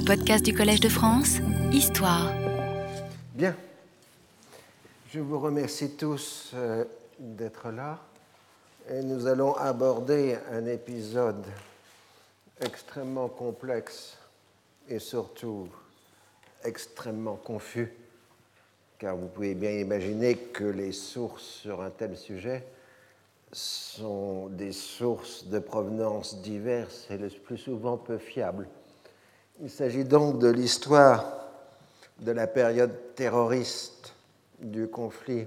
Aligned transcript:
Les 0.00 0.16
podcasts 0.16 0.46
du 0.46 0.54
Collège 0.54 0.80
de 0.80 0.88
France, 0.88 1.40
Histoire. 1.72 2.32
Bien. 3.34 3.54
Je 5.12 5.20
vous 5.20 5.38
remercie 5.38 5.90
tous 5.90 6.52
euh, 6.54 6.86
d'être 7.18 7.70
là. 7.70 7.98
Et 8.88 9.02
nous 9.02 9.26
allons 9.26 9.52
aborder 9.56 10.38
un 10.52 10.64
épisode 10.64 11.44
extrêmement 12.62 13.28
complexe 13.28 14.16
et 14.88 14.98
surtout 14.98 15.68
extrêmement 16.64 17.36
confus, 17.36 17.92
car 18.98 19.16
vous 19.16 19.28
pouvez 19.28 19.54
bien 19.54 19.72
imaginer 19.72 20.34
que 20.34 20.64
les 20.64 20.92
sources 20.92 21.44
sur 21.44 21.82
un 21.82 21.90
tel 21.90 22.16
sujet 22.16 22.64
sont 23.52 24.46
des 24.46 24.72
sources 24.72 25.46
de 25.46 25.58
provenance 25.58 26.40
diverses 26.40 27.06
et 27.10 27.18
le 27.18 27.28
plus 27.28 27.58
souvent 27.58 27.98
peu 27.98 28.16
fiables. 28.16 28.66
Il 29.62 29.68
s'agit 29.68 30.04
donc 30.04 30.38
de 30.38 30.48
l'histoire 30.48 31.26
de 32.18 32.32
la 32.32 32.46
période 32.46 33.14
terroriste 33.14 34.14
du 34.58 34.88
conflit 34.88 35.46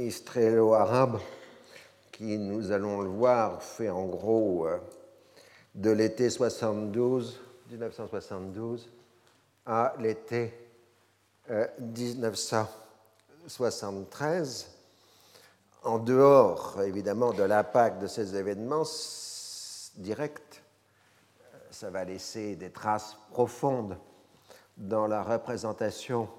israélo-arabe 0.00 1.20
qui, 2.10 2.38
nous 2.38 2.72
allons 2.72 3.02
le 3.02 3.08
voir, 3.08 3.62
fait 3.62 3.88
en 3.88 4.06
gros 4.06 4.66
euh, 4.66 4.78
de 5.76 5.90
l'été 5.90 6.28
72, 6.28 7.40
1972 7.70 8.90
à 9.64 9.94
l'été 10.00 10.52
1973 11.78 14.66
euh, 14.66 14.70
en 15.88 16.00
dehors 16.00 16.82
évidemment 16.82 17.32
de 17.32 17.44
l'impact 17.44 18.02
de 18.02 18.08
ces 18.08 18.34
événements 18.34 18.82
directs, 19.98 20.63
ça 21.84 21.90
va 21.90 22.02
laisser 22.02 22.56
des 22.56 22.70
traces 22.70 23.14
profondes 23.30 23.98
dans 24.78 25.06
la 25.06 25.22
représentation 25.22 26.30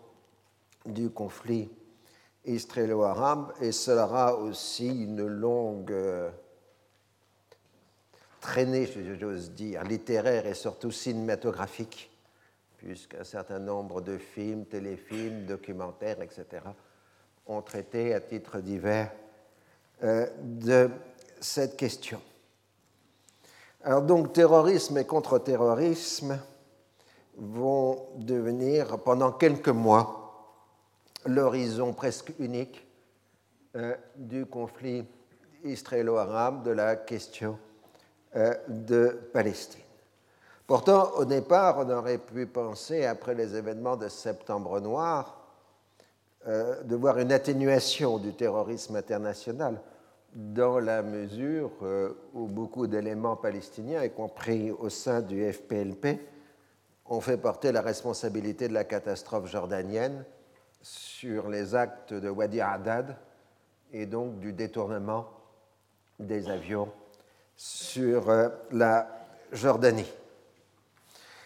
du 0.87 1.11
conflit 1.11 1.69
israélo-arabe 2.45 3.53
et 3.61 3.71
sera 3.71 4.37
aussi 4.37 4.87
une 4.87 5.23
longue 5.27 5.91
euh, 5.91 6.31
traînée, 8.41 8.89
j'ose 9.19 9.51
dire, 9.51 9.83
littéraire 9.83 10.47
et 10.47 10.55
surtout 10.55 10.89
cinématographique, 10.89 12.09
puisqu'un 12.77 13.23
certain 13.23 13.59
nombre 13.59 14.01
de 14.01 14.17
films, 14.17 14.65
téléfilms, 14.65 15.45
documentaires, 15.45 16.23
etc., 16.23 16.63
ont 17.45 17.61
traité 17.61 18.15
à 18.15 18.19
titre 18.19 18.61
divers 18.61 19.11
euh, 20.01 20.25
de 20.41 20.89
cette 21.39 21.77
question. 21.77 22.19
Alors 23.85 24.01
donc 24.01 24.33
terrorisme 24.33 24.97
et 24.97 25.05
contre-terrorisme 25.05 26.39
vont 27.37 28.07
devenir 28.15 28.97
pendant 28.97 29.31
quelques 29.31 29.69
mois 29.69 30.49
l'horizon 31.27 31.93
presque 31.93 32.33
unique 32.39 32.83
euh, 33.75 33.95
du 34.15 34.47
conflit 34.47 35.05
israélo-arabe, 35.63 36.63
de 36.63 36.71
la 36.71 36.95
question 36.95 37.59
euh, 38.35 38.55
de 38.67 39.29
Palestine. 39.31 39.81
Pourtant, 40.65 41.11
au 41.17 41.25
départ, 41.25 41.77
on 41.77 41.89
aurait 41.91 42.17
pu 42.17 42.47
penser, 42.47 43.05
après 43.05 43.35
les 43.35 43.55
événements 43.55 43.97
de 43.97 44.07
Septembre 44.07 44.79
Noir, 44.79 45.45
euh, 46.47 46.81
de 46.81 46.95
voir 46.95 47.19
une 47.19 47.31
atténuation 47.31 48.17
du 48.17 48.33
terrorisme 48.33 48.95
international 48.95 49.79
dans 50.35 50.79
la 50.79 51.01
mesure 51.01 51.71
euh, 51.81 52.13
où 52.33 52.47
beaucoup 52.47 52.87
d'éléments 52.87 53.37
palestiniens, 53.37 54.03
y 54.03 54.11
compris 54.11 54.69
au 54.69 54.89
sein 54.89 55.21
du 55.21 55.51
FPLP, 55.51 56.19
ont 57.05 57.21
fait 57.21 57.37
porter 57.37 57.71
la 57.71 57.81
responsabilité 57.81 58.67
de 58.67 58.73
la 58.73 58.83
catastrophe 58.83 59.49
jordanienne 59.49 60.25
sur 60.81 61.47
les 61.47 61.73
actes 61.73 62.13
de 62.13 62.29
Wadi 62.29 62.59
Haddad 62.59 63.15
et 63.93 64.05
donc 64.05 64.39
du 64.39 64.51
détournement 64.51 65.29
des 66.19 66.49
avions 66.49 66.91
sur 67.55 68.29
euh, 68.29 68.49
la 68.71 69.07
Jordanie. 69.53 70.11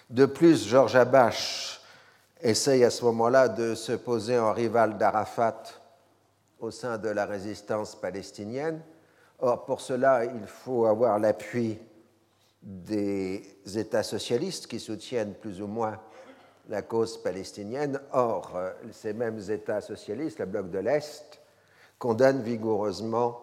De 0.10 0.26
plus, 0.26 0.68
Georges 0.68 0.96
Abache 0.96 1.82
essaye 2.42 2.84
à 2.84 2.90
ce 2.90 3.06
moment-là 3.06 3.50
de 3.50 3.76
se 3.76 3.92
poser 3.92 4.40
en 4.40 4.52
rival 4.54 4.98
d'Arafat 4.98 5.62
au 6.60 6.72
sein 6.72 6.98
de 6.98 7.10
la 7.10 7.26
résistance 7.26 7.96
palestinienne. 7.96 8.82
Or, 9.40 9.66
pour 9.66 9.82
cela, 9.82 10.26
il 10.26 10.46
faut 10.46 10.86
avoir 10.86 11.20
l'appui 11.20 11.80
des 12.62 13.42
États 13.76 14.04
socialistes 14.04 14.68
qui 14.68 14.80
soutiennent 14.80 15.34
plus 15.34 15.62
ou 15.62 15.68
moins 15.68 16.00
la 16.68 16.82
cause 16.82 17.18
palestinienne. 17.22 18.00
Or, 18.12 18.58
ces 18.92 19.14
mêmes 19.14 19.40
États 19.50 19.82
socialistes, 19.82 20.40
le 20.40 20.46
bloc 20.46 20.70
de 20.70 20.80
l'Est, 20.80 21.40
condamnent 21.98 22.42
vigoureusement 22.42 23.40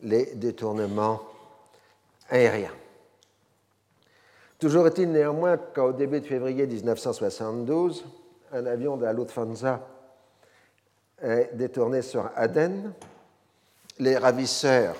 les 0.00 0.34
détournements 0.34 1.22
aériens. 2.28 2.74
Toujours 4.58 4.86
est-il 4.86 5.10
néanmoins 5.10 5.56
qu'au 5.56 5.92
début 5.92 6.20
de 6.20 6.26
février 6.26 6.66
1972, 6.66 8.04
un 8.52 8.66
avion 8.66 8.96
de 8.96 9.04
la 9.04 9.12
Lufthansa 9.12 9.86
est 11.24 11.50
détourné 11.54 12.02
sur 12.02 12.30
Aden. 12.36 12.92
Les 13.98 14.16
ravisseurs 14.16 14.96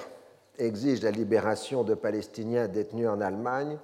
exigent 0.58 1.02
la 1.02 1.10
libération 1.10 1.84
de 1.84 1.94
Palestiniens 1.94 2.68
détenus 2.68 3.08
en 3.08 3.20
Allemagne, 3.20 3.78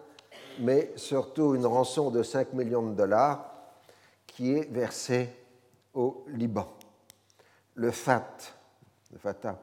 mais 0.60 0.92
surtout 0.96 1.54
une 1.54 1.66
rançon 1.66 2.10
de 2.10 2.22
5 2.22 2.52
millions 2.54 2.82
de 2.82 2.94
dollars 2.94 3.52
qui 4.26 4.54
est 4.54 4.70
versée 4.70 5.28
au 5.94 6.24
Liban. 6.28 6.68
Le 7.74 7.90
FAT, 7.90 8.26
le 9.12 9.18
Fatah, 9.18 9.58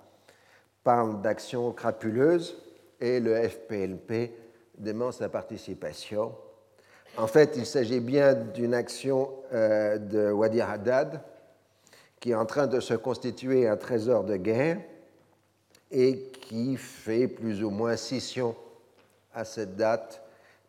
parle 0.83 1.21
d'actions 1.21 1.71
crapuleuses 1.71 2.61
et 2.99 3.19
le 3.19 3.47
FPLP 3.47 4.31
dément 4.77 5.11
sa 5.11 5.29
participation. 5.29 6.35
En 7.17 7.27
fait, 7.27 7.55
il 7.55 7.66
s'agit 7.66 7.99
bien 7.99 8.33
d'une 8.33 8.73
action 8.73 9.31
euh, 9.53 9.97
de 9.97 10.31
Wadi 10.31 10.61
Haddad 10.61 11.21
qui 12.19 12.31
est 12.31 12.35
en 12.35 12.45
train 12.45 12.67
de 12.67 12.79
se 12.79 12.94
constituer 12.94 13.67
un 13.67 13.78
trésor 13.78 14.23
de 14.23 14.35
guerre 14.35 14.79
et 15.91 16.31
qui 16.41 16.75
fait 16.78 17.28
plus 17.28 17.63
ou 17.63 17.69
moins 17.69 17.95
scission 17.95 18.55
à 19.33 19.45
cette 19.45 19.75
date 19.75 20.22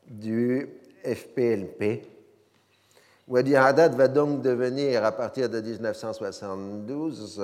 du 0.07 0.69
FPLP. 1.05 2.03
Wadi 3.27 3.57
Haddad 3.57 3.95
va 3.95 4.09
donc 4.09 4.43
devenir, 4.43 5.05
à 5.05 5.13
partir 5.13 5.49
de 5.49 5.61
1972, 5.61 7.43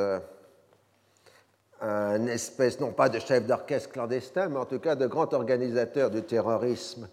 un 1.81 2.26
espèce, 2.26 2.81
non 2.81 2.92
pas 2.92 3.09
de 3.09 3.19
chef 3.19 3.47
d'orchestre 3.47 3.91
clandestin, 3.91 4.48
mais 4.48 4.59
en 4.59 4.65
tout 4.65 4.78
cas 4.78 4.94
de 4.94 5.06
grand 5.06 5.32
organisateur 5.34 6.10
du 6.10 6.22
terrorisme 6.22 7.09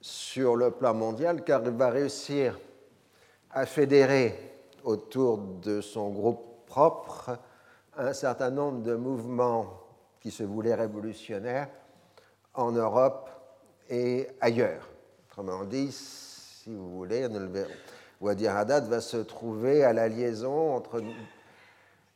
sur 0.00 0.56
le 0.56 0.70
plan 0.70 0.94
mondial, 0.94 1.44
car 1.44 1.62
il 1.64 1.70
va 1.70 1.90
réussir 1.90 2.58
à 3.50 3.66
fédérer 3.66 4.47
autour 4.84 5.38
de 5.38 5.80
son 5.80 6.10
groupe 6.10 6.66
propre 6.66 7.38
un 7.96 8.12
certain 8.12 8.50
nombre 8.50 8.82
de 8.82 8.94
mouvements 8.94 9.80
qui 10.20 10.30
se 10.30 10.42
voulaient 10.42 10.74
révolutionnaires 10.74 11.68
en 12.54 12.72
Europe 12.72 13.30
et 13.88 14.28
ailleurs. 14.40 14.88
Autrement 15.28 15.64
dit, 15.64 15.92
si 15.92 16.74
vous 16.74 16.90
voulez, 16.90 17.28
Wadi 18.20 18.46
Haddad 18.46 18.88
va 18.88 19.00
se 19.00 19.18
trouver 19.18 19.84
à 19.84 19.92
la 19.92 20.08
liaison 20.08 20.74
entre 20.74 21.02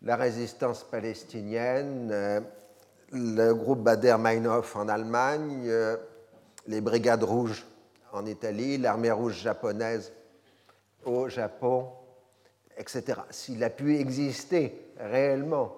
la 0.03 0.17
résistance 0.17 0.83
palestinienne, 0.85 2.11
euh, 2.13 2.41
le 3.13 3.53
groupe 3.53 3.81
Bader 3.81 4.17
Meinhof 4.19 4.75
en 4.75 4.89
Allemagne, 4.89 5.65
euh, 5.67 5.97
les 6.67 6.81
Brigades 6.81 7.23
Rouges 7.23 7.65
en 8.13 8.27
Italie, 8.27 8.79
l'armée 8.79 9.11
rouge 9.11 9.41
japonaise 9.41 10.13
au 11.05 11.29
Japon, 11.29 11.89
etc. 12.83 13.21
S'il 13.31 13.63
a 13.65 13.71
pu 13.71 13.99
exister 13.99 14.93
réellement 14.99 15.73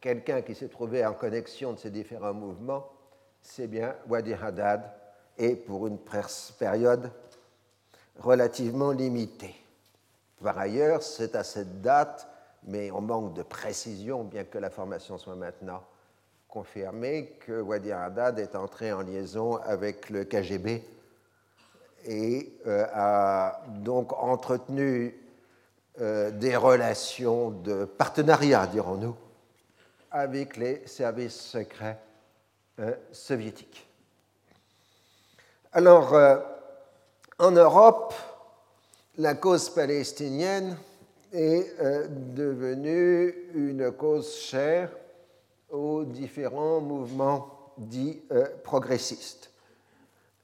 quelqu'un 0.00 0.42
qui 0.42 0.54
s'est 0.54 0.68
trouvé 0.68 1.06
en 1.06 1.14
connexion 1.14 1.72
de 1.72 1.78
ces 1.78 1.90
différents 1.90 2.34
mouvements, 2.34 2.90
c'est 3.40 3.68
bien 3.68 3.94
Wadi 4.08 4.34
Haddad, 4.34 4.82
et 5.38 5.54
pour 5.54 5.86
une 5.86 5.98
période 6.58 7.10
relativement 8.18 8.90
limitée. 8.90 9.54
Par 10.42 10.58
ailleurs, 10.58 11.02
c'est 11.02 11.34
à 11.34 11.44
cette 11.44 11.80
date 11.80 12.26
mais 12.64 12.90
on 12.90 13.00
manque 13.00 13.34
de 13.34 13.42
précision, 13.42 14.24
bien 14.24 14.44
que 14.44 14.58
la 14.58 14.70
formation 14.70 15.18
soit 15.18 15.36
maintenant 15.36 15.82
confirmée, 16.48 17.36
que 17.46 17.60
Wadi 17.60 17.92
Haddad 17.92 18.38
est 18.38 18.56
entré 18.56 18.92
en 18.92 19.02
liaison 19.02 19.56
avec 19.56 20.10
le 20.10 20.24
KGB 20.24 20.82
et 22.06 22.52
euh, 22.66 22.86
a 22.92 23.62
donc 23.68 24.12
entretenu 24.12 25.14
euh, 26.00 26.30
des 26.30 26.56
relations 26.56 27.50
de 27.50 27.84
partenariat, 27.84 28.66
dirons-nous, 28.66 29.16
avec 30.10 30.56
les 30.56 30.86
services 30.86 31.40
secrets 31.40 31.98
euh, 32.78 32.94
soviétiques. 33.12 33.86
Alors, 35.72 36.14
en 37.38 37.52
Europe, 37.52 38.12
la 39.16 39.34
cause 39.34 39.70
palestinienne 39.70 40.76
est 41.32 41.74
euh, 41.80 42.06
devenue 42.08 43.34
une 43.54 43.92
cause 43.92 44.34
chère 44.34 44.90
aux 45.70 46.04
différents 46.04 46.80
mouvements 46.80 47.72
dits 47.78 48.20
euh, 48.32 48.46
progressistes. 48.64 49.50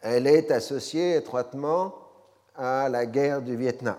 Elle 0.01 0.27
est 0.27 0.51
associée 0.51 1.17
étroitement 1.17 1.95
à 2.55 2.89
la 2.89 3.07
guerre 3.07 3.43
du 3.43 3.57
Vietnam. 3.57 3.99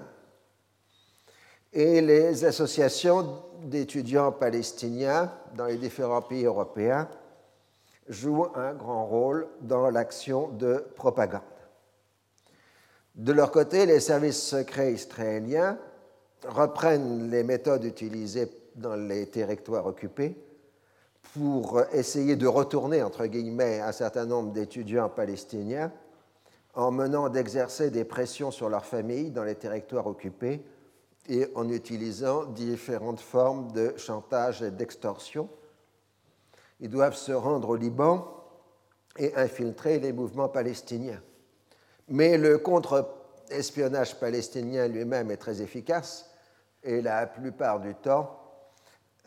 Et 1.79 2.01
les 2.01 2.43
associations 2.43 3.43
d'étudiants 3.61 4.31
palestiniens 4.31 5.31
dans 5.55 5.67
les 5.67 5.77
différents 5.77 6.23
pays 6.23 6.45
européens 6.45 7.07
jouent 8.09 8.47
un 8.55 8.73
grand 8.73 9.05
rôle 9.05 9.47
dans 9.61 9.91
l'action 9.91 10.47
de 10.47 10.83
propagande. 10.95 11.43
De 13.13 13.31
leur 13.31 13.51
côté, 13.51 13.85
les 13.85 13.99
services 13.99 14.41
secrets 14.41 14.93
israéliens 14.93 15.77
reprennent 16.47 17.29
les 17.29 17.43
méthodes 17.43 17.83
utilisées 17.83 18.49
dans 18.75 18.95
les 18.95 19.27
territoires 19.27 19.85
occupés 19.85 20.35
pour 21.35 21.83
essayer 21.93 22.35
de 22.35 22.47
retourner, 22.47 23.03
entre 23.03 23.27
guillemets, 23.27 23.81
un 23.81 23.91
certain 23.91 24.25
nombre 24.25 24.51
d'étudiants 24.51 25.09
palestiniens 25.09 25.91
en 26.73 26.89
menant 26.89 27.29
d'exercer 27.29 27.91
des 27.91 28.03
pressions 28.03 28.49
sur 28.49 28.67
leurs 28.67 28.85
familles 28.85 29.29
dans 29.29 29.43
les 29.43 29.53
territoires 29.53 30.07
occupés 30.07 30.65
et 31.27 31.47
en 31.55 31.69
utilisant 31.69 32.45
différentes 32.45 33.19
formes 33.19 33.71
de 33.71 33.93
chantage 33.97 34.61
et 34.61 34.71
d'extorsion. 34.71 35.49
Ils 36.79 36.89
doivent 36.89 37.15
se 37.15 37.31
rendre 37.31 37.69
au 37.69 37.75
Liban 37.75 38.27
et 39.17 39.35
infiltrer 39.35 39.99
les 39.99 40.13
mouvements 40.13 40.49
palestiniens. 40.49 41.21
Mais 42.09 42.37
le 42.37 42.57
contre-espionnage 42.57 44.19
palestinien 44.19 44.87
lui-même 44.87 45.31
est 45.31 45.37
très 45.37 45.61
efficace 45.61 46.29
et 46.83 47.01
la 47.01 47.27
plupart 47.27 47.79
du 47.79 47.95
temps, 47.95 48.39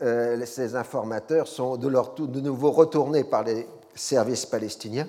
euh, 0.00 0.44
ces 0.46 0.76
informateurs 0.76 1.46
sont 1.46 1.76
de, 1.76 2.40
nouveau 2.40 2.70
retournés 2.70 3.24
par 3.24 3.44
les 3.44 3.66
services 3.94 4.46
palestiniens 4.46 5.08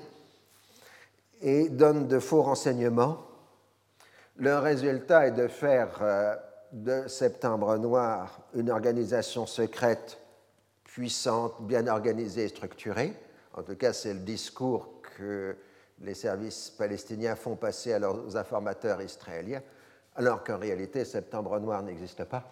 et 1.42 1.70
donnent 1.70 2.08
de 2.08 2.20
faux 2.20 2.42
renseignements. 2.42 3.20
Le 4.36 4.58
résultat 4.58 5.28
est 5.28 5.32
de 5.32 5.48
faire 5.48 6.00
euh, 6.02 6.36
de 6.72 7.08
Septembre 7.08 7.78
Noir 7.78 8.40
une 8.54 8.70
organisation 8.70 9.46
secrète 9.46 10.18
puissante, 10.84 11.62
bien 11.62 11.88
organisée 11.88 12.46
et 12.46 12.48
structurée. 12.50 13.14
En 13.54 13.64
tout 13.64 13.76
cas, 13.76 13.94
c'est 13.94 14.14
le 14.14 14.20
discours 14.20 15.02
que 15.18 15.56
les 16.02 16.14
services 16.14 16.70
palestiniens 16.70 17.36
font 17.36 17.56
passer 17.56 17.94
à 17.94 18.00
leurs 18.00 18.36
informateurs 18.36 19.02
israéliens, 19.02 19.62
alors 20.16 20.44
qu'en 20.44 20.58
réalité, 20.58 21.06
Septembre 21.06 21.60
Noir 21.60 21.84
n'existe 21.84 22.24
pas. 22.26 22.50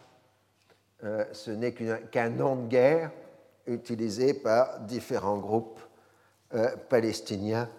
Euh, 1.03 1.25
ce 1.31 1.51
n'est 1.51 1.73
qu'un 1.73 2.29
nom 2.29 2.55
de 2.57 2.67
guerre 2.67 3.11
utilisé 3.65 4.33
par 4.33 4.81
différents 4.81 5.37
groupes 5.37 5.79
euh, 6.53 6.75
palestiniens 6.89 7.69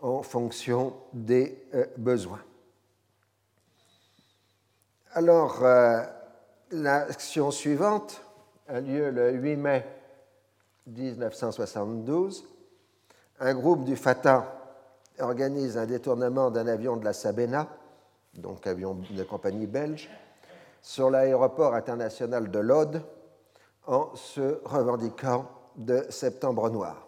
en 0.00 0.22
fonction 0.22 0.94
des 1.12 1.66
euh, 1.74 1.86
besoins. 1.96 2.42
Alors, 5.14 5.62
l'action 6.70 7.50
suivante 7.50 8.22
a 8.66 8.80
lieu 8.80 9.10
le 9.10 9.32
8 9.32 9.56
mai 9.56 9.86
1972. 10.86 12.48
Un 13.40 13.54
groupe 13.54 13.84
du 13.84 13.94
Fatah 13.94 14.46
organise 15.20 15.76
un 15.76 15.84
détournement 15.84 16.50
d'un 16.50 16.66
avion 16.66 16.96
de 16.96 17.04
la 17.04 17.12
Sabena, 17.12 17.68
donc 18.38 18.66
avion 18.66 18.96
de 19.10 19.22
compagnie 19.24 19.66
belge, 19.66 20.08
sur 20.80 21.10
l'aéroport 21.10 21.74
international 21.74 22.50
de 22.50 22.58
Lod 22.58 23.02
en 23.86 24.16
se 24.16 24.60
revendiquant 24.64 25.46
de 25.76 26.06
Septembre 26.08 26.70
Noir. 26.70 27.06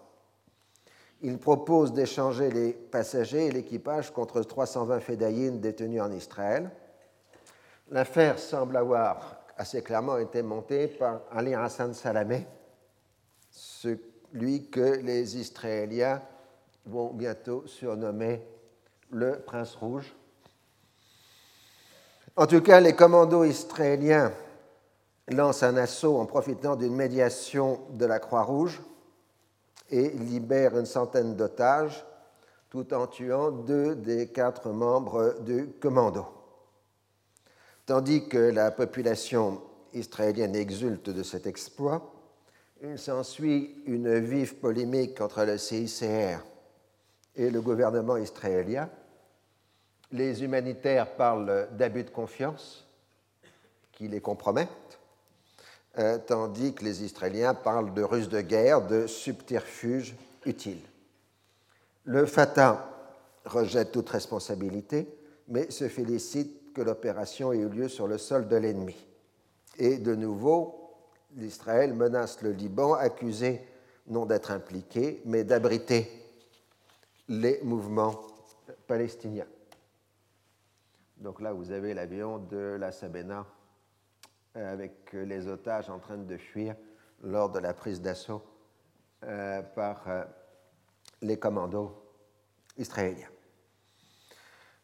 Il 1.23 1.39
propose 1.39 1.95
d'échanger 1.95 2.51
les 2.51 2.75
passagers 2.75 3.47
et 3.47 3.51
l'équipage 3.51 4.13
contre 4.13 4.43
320 4.43 5.01
fédayines 5.01 5.61
détenus 5.61 6.03
en 6.03 6.13
Israël. 6.13 6.71
L'affaire 7.91 8.39
semble 8.39 8.77
avoir 8.77 9.37
assez 9.57 9.83
clairement 9.83 10.19
été 10.19 10.43
montée 10.43 10.89
par 10.89 11.21
Ali 11.31 11.55
Hassan 11.55 11.95
Salamé, 11.95 12.47
celui 13.51 14.69
que 14.71 15.01
les 15.01 15.37
Israéliens 15.37 16.23
vont 16.87 17.13
bientôt 17.13 17.67
surnommer 17.67 18.47
le 19.11 19.41
Prince 19.41 19.75
Rouge. 19.77 20.15
En 22.37 22.47
tout 22.47 22.63
cas, 22.63 22.81
les 22.81 22.95
commandos 22.95 23.45
israéliens 23.45 24.33
lancent 25.29 25.63
un 25.63 25.77
assaut 25.77 26.19
en 26.19 26.27
profitant 26.27 26.75
d'une 26.75 26.95
médiation 26.95 27.81
de 27.91 28.07
la 28.07 28.19
Croix-Rouge 28.19 28.83
et 29.91 30.11
libèrent 30.11 30.77
une 30.77 30.87
centaine 30.87 31.37
d'otages 31.37 32.05
tout 32.71 32.93
en 32.93 33.07
tuant 33.07 33.53
deux 33.53 33.95
des 33.95 34.33
quatre 34.33 34.71
membres 34.71 35.37
du 35.43 35.69
commando. 35.81 36.27
Tandis 37.87 38.29
que 38.29 38.39
la 38.39 38.71
population 38.71 39.61
israélienne 39.93 40.57
exulte 40.57 41.11
de 41.11 41.23
cet 41.23 41.47
exploit, 41.47 42.15
il 42.83 42.99
s'ensuit 42.99 43.83
une 43.87 44.19
vive 44.19 44.57
polémique 44.57 45.21
entre 45.21 45.45
le 45.45 45.59
CICR 45.59 46.39
et 47.37 47.51
le 47.51 47.61
gouvernement 47.61 48.17
israélien. 48.17 48.89
Les 50.13 50.43
humanitaires 50.43 51.15
parlent 51.15 51.69
d'abus 51.73 52.05
de 52.05 52.11
confiance 52.11 52.87
qui 53.93 54.09
les 54.09 54.21
compromettent, 54.21 54.99
euh, 55.99 56.19
tandis 56.19 56.75
que 56.75 56.85
les 56.85 57.05
Israéliens 57.05 57.55
parlent 57.55 57.93
de 57.93 58.03
ruse 58.03 58.29
de 58.29 58.41
guerre, 58.41 58.87
de 58.87 59.07
subterfuge 59.07 60.15
utile. 60.47 60.81
Le 62.05 62.25
Fatah 62.27 62.91
rejette 63.45 63.93
toute 63.93 64.09
responsabilité, 64.09 65.07
mais 65.49 65.71
se 65.71 65.89
félicite 65.89 66.64
que 66.75 66.83
l'opération 66.83 67.53
ait 67.53 67.59
eu 67.59 67.69
lieu 67.69 67.89
sur 67.89 68.07
le 68.07 68.19
sol 68.19 68.49
de 68.49 68.57
l'ennemi. 68.57 69.07
Et 69.79 69.99
de 69.99 70.15
nouveau, 70.15 70.97
l'Israël 71.37 71.95
menace 71.95 72.43
le 72.43 72.53
Liban, 72.53 72.95
accusé 72.95 73.67
non 74.07 74.27
d'être 74.27 74.51
impliqué, 74.51 75.23
mais 75.25 75.45
d'abriter 75.45 76.11
les 77.29 77.61
mouvements 77.63 78.21
palestiniens. 78.87 79.47
Donc 81.17 81.41
là, 81.41 81.53
vous 81.53 81.71
avez 81.71 81.95
l'avion 81.95 82.39
de 82.39 82.77
la 82.79 82.93
Sabena 82.93 83.47
euh, 84.57 84.73
avec 84.73 85.13
les 85.13 85.49
otages 85.49 85.89
en 85.89 85.99
train 85.99 86.19
de 86.19 86.37
fuir 86.37 86.77
lors 87.23 87.51
de 87.51 87.59
la 87.59 87.73
prise 87.73 88.01
d'assaut 88.01 88.43
euh, 89.23 89.63
par 89.63 90.09
euh, 90.09 90.25
les 91.23 91.39
commandos 91.39 91.95
israéliens. 92.77 93.34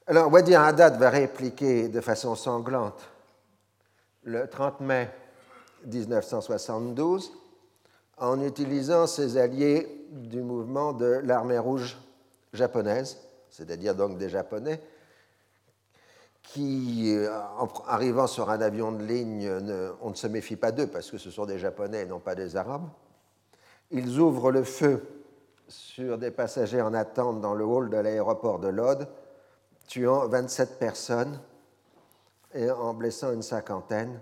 Alors, 0.07 0.33
Wadi 0.33 0.55
Haddad 0.55 0.99
va 0.99 1.11
répliquer 1.11 1.89
de 1.89 2.01
façon 2.01 2.35
sanglante 2.35 3.01
le 4.25 4.49
30 4.49 4.81
mai 4.81 5.11
1972 5.87 7.33
en 8.19 8.41
utilisant 8.43 9.07
ses 9.07 9.37
alliés 9.37 10.07
du 10.11 10.43
mouvement 10.43 10.93
de 10.93 11.21
l'armée 11.23 11.59
rouge 11.59 11.97
japonaise, 12.53 13.19
c'est-à-dire 13.51 13.95
donc 13.95 14.19
des 14.19 14.29
Japonais, 14.29 14.81
qui, 16.43 17.15
euh, 17.17 17.31
en 17.59 17.69
arrivant 17.87 18.27
sur 18.27 18.51
un 18.51 18.61
avion 18.61 18.93
de 18.93 19.05
ligne, 19.05 19.49
on 20.03 20.11
ne 20.11 20.15
se 20.15 20.27
méfie 20.27 20.57
pas 20.57 20.73
d'eux 20.73 20.87
parce 20.87 21.11
que 21.11 21.19
ce 21.19 21.31
sont 21.31 21.47
des 21.47 21.59
Japonais 21.59 22.03
et 22.03 22.07
non 22.07 22.19
pas 22.19 22.35
des 22.35 22.57
Arabes. 22.57 22.89
Ils 23.91 24.19
ouvrent 24.19 24.51
le 24.51 24.65
feu 24.65 25.03
sur 25.69 26.19
des 26.19 26.31
passagers 26.31 26.83
en 26.83 26.95
attente 26.95 27.41
dans 27.41 27.55
le 27.55 27.65
hall 27.65 27.91
de 27.91 27.97
l'aéroport 27.97 28.59
de 28.59 28.69
Lod, 28.69 29.07
tuant 29.91 30.29
27 30.29 30.79
personnes 30.79 31.41
et 32.55 32.71
en 32.71 32.95
blessant 32.95 33.33
une 33.33 33.43
cinquantaine, 33.43 34.21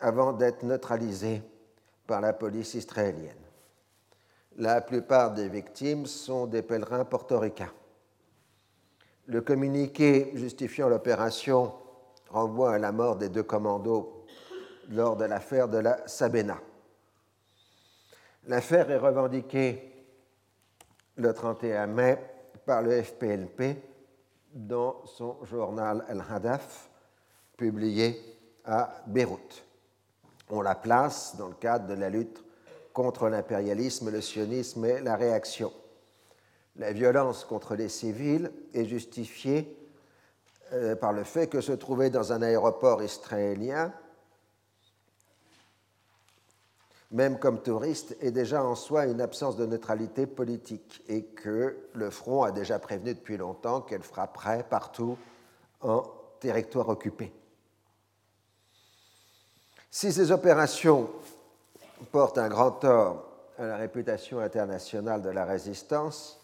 avant 0.00 0.32
d'être 0.32 0.62
neutralisés 0.62 1.42
par 2.06 2.22
la 2.22 2.32
police 2.32 2.72
israélienne. 2.72 3.36
La 4.56 4.80
plupart 4.80 5.32
des 5.34 5.50
victimes 5.50 6.06
sont 6.06 6.46
des 6.46 6.62
pèlerins 6.62 7.04
portoricains. 7.04 7.72
Le 9.26 9.42
communiqué 9.42 10.32
justifiant 10.34 10.88
l'opération 10.88 11.74
renvoie 12.30 12.72
à 12.72 12.78
la 12.78 12.90
mort 12.90 13.16
des 13.16 13.28
deux 13.28 13.42
commandos 13.42 14.24
lors 14.88 15.16
de 15.16 15.26
l'affaire 15.26 15.68
de 15.68 15.78
la 15.78 16.08
Sabena. 16.08 16.58
L'affaire 18.46 18.90
est 18.90 18.96
revendiquée 18.96 19.92
le 21.16 21.34
31 21.34 21.86
mai 21.86 22.18
par 22.64 22.80
le 22.80 23.02
FPLP 23.02 23.89
dans 24.54 25.04
son 25.06 25.36
journal 25.44 26.04
El 26.08 26.22
Hadaf, 26.28 26.90
publié 27.56 28.20
à 28.64 29.02
Beyrouth. 29.06 29.64
On 30.50 30.62
la 30.62 30.74
place 30.74 31.36
dans 31.36 31.48
le 31.48 31.54
cadre 31.54 31.86
de 31.86 31.94
la 31.94 32.10
lutte 32.10 32.44
contre 32.92 33.28
l'impérialisme, 33.28 34.10
le 34.10 34.20
sionisme 34.20 34.84
et 34.84 35.00
la 35.00 35.16
réaction. 35.16 35.72
La 36.76 36.92
violence 36.92 37.44
contre 37.44 37.74
les 37.74 37.88
civils 37.88 38.50
est 38.74 38.84
justifiée 38.84 39.76
euh, 40.72 40.96
par 40.96 41.12
le 41.12 41.24
fait 41.24 41.46
que 41.48 41.60
se 41.60 41.72
trouver 41.72 42.10
dans 42.10 42.32
un 42.32 42.42
aéroport 42.42 43.02
israélien, 43.02 43.92
même 47.10 47.38
comme 47.38 47.60
touriste, 47.60 48.16
est 48.20 48.30
déjà 48.30 48.64
en 48.64 48.74
soi 48.74 49.06
une 49.06 49.20
absence 49.20 49.56
de 49.56 49.66
neutralité 49.66 50.26
politique 50.26 51.02
et 51.08 51.24
que 51.24 51.76
le 51.92 52.10
front 52.10 52.44
a 52.44 52.52
déjà 52.52 52.78
prévenu 52.78 53.14
depuis 53.14 53.36
longtemps 53.36 53.80
qu'elle 53.80 54.02
frapperait 54.02 54.64
partout 54.68 55.18
en 55.80 56.04
territoire 56.38 56.88
occupé. 56.88 57.32
Si 59.90 60.12
ces 60.12 60.30
opérations 60.30 61.10
portent 62.12 62.38
un 62.38 62.48
grand 62.48 62.70
tort 62.70 63.26
à 63.58 63.66
la 63.66 63.76
réputation 63.76 64.38
internationale 64.38 65.20
de 65.20 65.30
la 65.30 65.44
résistance, 65.44 66.40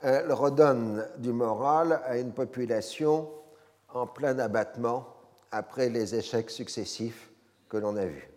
elles 0.00 0.30
redonnent 0.30 1.08
du 1.16 1.32
moral 1.32 2.02
à 2.04 2.18
une 2.18 2.32
population 2.32 3.30
en 3.94 4.06
plein 4.06 4.38
abattement 4.38 5.06
après 5.50 5.88
les 5.88 6.14
échecs 6.14 6.50
successifs 6.50 7.30
que 7.70 7.78
l'on 7.78 7.96
a 7.96 8.04
vus. 8.04 8.35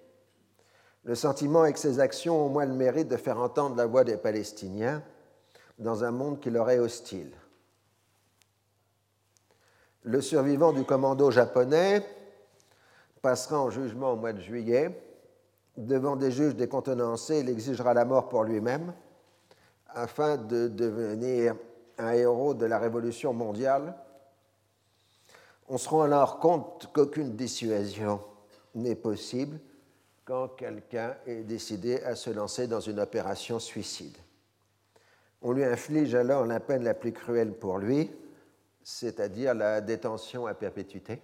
Le 1.03 1.15
sentiment 1.15 1.65
est 1.65 1.74
que 1.74 1.79
ces 1.79 2.00
actions 2.00 2.41
ont 2.41 2.46
au 2.48 2.50
moins 2.50 2.65
le 2.65 2.74
mérite 2.74 3.08
de 3.08 3.18
faire 3.18 3.39
entendre 3.39 3.75
la 3.75 3.86
voix 3.86 4.03
des 4.03 4.18
Palestiniens 4.18 5.01
dans 5.77 6.03
un 6.03 6.12
monde 6.12 6.39
qui 6.39 6.50
leur 6.50 6.70
est 6.70 6.79
hostile. 6.79 7.32
Le 10.03 10.22
survivant 10.22 10.74
du 10.74 10.84
commando 10.84 11.32
japonais 11.32 12.06
passera 13.22 13.60
en 13.60 13.70
jugement 13.70 14.13
au 14.13 14.15
mois 14.15 14.34
de 14.34 14.41
juillet. 14.41 15.03
Devant 15.77 16.15
des 16.15 16.32
juges 16.32 16.56
décontenancés, 16.56 17.39
il 17.39 17.50
exigera 17.50 17.94
la 17.94 18.06
mort 18.06 18.27
pour 18.27 18.44
lui-même 18.44 18.94
afin 19.88 20.38
de 20.38 20.68
devenir 20.68 21.56
un 21.98 22.12
héros 22.12 22.53
de 22.53 22.65
la 22.65 22.77
révolution 22.77 23.34
mondiale. 23.34 23.96
On 25.68 25.77
se 25.77 25.89
rend 25.89 26.01
alors 26.01 26.39
compte 26.39 26.89
qu'aucune 26.94 27.36
dissuasion 27.36 28.22
n'est 28.75 28.96
possible 28.96 29.60
quand 30.29 30.50
quelqu'un 30.50 31.15
est 31.25 31.41
décidé 31.41 32.03
à 32.03 32.13
se 32.13 32.29
lancer 32.29 32.67
dans 32.67 32.81
une 32.81 33.00
opération 33.00 33.57
suicide. 33.57 34.15
On 35.41 35.53
lui 35.53 35.63
inflige 35.63 36.13
alors 36.13 36.45
la 36.45 36.59
peine 36.59 36.83
la 36.83 36.93
plus 36.93 37.13
cruelle 37.13 37.51
pour 37.51 37.79
lui, 37.79 38.12
c'est-à-dire 38.83 39.55
la 39.55 39.81
détention 39.81 40.45
à 40.45 40.53
perpétuité. 40.53 41.19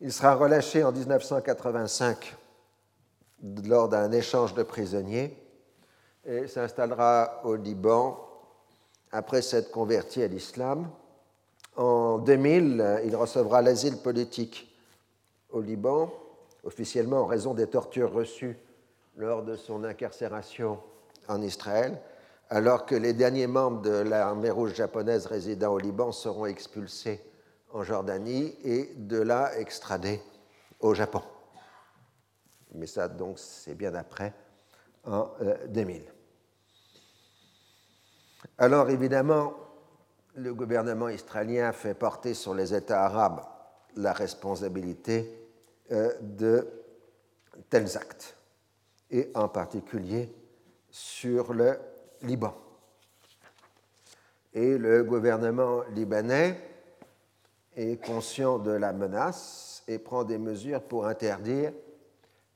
Il 0.00 0.12
sera 0.12 0.34
relâché 0.34 0.82
en 0.82 0.90
1985 0.90 2.34
lors 3.64 3.88
d'un 3.88 4.10
échange 4.10 4.54
de 4.54 4.64
prisonniers 4.64 5.40
et 6.24 6.48
s'installera 6.48 7.42
au 7.44 7.54
Liban 7.54 8.28
après 9.12 9.40
s'être 9.40 9.70
converti 9.70 10.20
à 10.20 10.26
l'islam. 10.26 10.90
En 11.76 12.18
2000, 12.18 13.02
il 13.04 13.14
recevra 13.14 13.62
l'asile 13.62 13.98
politique 13.98 14.76
au 15.50 15.60
Liban, 15.60 16.12
officiellement 16.64 17.22
en 17.22 17.26
raison 17.26 17.54
des 17.54 17.66
tortures 17.66 18.12
reçues 18.12 18.58
lors 19.16 19.42
de 19.42 19.56
son 19.56 19.84
incarcération 19.84 20.80
en 21.28 21.40
Israël, 21.42 22.00
alors 22.50 22.86
que 22.86 22.94
les 22.94 23.12
derniers 23.12 23.46
membres 23.46 23.82
de 23.82 23.90
l'armée 23.90 24.50
rouge 24.50 24.74
japonaise 24.74 25.26
résidant 25.26 25.72
au 25.72 25.78
Liban 25.78 26.12
seront 26.12 26.46
expulsés 26.46 27.24
en 27.72 27.82
Jordanie 27.82 28.56
et 28.64 28.94
de 28.96 29.20
là 29.20 29.58
extradés 29.58 30.20
au 30.80 30.94
Japon. 30.94 31.22
Mais 32.74 32.86
ça, 32.86 33.08
donc, 33.08 33.38
c'est 33.38 33.74
bien 33.74 33.94
après, 33.94 34.34
en 35.04 35.30
2000. 35.68 36.02
Euh, 36.02 36.04
alors, 38.58 38.90
évidemment, 38.90 39.54
le 40.34 40.52
gouvernement 40.52 41.08
israélien 41.08 41.72
fait 41.72 41.94
porter 41.94 42.34
sur 42.34 42.54
les 42.54 42.74
États 42.74 43.04
arabes 43.04 43.40
la 43.96 44.12
responsabilité 44.12 45.43
de 45.90 46.66
tels 47.70 47.96
actes, 47.96 48.36
et 49.10 49.30
en 49.34 49.48
particulier 49.48 50.32
sur 50.90 51.52
le 51.52 51.78
Liban. 52.22 52.54
Et 54.52 54.78
le 54.78 55.02
gouvernement 55.02 55.82
libanais 55.94 56.60
est 57.76 58.02
conscient 58.04 58.58
de 58.58 58.70
la 58.70 58.92
menace 58.92 59.82
et 59.88 59.98
prend 59.98 60.24
des 60.24 60.38
mesures 60.38 60.82
pour 60.82 61.06
interdire 61.06 61.72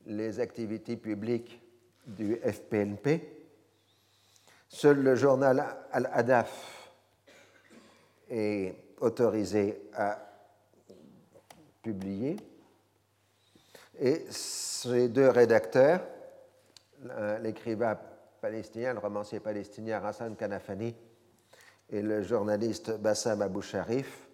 les 0.06 0.40
activités 0.40 0.96
publiques 0.96 1.60
du 2.06 2.36
FPNP. 2.36 3.38
Seul 4.68 5.02
le 5.02 5.14
journal 5.14 5.64
Al-Hadaf 5.92 6.92
est 8.30 8.74
autorisé 9.00 9.82
à 9.94 10.18
publier. 11.82 12.36
Et 14.00 14.24
ces 14.30 15.08
deux 15.08 15.28
rédacteurs, 15.28 16.00
l'écrivain 17.40 17.98
palestinien, 18.40 18.92
le 18.92 19.00
romancier 19.00 19.40
palestinien 19.40 20.00
Hassan 20.04 20.36
Kanafani 20.36 20.94
et 21.90 22.02
le 22.02 22.22
journaliste 22.22 22.96
Bassam 22.98 23.42
Abou 23.42 23.60
Sharif, 23.60 24.28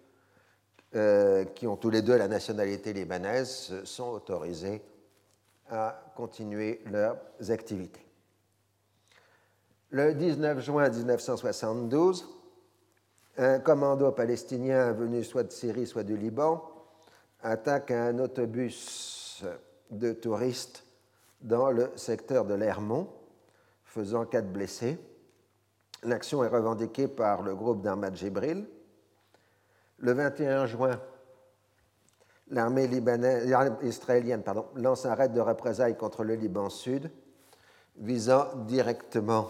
euh, 0.95 1.45
qui 1.47 1.67
ont 1.67 1.77
tous 1.77 1.91
les 1.91 2.03
deux 2.03 2.17
la 2.17 2.29
nationalité 2.29 2.93
libanaise, 2.93 3.73
sont 3.85 4.11
autorisés 4.11 4.83
à 5.71 6.13
continuer 6.15 6.83
leurs 6.87 7.17
activités. 7.49 8.05
Le 9.91 10.13
19 10.13 10.61
juin 10.61 10.91
1972, 10.91 12.29
un 13.39 13.61
commando 13.61 14.11
palestinien 14.13 14.93
venu 14.93 15.25
soit 15.25 15.45
de 15.45 15.53
Syrie, 15.53 15.87
soit 15.87 16.03
du 16.03 16.17
Liban, 16.17 16.63
attaque 17.43 17.91
un 17.91 18.19
autobus 18.19 19.24
de 19.91 20.13
touristes 20.13 20.85
dans 21.41 21.71
le 21.71 21.91
secteur 21.97 22.45
de 22.45 22.55
l'Hermont 22.55 23.09
faisant 23.85 24.25
quatre 24.25 24.53
blessés. 24.53 24.99
L'action 26.03 26.43
est 26.45 26.49
revendiquée 26.49 27.09
par 27.09 27.43
le 27.43 27.55
groupe 27.55 27.83
d'Ahmad 27.83 28.17
Jibril. 28.17 28.67
Le 29.99 30.13
21 30.13 30.67
juin, 30.67 31.01
l'armée 32.49 32.89
israélienne 33.83 34.43
pardon, 34.43 34.67
lance 34.75 35.07
un 35.07 35.15
raid 35.15 35.33
de 35.33 35.41
représailles 35.41 35.97
contre 35.97 36.25
le 36.25 36.35
Liban 36.35 36.69
Sud, 36.71 37.11
visant 37.97 38.49
directement 38.67 39.49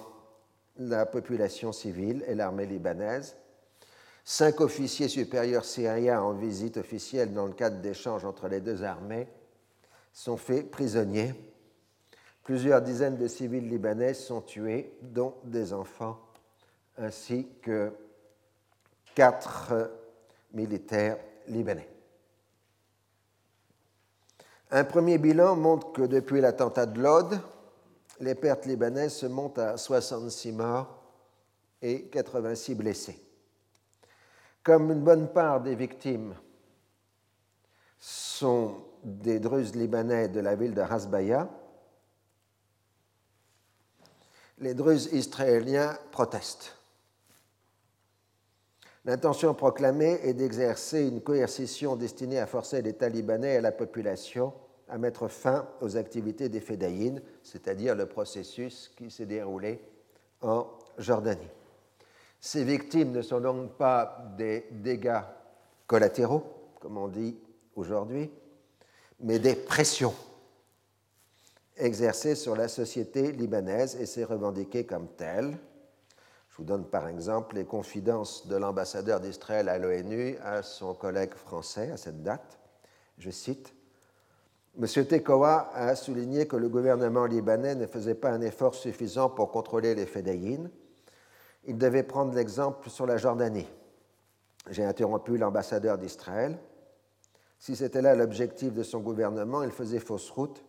la 0.76 1.07
population 1.07 1.73
civile 1.73 2.25
et 2.26 2.35
l'armée 2.35 2.67
libanaise. 2.67 3.37
Cinq 4.25 4.61
officiers 4.61 5.09
supérieurs 5.09 5.64
syriens 5.64 6.23
en 6.23 6.33
visite 6.33 6.76
officielle 6.76 7.33
dans 7.33 7.47
le 7.47 7.53
cadre 7.53 7.81
d'échanges 7.81 8.25
entre 8.25 8.49
les 8.49 8.61
deux 8.61 8.83
armées 8.83 9.29
sont 10.14 10.38
faits 10.38 10.71
prisonniers 10.71 11.35
Plusieurs 12.44 12.83
dizaines 12.83 13.16
de 13.16 13.26
civils 13.26 13.66
libanais 13.66 14.12
sont 14.12 14.42
tués, 14.42 14.99
dont 15.00 15.35
des 15.44 15.73
enfants, 15.73 16.21
ainsi 16.99 17.49
que 17.62 17.90
quatre 19.14 19.90
militaires 20.52 21.16
libanais. 21.49 21.88
Un 24.71 24.85
premier 24.85 25.16
bilan 25.16 25.56
montre 25.56 25.92
que 25.92 26.02
depuis 26.02 26.42
l'attentat 26.42 26.85
de 26.85 27.00
Lod, 27.00 27.40
les 28.21 28.35
pertes 28.35 28.66
libanaises 28.66 29.14
se 29.14 29.26
montent 29.26 29.59
à 29.59 29.78
66 29.78 30.52
morts 30.52 31.02
et 31.80 32.09
86 32.09 32.75
blessés. 32.75 33.18
Comme 34.62 34.90
une 34.90 35.02
bonne 35.02 35.33
part 35.33 35.62
des 35.62 35.75
victimes 35.75 36.35
sont 37.99 38.85
des 39.04 39.38
Druzes 39.38 39.75
libanais 39.75 40.28
de 40.28 40.40
la 40.40 40.54
ville 40.56 40.75
de 40.75 40.80
Hasbaya, 40.80 41.49
les 44.58 44.75
Druzes 44.75 45.12
israéliens 45.12 45.96
protestent. 46.11 46.76
L'intention 49.04 49.52
proclamée 49.52 50.18
est 50.23 50.32
d'exercer 50.32 51.06
une 51.06 51.20
coercition 51.20 51.96
destinée 51.96 52.38
à 52.38 52.46
forcer 52.46 52.80
les 52.80 52.94
Talibanais 52.94 53.56
et 53.56 53.61
la 53.61 53.73
population 53.73 54.54
à 54.88 54.96
mettre 54.96 55.28
fin 55.28 55.68
aux 55.80 55.96
activités 55.96 56.49
des 56.49 56.61
Fédayines, 56.61 57.20
c'est-à-dire 57.42 57.94
le 57.94 58.06
processus 58.06 58.90
qui 58.96 59.11
s'est 59.11 59.26
déroulé 59.26 59.80
en 60.40 60.66
Jordanie. 60.99 61.49
Ces 62.40 62.64
victimes 62.64 63.12
ne 63.12 63.23
sont 63.23 63.40
donc 63.40 63.73
pas 63.76 64.25
des 64.37 64.66
dégâts 64.70 65.23
collatéraux, 65.87 66.44
comme 66.80 66.99
on 66.99 67.08
dit 67.08 67.37
aujourd'hui, 67.76 68.30
mais 69.25 69.38
des 69.38 69.57
pressions 69.57 70.14
exercée 71.76 72.35
sur 72.35 72.54
la 72.54 72.69
société 72.69 73.33
libanaise 73.33 73.97
et 73.97 74.07
s'est 74.07 74.23
revendiquée 74.23 74.85
comme 74.85 75.09
telle. 75.09 75.57
Je 76.50 76.59
vous 76.59 76.64
donne 76.64 76.85
par 76.85 77.09
exemple 77.09 77.57
les 77.57 77.64
confidences 77.64 78.47
de 78.47 78.54
l'ambassadeur 78.54 79.21
d'Israël 79.21 79.69
à 79.69 79.78
l'ONU 79.78 80.37
à 80.45 80.62
son 80.62 80.95
collègue 80.95 81.35
français 81.35 81.90
à 81.90 81.97
cette 81.97 82.23
date. 82.23 82.59
Je 83.19 83.31
cite 83.31 83.75
M. 84.78 84.87
Tekoa 84.87 85.71
a 85.73 85.97
souligné 85.97 86.47
que 86.47 86.57
le 86.57 86.69
gouvernement 86.69 87.25
libanais 87.25 87.75
ne 87.75 87.87
faisait 87.87 88.14
pas 88.14 88.31
un 88.31 88.43
effort 88.43 88.75
suffisant 88.75 89.31
pour 89.31 89.50
contrôler 89.50 89.95
les 89.95 90.07
fédéines. 90.07 90.71
Il 91.64 91.78
devait 91.78 92.02
prendre 92.02 92.35
l'exemple 92.35 92.90
sur 92.90 93.07
la 93.07 93.16
Jordanie. 93.16 93.69
J'ai 94.69 94.85
interrompu 94.85 95.38
l'ambassadeur 95.38 95.97
d'Israël. 95.97 96.59
Si 97.58 97.76
c'était 97.76 98.02
là 98.02 98.14
l'objectif 98.14 98.73
de 98.73 98.82
son 98.82 99.00
gouvernement, 99.00 99.62
il 99.62 99.70
faisait 99.70 99.99
fausse 99.99 100.30
route. 100.30 100.64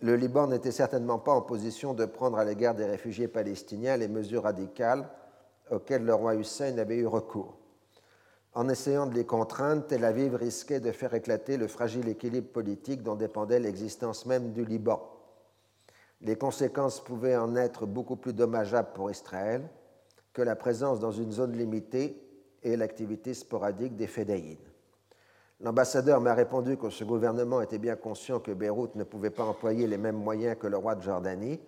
Le 0.00 0.16
Liban 0.16 0.46
n'était 0.48 0.72
certainement 0.72 1.18
pas 1.18 1.32
en 1.32 1.42
position 1.42 1.94
de 1.94 2.04
prendre 2.04 2.38
à 2.38 2.44
l'égard 2.44 2.74
des 2.74 2.84
réfugiés 2.84 3.28
palestiniens 3.28 3.96
les 3.96 4.08
mesures 4.08 4.42
radicales 4.42 5.08
auxquelles 5.70 6.04
le 6.04 6.14
roi 6.14 6.34
Hussein 6.34 6.76
avait 6.78 6.96
eu 6.96 7.06
recours. 7.06 7.58
En 8.52 8.68
essayant 8.68 9.06
de 9.06 9.14
les 9.14 9.26
contraindre, 9.26 9.86
Tel 9.86 10.04
Aviv 10.04 10.34
risquait 10.34 10.80
de 10.80 10.90
faire 10.90 11.12
éclater 11.14 11.56
le 11.56 11.68
fragile 11.68 12.08
équilibre 12.08 12.48
politique 12.48 13.02
dont 13.02 13.14
dépendait 13.14 13.60
l'existence 13.60 14.24
même 14.24 14.52
du 14.52 14.64
Liban. 14.64 15.02
Les 16.22 16.36
conséquences 16.36 17.04
pouvaient 17.04 17.36
en 17.36 17.54
être 17.56 17.84
beaucoup 17.84 18.16
plus 18.16 18.32
dommageables 18.32 18.92
pour 18.94 19.10
Israël 19.10 19.68
que 20.32 20.42
la 20.42 20.56
présence 20.56 21.00
dans 21.00 21.12
une 21.12 21.32
zone 21.32 21.52
limitée 21.52 22.22
et 22.62 22.76
l'activité 22.76 23.34
sporadique 23.34 23.96
des 23.96 24.06
fédéines. 24.06 24.56
L'ambassadeur 25.60 26.20
m'a 26.20 26.34
répondu 26.34 26.76
que 26.76 26.90
ce 26.90 27.04
gouvernement 27.04 27.62
était 27.62 27.78
bien 27.78 27.96
conscient 27.96 28.40
que 28.40 28.52
Beyrouth 28.52 28.94
ne 28.94 29.04
pouvait 29.04 29.30
pas 29.30 29.44
employer 29.44 29.86
les 29.86 29.96
mêmes 29.96 30.16
moyens 30.22 30.56
que 30.58 30.66
le 30.66 30.76
roi 30.76 30.94
de 30.94 31.02
Jordanie, 31.02 31.60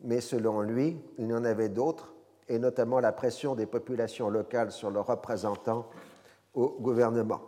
mais 0.00 0.20
selon 0.20 0.60
lui, 0.60 1.00
il 1.18 1.28
y 1.28 1.34
en 1.34 1.44
avait 1.44 1.70
d'autres, 1.70 2.14
et 2.48 2.58
notamment 2.58 3.00
la 3.00 3.12
pression 3.12 3.54
des 3.54 3.66
populations 3.66 4.28
locales 4.28 4.70
sur 4.70 4.90
leurs 4.90 5.06
représentants 5.06 5.88
au 6.52 6.76
gouvernement. 6.80 7.40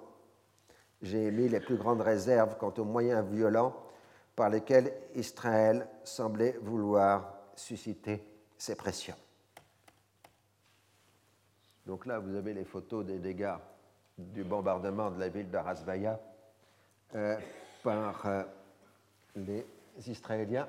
J'ai 1.03 1.26
émis 1.26 1.49
les 1.49 1.61
plus 1.61 1.76
grandes 1.76 2.00
réserves 2.00 2.57
quant 2.59 2.73
aux 2.79 2.85
moyens 2.85 3.26
violents 3.29 3.75
par 4.35 4.49
lesquels 4.49 4.93
Israël 5.14 5.87
semblait 6.03 6.59
vouloir 6.62 7.35
susciter 7.55 8.26
ces 8.57 8.75
pressions. 8.75 9.17
Donc 11.85 12.07
là, 12.07 12.19
vous 12.19 12.35
avez 12.35 12.55
les 12.55 12.64
photos 12.64 13.05
des 13.05 13.19
dégâts 13.19 13.57
du 14.16 14.44
bombardement 14.44 15.11
de 15.11 15.21
la 15.21 15.28
ville 15.28 15.50
de 15.50 15.59
euh, 17.14 17.37
par 17.83 18.26
euh, 18.26 18.42
les 19.37 19.66
Israéliens. 20.06 20.68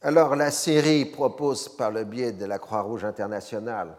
Alors 0.00 0.34
la 0.34 0.50
Syrie 0.50 1.04
propose 1.04 1.68
par 1.68 1.90
le 1.90 2.04
biais 2.04 2.32
de 2.32 2.44
la 2.44 2.58
Croix-Rouge 2.58 3.04
internationale 3.04 3.96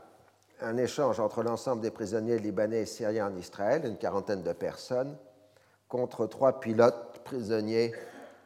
un 0.61 0.77
échange 0.77 1.19
entre 1.19 1.43
l'ensemble 1.43 1.81
des 1.81 1.91
prisonniers 1.91 2.39
libanais 2.39 2.81
et 2.81 2.85
syriens 2.85 3.27
en 3.27 3.37
Israël, 3.37 3.85
une 3.85 3.97
quarantaine 3.97 4.43
de 4.43 4.53
personnes, 4.53 5.15
contre 5.87 6.25
trois 6.25 6.59
pilotes 6.59 7.19
prisonniers 7.23 7.93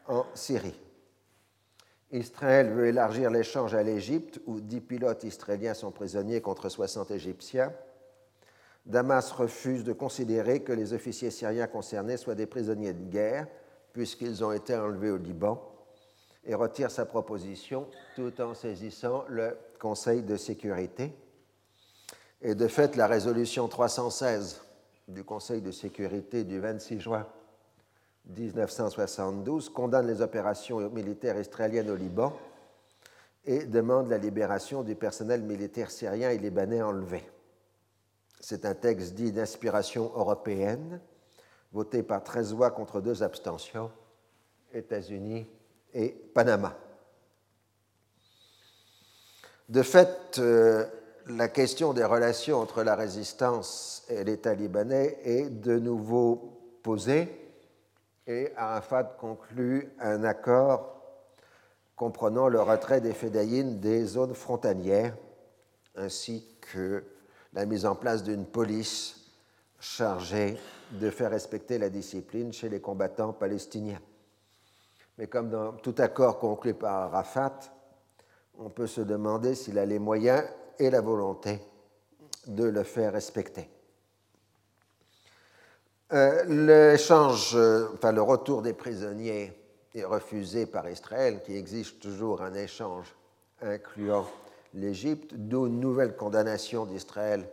en 0.07 0.25
Syrie. 0.33 0.79
Israël 2.11 2.71
veut 2.71 2.87
élargir 2.87 3.29
l'échange 3.29 3.75
à 3.75 3.83
l'Égypte, 3.83 4.39
où 4.45 4.59
dix 4.59 4.81
pilotes 4.81 5.23
israéliens 5.23 5.73
sont 5.73 5.91
prisonniers 5.91 6.41
contre 6.41 6.69
60 6.69 7.11
Égyptiens. 7.11 7.73
Damas 8.87 9.31
refuse 9.33 9.83
de 9.83 9.91
considérer 9.91 10.61
que 10.61 10.71
les 10.71 10.93
officiers 10.93 11.29
syriens 11.29 11.67
concernés 11.67 12.15
soient 12.15 12.35
des 12.35 12.45
prisonniers 12.45 12.93
de 12.93 13.03
guerre, 13.03 13.45
puisqu'ils 13.91 14.45
ont 14.45 14.53
été 14.53 14.75
enlevés 14.75 15.11
au 15.11 15.17
Liban, 15.17 15.61
et 16.45 16.55
retire 16.55 16.89
sa 16.89 17.05
proposition 17.05 17.87
tout 18.15 18.39
en 18.41 18.53
saisissant 18.53 19.25
le 19.27 19.57
Conseil 19.79 20.23
de 20.23 20.37
sécurité. 20.37 21.13
Et 22.41 22.55
de 22.55 22.67
fait, 22.67 22.95
la 22.95 23.07
résolution 23.07 23.67
316 23.67 24.61
du 25.09 25.23
Conseil 25.23 25.61
de 25.61 25.71
sécurité 25.71 26.45
du 26.45 26.59
26 26.59 26.99
juin 27.01 27.27
1972 28.25 29.69
condamne 29.69 30.07
les 30.07 30.21
opérations 30.21 30.89
militaires 30.89 31.39
israéliennes 31.39 31.89
au 31.89 31.95
Liban 31.95 32.33
et 33.45 33.65
demande 33.65 34.09
la 34.09 34.17
libération 34.17 34.83
du 34.83 34.95
personnel 34.95 35.43
militaire 35.43 35.91
syrien 35.91 36.31
et 36.31 36.37
libanais 36.37 36.81
enlevé. 36.81 37.23
C'est 38.39 38.65
un 38.65 38.75
texte 38.75 39.13
dit 39.13 39.31
d'inspiration 39.31 40.11
européenne, 40.15 40.99
voté 41.71 42.03
par 42.03 42.23
13 42.23 42.53
voix 42.53 42.71
contre 42.71 43.01
deux 43.01 43.23
abstentions, 43.23 43.91
États-Unis 44.73 45.47
et 45.93 46.09
Panama. 46.09 46.77
De 49.69 49.81
fait, 49.81 50.37
euh, 50.39 50.85
la 51.27 51.49
question 51.49 51.93
des 51.93 52.05
relations 52.05 52.59
entre 52.59 52.83
la 52.83 52.95
résistance 52.95 54.05
et 54.07 54.23
l'État 54.23 54.53
libanais 54.53 55.19
est 55.23 55.49
de 55.49 55.77
nouveau 55.77 56.79
posée 56.83 57.47
et 58.27 58.51
Arafat 58.55 59.03
conclut 59.03 59.91
un 59.99 60.23
accord 60.23 61.01
comprenant 61.95 62.47
le 62.47 62.61
retrait 62.61 63.01
des 63.01 63.13
fédayines 63.13 63.79
des 63.79 64.05
zones 64.05 64.35
frontalières 64.35 65.17
ainsi 65.95 66.45
que 66.61 67.03
la 67.57 67.65
mise 67.65 67.87
en 67.87 67.95
place 67.95 68.21
d'une 68.21 68.45
police 68.45 69.15
chargée 69.79 70.59
de 70.91 71.09
faire 71.09 71.31
respecter 71.31 71.79
la 71.79 71.89
discipline 71.89 72.53
chez 72.53 72.69
les 72.69 72.79
combattants 72.79 73.33
palestiniens. 73.33 73.99
Mais 75.17 75.25
comme 75.25 75.49
dans 75.49 75.73
tout 75.73 75.95
accord 75.97 76.37
conclu 76.37 76.75
par 76.75 76.93
Arafat, 77.05 77.59
on 78.59 78.69
peut 78.69 78.85
se 78.85 79.01
demander 79.01 79.55
s'il 79.55 79.79
a 79.79 79.87
les 79.87 79.97
moyens 79.97 80.43
et 80.77 80.91
la 80.91 81.01
volonté 81.01 81.59
de 82.45 82.65
le 82.65 82.83
faire 82.83 83.13
respecter. 83.13 83.67
Euh, 86.13 86.43
le 86.45 88.21
retour 88.21 88.61
des 88.61 88.73
prisonniers 88.73 89.51
est 89.95 90.05
refusé 90.05 90.67
par 90.67 90.87
Israël, 90.87 91.41
qui 91.43 91.55
exige 91.55 91.97
toujours 91.97 92.43
un 92.43 92.53
échange 92.53 93.15
incluant 93.63 94.27
l'Égypte, 94.77 95.33
d'où 95.33 95.67
une 95.67 95.79
nouvelle 95.79 96.15
condamnation 96.15 96.85
d'Israël 96.85 97.49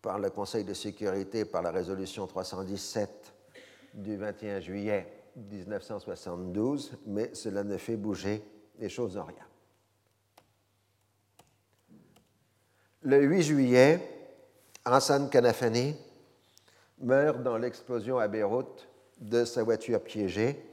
par 0.00 0.18
le 0.18 0.30
Conseil 0.30 0.64
de 0.64 0.74
sécurité 0.74 1.44
par 1.44 1.62
la 1.62 1.70
résolution 1.70 2.26
317 2.26 3.34
du 3.94 4.16
21 4.16 4.60
juillet 4.60 5.06
1972, 5.36 6.98
mais 7.06 7.34
cela 7.34 7.64
ne 7.64 7.76
fait 7.76 7.96
bouger 7.96 8.42
les 8.78 8.88
choses 8.88 9.16
en 9.16 9.24
rien. 9.24 9.46
Le 13.02 13.22
8 13.22 13.42
juillet, 13.42 14.00
Hassan 14.84 15.28
Kanafani 15.28 15.96
meurt 16.98 17.42
dans 17.42 17.58
l'explosion 17.58 18.18
à 18.18 18.28
Beyrouth 18.28 18.88
de 19.20 19.44
sa 19.44 19.62
voiture 19.62 20.02
piégée 20.02 20.64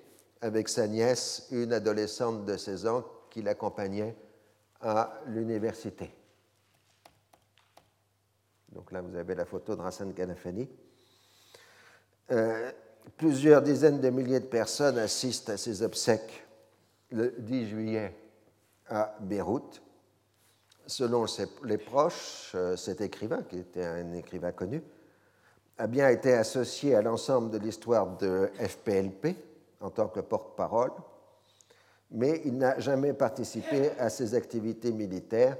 avec 0.42 0.70
sa 0.70 0.88
nièce, 0.88 1.48
une 1.52 1.74
adolescente 1.74 2.46
de 2.46 2.58
16 2.58 2.88
ans 2.88 3.06
qui 3.30 3.42
l'accompagnait 3.42 4.16
à 4.82 5.22
l'université. 5.28 6.12
Donc 8.72 8.92
là, 8.92 9.02
vous 9.02 9.16
avez 9.16 9.36
la 9.36 9.46
photo 9.46 9.76
de 9.76 9.82
Hassan 9.82 10.14
Kanafani. 10.14 10.68
Euh, 12.32 12.72
plusieurs 13.18 13.62
dizaines 13.62 14.00
de 14.00 14.10
milliers 14.10 14.40
de 14.40 14.46
personnes 14.46 14.98
assistent 14.98 15.50
à 15.50 15.58
ses 15.58 15.82
obsèques 15.82 16.46
le 17.12 17.36
10 17.38 17.68
juillet 17.68 18.16
à 18.88 19.16
Beyrouth. 19.20 19.82
Selon 20.88 21.26
les 21.64 21.78
proches, 21.78 22.52
euh, 22.56 22.76
cet 22.76 23.02
écrivain, 23.02 23.44
qui 23.44 23.60
était 23.60 23.86
un 23.86 24.14
écrivain 24.14 24.52
connu, 24.52 24.82
a 25.78 25.88
bien 25.88 26.10
été 26.10 26.34
associé 26.34 26.96
à 26.96 27.02
l'ensemble 27.02 27.50
de 27.50 27.58
l'histoire 27.58 28.18
de 28.18 28.50
FPLP 28.60 29.36
en 29.80 29.90
tant 29.90 30.08
que 30.08 30.20
porte-parole, 30.20 30.92
mais 32.12 32.42
il 32.46 32.58
n'a 32.58 32.80
jamais 32.80 33.14
participé 33.14 33.92
à 33.98 34.10
ces 34.10 34.36
activités 34.36 34.92
militaires, 34.92 35.58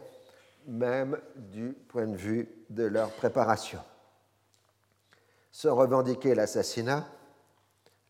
même 0.68 1.18
du 1.36 1.74
point 1.88 2.08
de 2.08 2.18
vue 2.18 2.50
de 2.70 2.84
leur 2.84 3.10
préparation. 3.12 3.80
Sans 5.52 5.76
revendiquer 5.76 6.36
l'assassinat, 6.36 7.08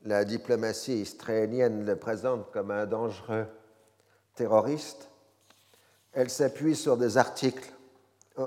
la 0.04 0.26
diplomatie 0.26 1.02
israélienne 1.02 1.86
le 1.86 1.96
présente 1.96 2.52
comme 2.52 2.72
un 2.72 2.86
dangereux 2.86 3.46
terroriste. 4.36 5.10
Elle 6.14 6.30
s'appuie 6.30 6.76
sur 6.76 6.98
des 6.98 7.18
articles 7.18 7.72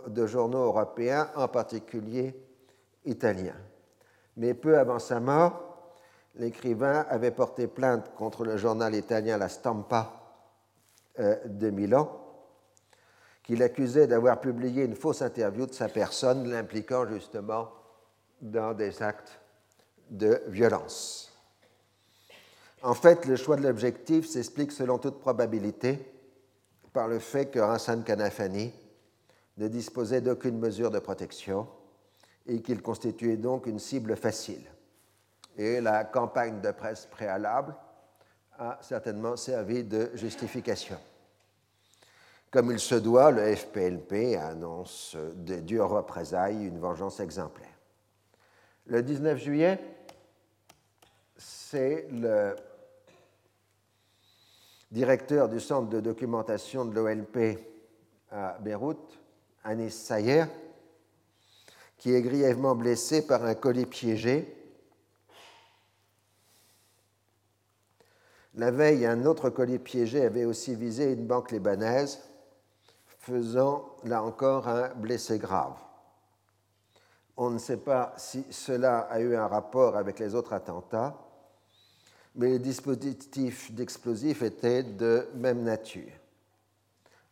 de 0.09 0.27
journaux 0.27 0.65
européens, 0.65 1.31
en 1.37 1.47
particulier 1.47 2.35
italien. 3.05 3.55
Mais 4.37 4.55
peu 4.55 4.77
avant 4.79 4.99
sa 4.99 5.21
mort, 5.21 5.74
l'écrivain 6.37 7.07
avait 7.09 7.31
porté 7.31 7.67
plainte 7.67 8.15
contre 8.17 8.45
le 8.45 8.57
journal 8.57 8.95
italien 8.95 9.39
La 9.39 9.49
Stampa 9.49 10.13
euh, 11.21 11.37
de 11.45 11.71
Milan, 11.71 12.21
qu'il 13.43 13.63
accusait 13.63 14.07
d'avoir 14.07 14.41
publié 14.41 14.85
une 14.85 14.97
fausse 14.97 15.23
interview 15.23 15.67
de 15.67 15.73
sa 15.73 15.89
personne, 15.89 16.49
l'impliquant 16.49 17.07
justement 17.07 17.71
dans 18.41 18.75
des 18.75 19.03
actes 19.03 19.39
de 20.11 20.41
violence. 20.49 21.33
En 22.83 22.95
fait, 22.95 23.25
le 23.27 23.37
choix 23.37 23.57
de 23.57 23.63
l'objectif 23.63 24.29
s'explique 24.29 24.73
selon 24.73 24.99
toute 24.99 25.19
probabilité 25.19 25.99
par 26.93 27.09
le 27.09 27.19
fait 27.19 27.47
que 27.47 27.59
Hassan 27.59 28.05
Kanafani 28.05 28.73
ne 29.57 29.69
disposait 29.69 30.21
d'aucune 30.21 30.59
mesure 30.59 30.91
de 30.91 30.99
protection 30.99 31.67
et 32.47 32.61
qu'il 32.61 32.83
constituait 32.83 33.37
donc 33.37 33.67
une 33.67 33.79
cible 33.79 34.17
facile. 34.17 34.74
Et 35.57 35.81
la 35.81 36.05
campagne 36.05 36.61
de 36.61 36.71
presse 36.71 37.07
préalable 37.07 37.75
a 38.59 38.79
certainement 38.83 39.37
servi 39.37 39.85
de 39.85 40.11
justification. 40.15 40.99
Comme 42.51 42.71
il 42.71 42.79
se 42.79 42.95
doit, 42.95 43.31
le 43.31 43.55
FPLP 43.55 44.37
annonce 44.37 45.17
de 45.17 45.57
dures 45.57 45.89
représailles, 45.89 46.67
une 46.67 46.79
vengeance 46.79 47.19
exemplaire. 47.19 47.69
Le 48.87 49.03
19 49.03 49.39
juillet, 49.39 49.81
c'est 51.37 52.07
le 52.13 52.55
directeur 54.91 55.49
du 55.49 55.59
centre 55.59 55.89
de 55.89 55.99
documentation 55.99 56.85
de 56.85 56.95
l'OLP 56.95 57.59
à 58.31 58.57
Beyrouth, 58.61 59.19
Anis 59.65 59.91
Sayer, 59.93 60.45
qui 61.97 62.15
est 62.15 62.23
grièvement 62.23 62.77
blessé 62.77 63.27
par 63.27 63.45
un 63.45 63.55
colis 63.55 63.87
piégé. 63.87 64.64
La 68.57 68.71
veille, 68.71 69.05
un 69.05 69.25
autre 69.27 69.51
colis 69.51 69.81
piégé 69.81 70.25
avait 70.25 70.45
aussi 70.45 70.77
visé 70.77 71.13
une 71.13 71.27
banque 71.27 71.51
libanaise, 71.51 72.21
faisant 73.19 73.97
là 74.05 74.23
encore 74.23 74.69
un 74.69 74.89
blessé 74.95 75.39
grave. 75.39 75.75
On 77.37 77.51
ne 77.51 77.59
sait 77.59 77.79
pas 77.79 78.15
si 78.17 78.47
cela 78.51 79.01
a 79.01 79.19
eu 79.19 79.35
un 79.35 79.49
rapport 79.49 79.97
avec 79.97 80.21
les 80.21 80.37
autres 80.37 80.53
attentats, 80.53 81.19
mais 82.37 82.51
les 82.51 82.59
dispositifs 82.61 83.73
d'explosifs 83.73 84.43
étaient 84.43 84.85
de 84.85 85.29
même 85.35 85.63
nature. 85.63 86.13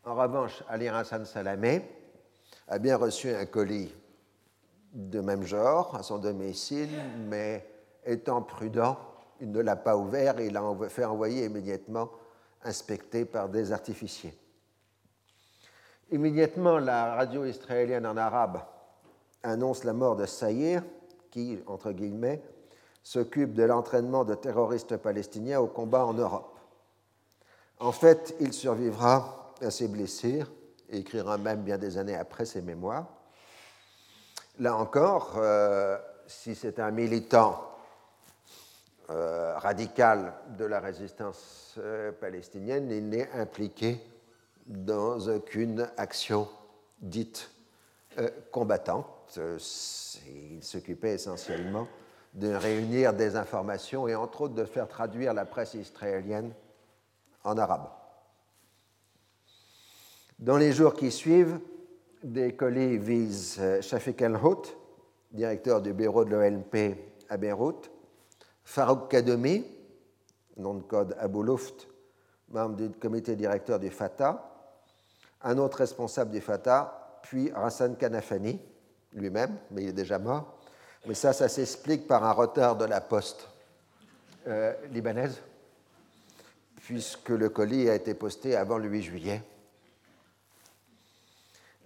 En 0.05 0.17
revanche, 0.17 0.65
Ali 0.69 0.89
Hassan 0.89 1.25
Salamé 1.25 1.89
a 2.67 2.79
bien 2.81 2.97
reçu 2.97 3.33
un 3.33 3.47
colis 3.47 3.95
de 4.93 5.21
même 5.21 5.45
genre 5.45 5.95
à 5.95 6.03
son 6.03 6.19
domicile, 6.19 6.91
mais 7.29 7.65
étant 8.05 8.43
prudent, 8.43 8.99
il 9.43 9.51
ne 9.51 9.61
l'a 9.61 9.75
pas 9.75 9.97
ouvert 9.97 10.39
et 10.39 10.47
il 10.47 10.53
l'a 10.53 10.63
fait 10.89 11.05
envoyer 11.05 11.47
immédiatement 11.47 12.11
inspecter 12.63 13.25
par 13.25 13.49
des 13.49 13.73
artificiers. 13.73 14.39
Immédiatement, 16.13 16.79
la 16.79 17.17
radio 17.17 17.45
israélienne 17.45 18.07
en 18.07 18.17
arabe 18.17 18.61
annonce 19.43 19.83
la 19.83 19.95
mort 19.95 20.15
de 20.15 20.27
Saïr, 20.27 20.85
qui, 21.33 21.59
entre 21.67 21.91
guillemets, 21.91 22.41
s'occupe 23.03 23.53
de 23.55 23.65
l'entraînement 23.65 24.25
de 24.25 24.37
terroristes 24.37 24.97
palestiniens 24.97 25.59
au 25.59 25.67
combat 25.67 26.07
en 26.07 26.13
Europe. 26.13 26.57
En 27.81 27.91
fait, 27.91 28.37
il 28.39 28.53
survivra 28.53 29.55
à 29.61 29.73
ses 29.73 29.89
blessures 29.89 30.53
et 30.89 30.99
écrira 30.99 31.37
même 31.37 31.63
bien 31.63 31.79
des 31.79 31.99
années 31.99 32.15
après 32.15 32.45
ses 32.45 32.63
mémoires. 32.63 33.09
Là 34.61 34.77
encore, 34.77 35.35
euh, 35.39 35.99
si 36.29 36.55
c'est 36.55 36.79
un 36.79 36.93
militant 36.93 37.72
euh, 39.11 39.57
radical 39.59 40.33
de 40.59 40.65
la 40.65 40.81
résistance 40.81 41.75
euh, 41.79 42.13
palestinienne, 42.13 42.91
il 42.91 43.09
n'est 43.09 43.31
impliqué 43.33 44.01
dans 44.67 45.19
aucune 45.29 45.89
action 45.97 46.49
dite 47.01 47.51
combattante. 48.51 49.41
Il 50.29 50.63
s'occupait 50.63 51.15
essentiellement 51.15 51.89
de 52.35 52.53
réunir 52.53 53.13
des 53.13 53.37
informations 53.37 54.09
et 54.09 54.15
entre 54.15 54.43
autres 54.43 54.55
de 54.55 54.65
faire 54.65 54.89
traduire 54.89 55.35
la 55.35 55.45
presse 55.45 55.75
israélienne 55.75 56.53
en 57.45 57.57
arabe. 57.59 57.89
Dans 60.39 60.57
les 60.57 60.73
jours 60.73 60.95
qui 60.95 61.11
suivent, 61.11 61.61
des 62.25 62.55
colis 62.55 62.99
visent 62.99 63.61
Shafiq 63.81 64.23
El-Hout, 64.23 64.77
directeur 65.31 65.81
du 65.81 65.93
bureau 65.93 66.25
de 66.25 66.31
l'OLP 66.31 66.97
à 67.29 67.37
Beyrouth, 67.37 67.92
Farouk 68.65 69.11
Kadomi, 69.11 69.65
nom 70.57 70.75
de 70.75 70.83
code 70.83 71.17
Abou 71.19 71.43
Luft, 71.43 71.89
membre 72.49 72.77
du 72.77 72.91
comité 72.91 73.37
directeur 73.37 73.79
du 73.79 73.91
Fatah, 73.91 74.49
un 75.43 75.59
autre 75.59 75.79
responsable 75.79 76.31
du 76.31 76.41
Fatah, 76.41 77.21
puis 77.23 77.51
Hassan 77.55 77.97
Kanafani, 77.97 78.61
lui-même, 79.13 79.57
mais 79.71 79.83
il 79.83 79.89
est 79.89 79.95
déjà 79.95 80.19
mort, 80.19 80.59
mais 81.07 81.15
ça, 81.15 81.33
ça 81.33 81.49
s'explique 81.49 82.07
par 82.07 82.25
un 82.25 82.33
retard 82.33 82.77
de 82.77 82.85
la 82.85 83.01
poste 83.01 83.49
euh, 84.47 84.75
libanaise, 84.91 85.41
puisque 86.77 87.31
le 87.31 87.49
colis 87.49 87.89
a 87.89 87.95
été 87.95 88.15
posté 88.15 88.57
avant 88.57 88.79
le 88.79 88.89
8 88.89 89.03
juillet. 89.03 89.43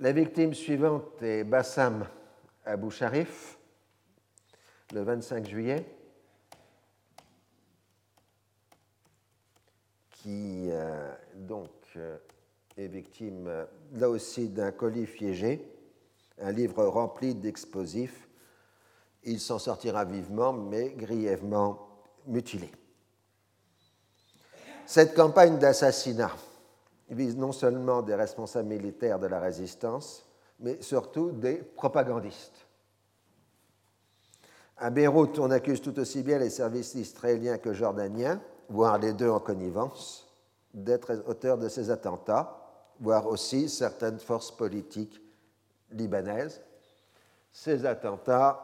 La 0.01 0.13
victime 0.13 0.53
suivante 0.53 1.23
est 1.23 1.45
Bassam 1.45 2.07
Abou 2.67 2.91
Sharif, 2.91 3.57
le 4.93 5.03
25 5.03 5.47
juillet, 5.47 5.87
qui 10.27 10.71
euh, 10.73 11.15
donc 11.37 11.71
euh, 11.95 12.19
est 12.77 12.89
victime 12.89 13.49
là 13.93 14.11
aussi 14.11 14.49
d'un 14.49 14.73
colis 14.73 15.07
piégé, 15.07 15.65
un 16.41 16.51
livre 16.51 16.85
rempli 16.85 17.37
d'explosifs 17.37 18.27
il 19.23 19.41
s'en 19.41 19.59
sortira 19.59 20.05
vivement, 20.05 20.53
mais 20.53 20.91
grièvement 20.91 21.89
mutilé. 22.27 22.71
Cette 24.85 25.15
campagne 25.15 25.59
d'assassinat 25.59 26.35
vise 27.11 27.37
non 27.37 27.53
seulement 27.53 28.03
des 28.03 28.17
responsables 28.17 28.69
militaires 28.69 29.19
de 29.19 29.27
la 29.27 29.41
résistance, 29.41 30.29
mais 30.61 30.81
surtout 30.81 31.31
des 31.33 31.57
propagandistes. 31.57 32.67
À 34.77 34.91
Beyrouth, 34.91 35.39
on 35.39 35.51
accuse 35.53 35.81
tout 35.81 35.99
aussi 35.99 36.23
bien 36.23 36.39
les 36.39 36.51
services 36.51 36.95
israéliens 36.95 37.59
que 37.59 37.73
jordaniens, 37.73 38.41
voire 38.69 38.99
les 38.99 39.13
deux 39.13 39.31
en 39.31 39.41
connivence, 39.41 40.27
d'être 40.75 41.23
auteurs 41.27 41.59
de 41.59 41.69
ces 41.69 41.91
attentats, 41.91 42.57
voire 43.01 43.27
aussi 43.27 43.69
certaines 43.69 44.19
forces 44.19 44.51
politiques 44.51 45.21
libanaises. 45.91 46.61
Ces 47.53 47.87
attentats 47.87 48.63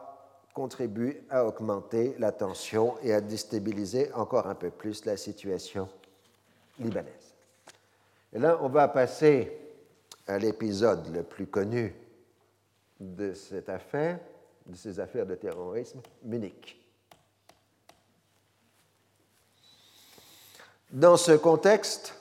contribue 0.53 1.23
à 1.29 1.45
augmenter 1.45 2.15
la 2.19 2.31
tension 2.31 2.95
et 3.01 3.13
à 3.13 3.21
déstabiliser 3.21 4.13
encore 4.13 4.47
un 4.47 4.55
peu 4.55 4.69
plus 4.69 5.03
la 5.05 5.17
situation 5.17 5.89
libanaise. 6.79 7.33
Et 8.31 8.39
là, 8.39 8.59
on 8.61 8.69
va 8.69 8.87
passer 8.87 9.57
à 10.27 10.37
l'épisode 10.37 11.13
le 11.13 11.23
plus 11.23 11.47
connu 11.47 11.95
de 12.99 13.33
cette 13.33 13.69
affaire, 13.69 14.19
de 14.65 14.75
ces 14.75 14.99
affaires 14.99 15.25
de 15.25 15.35
terrorisme, 15.35 16.01
Munich. 16.23 16.82
Dans 20.93 21.17
ce 21.17 21.31
contexte, 21.31 22.13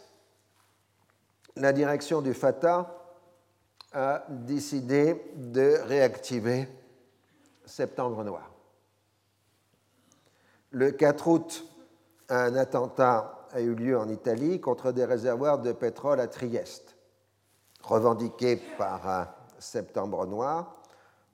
la 1.57 1.75
direction 1.75 2.23
du 2.23 2.33
Fatah 2.33 2.97
a 3.93 4.25
décidé 4.31 5.23
de 5.37 5.77
réactiver 5.85 6.67
Septembre 7.67 8.25
noir. 8.25 8.51
Le 10.71 10.91
4 10.91 11.29
août, 11.29 11.67
un 12.31 12.55
attentat 12.55 13.47
a 13.51 13.61
eu 13.61 13.75
lieu 13.75 13.99
en 13.99 14.09
Italie 14.09 14.59
contre 14.59 14.91
des 14.91 15.05
réservoirs 15.05 15.59
de 15.59 15.73
pétrole 15.73 16.19
à 16.19 16.27
Trieste, 16.27 16.97
revendiqué 17.83 18.57
par 18.79 19.35
Septembre 19.59 20.27
noir 20.27 20.79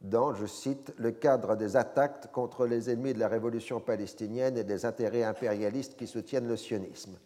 dans, 0.01 0.35
je 0.35 0.47
cite, 0.47 0.93
le 0.97 1.13
cadre 1.13 1.55
des 1.55 1.77
attaques 1.77 2.33
contre 2.33 2.67
les 2.67 2.91
ennemis 2.91 3.15
de 3.15 3.21
la 3.21 3.29
révolution 3.29 3.79
palestinienne 3.79 4.57
et 4.57 4.65
des 4.65 4.85
intérêts 4.85 5.23
impérialistes 5.23 5.97
qui 5.97 6.09
soutiennent 6.09 6.49
le 6.49 6.57
sionisme. 6.57 7.17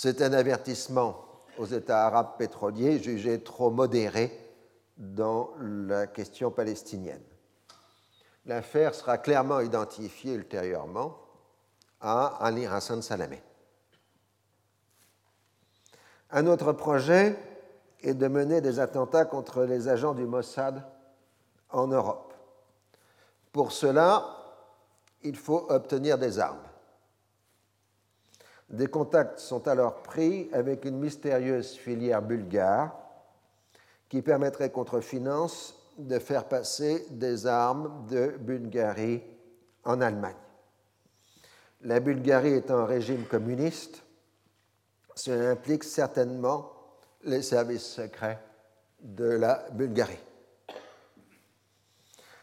C'est 0.00 0.22
un 0.22 0.32
avertissement 0.32 1.24
aux 1.58 1.66
États 1.66 2.06
arabes 2.06 2.36
pétroliers 2.38 3.02
jugés 3.02 3.42
trop 3.42 3.70
modérés 3.70 4.30
dans 4.96 5.50
la 5.58 6.06
question 6.06 6.52
palestinienne 6.52 7.22
l'affaire 8.48 8.94
sera 8.94 9.18
clairement 9.18 9.60
identifiée 9.60 10.34
ultérieurement 10.34 11.18
à 12.00 12.44
Ali 12.44 12.66
Hassan 12.66 13.02
Salamé. 13.02 13.42
Un 16.30 16.46
autre 16.46 16.72
projet 16.72 17.36
est 18.00 18.14
de 18.14 18.28
mener 18.28 18.60
des 18.60 18.80
attentats 18.80 19.24
contre 19.24 19.62
les 19.62 19.88
agents 19.88 20.14
du 20.14 20.26
Mossad 20.26 20.84
en 21.70 21.86
Europe. 21.86 22.34
Pour 23.52 23.72
cela, 23.72 24.36
il 25.22 25.36
faut 25.36 25.66
obtenir 25.70 26.18
des 26.18 26.38
armes. 26.38 26.67
Des 28.70 28.86
contacts 28.86 29.38
sont 29.38 29.66
alors 29.66 30.02
pris 30.02 30.50
avec 30.52 30.84
une 30.84 30.98
mystérieuse 30.98 31.72
filière 31.72 32.20
bulgare 32.20 32.94
qui 34.08 34.20
permettrait 34.20 34.70
contre 34.70 35.00
finance 35.00 35.74
de 35.96 36.18
faire 36.18 36.44
passer 36.44 37.06
des 37.10 37.46
armes 37.46 38.06
de 38.10 38.36
Bulgarie 38.38 39.22
en 39.84 40.00
Allemagne. 40.00 40.36
La 41.82 42.00
Bulgarie 42.00 42.52
est 42.52 42.70
un 42.70 42.84
régime 42.84 43.24
communiste, 43.24 44.02
cela 45.14 45.50
implique 45.50 45.84
certainement 45.84 46.72
les 47.24 47.42
services 47.42 47.86
secrets 47.86 48.38
de 49.00 49.24
la 49.24 49.66
Bulgarie. 49.72 50.18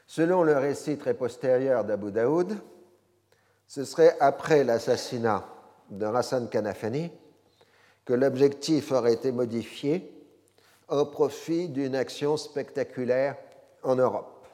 Selon 0.07 0.43
le 0.43 0.57
récit 0.57 0.97
très 0.97 1.13
postérieur 1.13 1.83
d'Abu 1.83 2.11
Daoud, 2.11 2.57
ce 3.67 3.83
serait 3.83 4.17
après 4.19 4.63
l'assassinat 4.63 5.45
de 5.89 6.05
Hassan 6.05 6.49
Kanafani 6.49 7.11
que 8.05 8.13
l'objectif 8.13 8.91
aurait 8.91 9.13
été 9.13 9.31
modifié 9.31 10.11
au 10.89 11.05
profit 11.05 11.69
d'une 11.69 11.95
action 11.95 12.37
spectaculaire 12.37 13.35
en 13.83 13.95
Europe. 13.95 14.47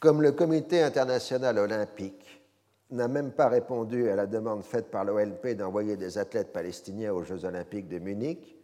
Comme 0.00 0.22
le 0.22 0.32
Comité 0.32 0.82
international 0.82 1.58
olympique 1.58 2.42
n'a 2.90 3.08
même 3.08 3.32
pas 3.32 3.48
répondu 3.48 4.08
à 4.08 4.16
la 4.16 4.26
demande 4.26 4.62
faite 4.62 4.90
par 4.90 5.04
l'OLP 5.04 5.48
d'envoyer 5.56 5.96
des 5.96 6.18
athlètes 6.18 6.52
palestiniens 6.52 7.12
aux 7.12 7.24
Jeux 7.24 7.44
olympiques 7.44 7.88
de 7.88 7.98
Munich, 7.98 8.56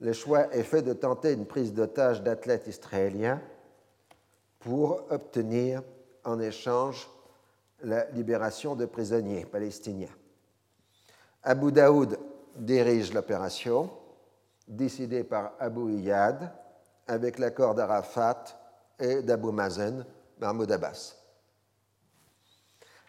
le 0.00 0.12
choix 0.12 0.54
est 0.54 0.62
fait 0.62 0.82
de 0.82 0.92
tenter 0.92 1.32
une 1.32 1.46
prise 1.46 1.72
d'otage 1.72 2.22
d'athlètes 2.22 2.66
israéliens 2.66 3.40
pour 4.60 5.04
obtenir 5.10 5.82
en 6.24 6.38
échange 6.38 7.08
la 7.82 8.04
libération 8.10 8.74
de 8.74 8.84
prisonniers 8.84 9.46
palestiniens. 9.46 10.14
Abu 11.48 11.70
Daoud 11.70 12.18
dirige 12.56 13.14
l'opération, 13.14 13.88
décidée 14.66 15.22
par 15.22 15.52
Abu 15.60 15.92
Iyad, 15.92 16.50
avec 17.06 17.38
l'accord 17.38 17.76
d'Arafat 17.76 18.42
et 18.98 19.22
d'Abu 19.22 19.52
Mazen, 19.52 20.04
Mahmoud 20.40 20.72
Abbas. 20.72 21.14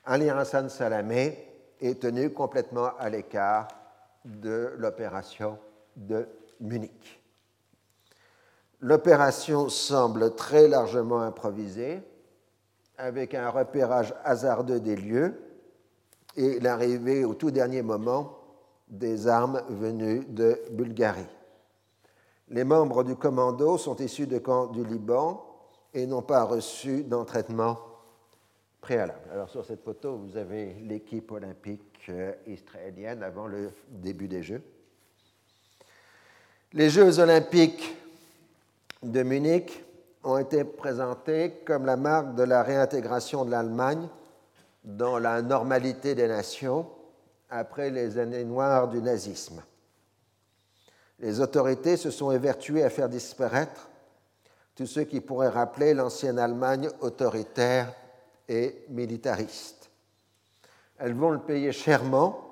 Ali 0.06 0.30
Hassan 0.30 0.70
Salamé 0.70 1.48
est 1.82 2.00
tenu 2.00 2.32
complètement 2.32 2.96
à 3.00 3.10
l'écart 3.10 3.70
de 4.24 4.72
l'opération 4.78 5.58
de 5.96 6.28
Munich. 6.60 7.20
L'opération 8.82 9.68
semble 9.68 10.36
très 10.36 10.68
largement 10.68 11.22
improvisée, 11.22 12.04
avec 13.00 13.34
un 13.34 13.50
repérage 13.50 14.14
hasardeux 14.24 14.80
des 14.80 14.96
lieux 14.96 15.47
et 16.38 16.60
l'arrivée 16.60 17.26
au 17.26 17.34
tout 17.34 17.52
dernier 17.52 17.82
moment 17.82 18.38
des 18.88 19.28
armes 19.28 19.62
venues 19.68 20.24
de 20.30 20.62
Bulgarie. 20.72 21.26
Les 22.50 22.64
membres 22.64 23.04
du 23.04 23.16
commando 23.16 23.78
sont 23.78 23.98
issus 23.98 24.28
de 24.28 24.38
camps 24.38 24.68
du 24.68 24.86
Liban 24.86 25.44
et 25.94 26.06
n'ont 26.06 26.22
pas 26.22 26.44
reçu 26.44 27.04
d'entraînement 27.04 27.78
préalable. 28.80 29.28
Alors 29.34 29.50
sur 29.50 29.66
cette 29.66 29.84
photo, 29.84 30.16
vous 30.16 30.38
avez 30.38 30.76
l'équipe 30.76 31.32
olympique 31.32 32.06
euh, 32.10 32.32
israélienne 32.46 33.24
avant 33.24 33.48
le 33.48 33.72
début 33.90 34.30
des 34.30 34.44
Jeux. 34.44 34.62
Les 36.72 36.90
Jeux 36.90 37.20
olympiques 37.20 37.98
de 39.04 39.24
Munich 39.24 39.84
ont 40.24 40.38
été 40.38 40.64
présentés 40.64 41.62
comme 41.66 41.86
la 41.86 41.98
marque 41.98 42.36
de 42.36 42.44
la 42.44 42.64
réintégration 42.64 43.44
de 43.44 43.52
l'Allemagne 43.52 44.08
dans 44.84 45.20
la 45.20 45.42
normalité 45.42 46.16
des 46.16 46.28
nations 46.28 46.90
après 47.50 47.90
les 47.90 48.18
années 48.18 48.44
noires 48.44 48.88
du 48.88 49.02
nazisme. 49.02 49.62
Les 51.20 51.40
autorités 51.40 51.98
se 51.98 52.12
sont 52.12 52.32
évertuées 52.32 52.84
à 52.84 52.90
faire 52.90 53.10
disparaître 53.10 53.90
tout 54.76 54.86
ce 54.86 55.00
qui 55.00 55.22
pourrait 55.22 55.50
rappeler 55.50 55.94
l'ancienne 55.94 56.38
Allemagne 56.38 56.90
autoritaire 57.02 57.94
et 58.48 58.86
militariste. 58.90 59.90
Elles 61.00 61.16
vont 61.16 61.32
le 61.32 61.40
payer 61.40 61.72
chèrement 61.72 62.44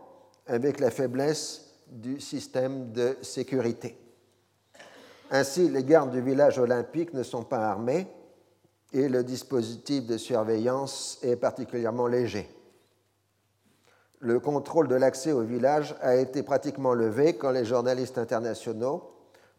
avec 0.48 0.80
la 0.80 0.92
faiblesse 0.92 1.66
du 1.88 2.20
système 2.20 2.92
de 2.92 3.18
sécurité. 3.22 3.98
Ainsi, 5.32 5.70
les 5.70 5.84
gardes 5.84 6.12
du 6.12 6.22
village 6.22 6.60
olympique 6.60 7.14
ne 7.14 7.24
sont 7.24 7.44
pas 7.44 7.70
armés 7.70 8.08
et 8.94 9.10
le 9.10 9.24
dispositif 9.24 10.06
de 10.06 10.18
surveillance 10.18 11.20
est 11.22 11.36
particulièrement 11.36 12.08
léger. 12.08 12.50
Le 14.20 14.40
contrôle 14.40 14.88
de 14.88 14.96
l'accès 14.96 15.32
au 15.32 15.42
village 15.42 15.96
a 16.02 16.16
été 16.16 16.42
pratiquement 16.42 16.94
levé 16.94 17.36
quand 17.36 17.52
les 17.52 17.66
journalistes 17.66 18.18
internationaux 18.18 19.12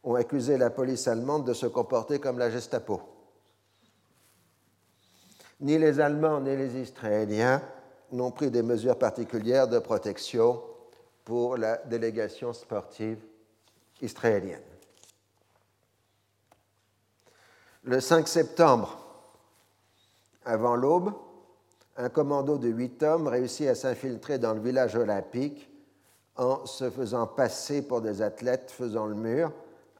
ont 0.03 0.15
accusé 0.15 0.57
la 0.57 0.71
police 0.71 1.07
allemande 1.09 1.47
de 1.47 1.53
se 1.53 1.67
comporter 1.67 2.19
comme 2.19 2.39
la 2.39 2.51
Gestapo. 2.51 3.01
Ni 5.61 5.79
les 5.79 6.01
Allemands 6.01 6.41
ni 6.41 6.57
les 6.57 6.77
Israéliens 6.77 7.63
n'ont 8.13 8.31
pris 8.31 8.51
des 8.51 8.63
mesures 8.63 8.99
particulières 8.99 9.69
de 9.69 9.79
protection 9.79 10.63
pour 11.25 11.57
la 11.57 11.77
délégation 11.79 12.53
sportive 12.53 13.19
israélienne. 14.01 14.61
Le 17.83 18.01
5 18.01 18.27
septembre, 18.29 19.06
avant 20.47 20.77
l'aube, 20.77 21.13
un 21.97 22.09
commando 22.09 22.57
de 22.57 22.69
huit 22.69 23.03
hommes 23.03 23.27
réussit 23.27 23.67
à 23.69 23.75
s'infiltrer 23.75 24.39
dans 24.39 24.55
le 24.55 24.61
village 24.61 24.95
olympique 24.95 25.71
en 26.37 26.65
se 26.67 26.89
faisant 26.89 27.27
passer 27.27 27.83
pour 27.83 28.01
des 28.01 28.23
athlètes 28.23 28.71
faisant 28.71 29.07
le 29.07 29.15
mur 29.15 29.53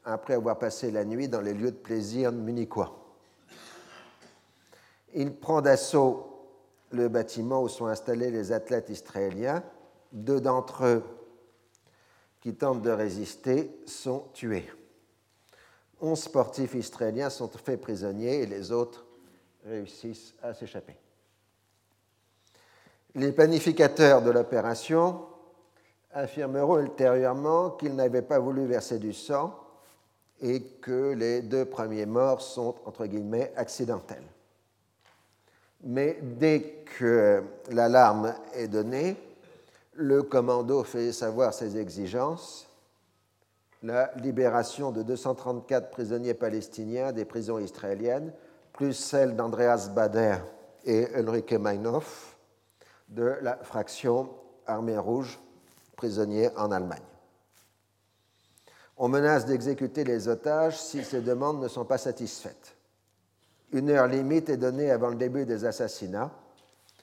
après 0.05 0.35
avoir 0.35 0.59
passé 0.59 0.91
la 0.91 1.05
nuit 1.05 1.29
dans 1.29 1.41
les 1.41 1.53
lieux 1.53 1.73
de 1.73 1.77
plaisir 1.77 2.31
munichois. 2.31 2.97
Il 5.15 5.35
prend 5.35 5.63
d'assaut 5.63 6.27
le 6.91 7.09
bâtiment 7.09 7.63
où 7.63 7.69
sont 7.69 7.87
installés 7.87 8.31
les 8.31 8.53
athlètes 8.53 8.89
israéliens. 8.91 9.65
Deux 10.13 10.41
d'entre 10.41 10.85
eux 10.85 11.03
qui 12.41 12.55
tentent 12.55 12.83
de 12.83 12.91
résister 12.91 13.83
sont 13.87 14.27
tués. 14.33 14.71
Onze 16.01 16.21
sportifs 16.21 16.75
israéliens 16.75 17.31
sont 17.31 17.49
faits 17.49 17.81
prisonniers 17.81 18.43
et 18.43 18.47
les 18.47 18.71
autres 18.71 19.06
réussissent 19.67 20.35
à 20.43 20.55
s'échapper. 20.55 20.97
Les 23.15 23.33
planificateurs 23.33 24.23
de 24.23 24.31
l'opération 24.31 25.27
affirmeront 26.13 26.79
ultérieurement 26.79 27.71
qu'ils 27.71 27.95
n'avaient 27.95 28.23
pas 28.23 28.39
voulu 28.39 28.67
verser 28.67 28.99
du 28.99 29.13
sang 29.13 29.59
et 30.41 30.63
que 30.63 31.13
les 31.13 31.43
deux 31.43 31.65
premiers 31.65 32.07
morts 32.07 32.43
sont, 32.43 32.75
entre 32.85 33.07
guillemets, 33.07 33.53
accidentels. 33.57 34.27
Mais 35.83 36.19
dès 36.21 36.85
que 36.99 37.43
l'alarme 37.71 38.35
est 38.55 38.69
donnée, 38.69 39.17
le 39.95 40.23
commando 40.23 40.85
fait 40.85 41.13
savoir 41.13 41.55
ses 41.55 41.79
exigences 41.79 42.67
la 43.83 44.11
libération 44.17 44.91
de 44.91 45.03
234 45.03 45.91
prisonniers 45.91 46.35
palestiniens 46.35 47.13
des 47.13 47.25
prisons 47.25 47.59
israéliennes, 47.59 48.33
plus 48.77 48.93
celle 48.93 49.35
d'Andreas 49.35 49.89
Bader 49.93 50.37
et 50.85 51.09
Ulrike 51.19 51.55
Meinhof 51.55 52.37
de 53.09 53.37
la 53.41 53.57
fraction 53.57 54.29
Armée 54.67 54.99
Rouge, 54.99 55.41
prisonniers 55.97 56.51
en 56.57 56.71
Allemagne. 56.71 57.03
On 58.99 59.09
menace 59.09 59.47
d'exécuter 59.47 60.05
les 60.05 60.29
otages 60.29 60.79
si 60.79 61.03
ces 61.05 61.23
demandes 61.23 61.61
ne 61.61 61.69
sont 61.69 61.85
pas 61.85 61.99
satisfaites. 61.99 62.77
Une 63.73 63.91
heure 63.91 64.07
limite 64.07 64.49
est 64.51 64.57
donnée 64.57 64.91
avant 64.91 65.09
le 65.09 65.17
début 65.17 65.47
des 65.47 65.65
assassinats. 65.65 66.31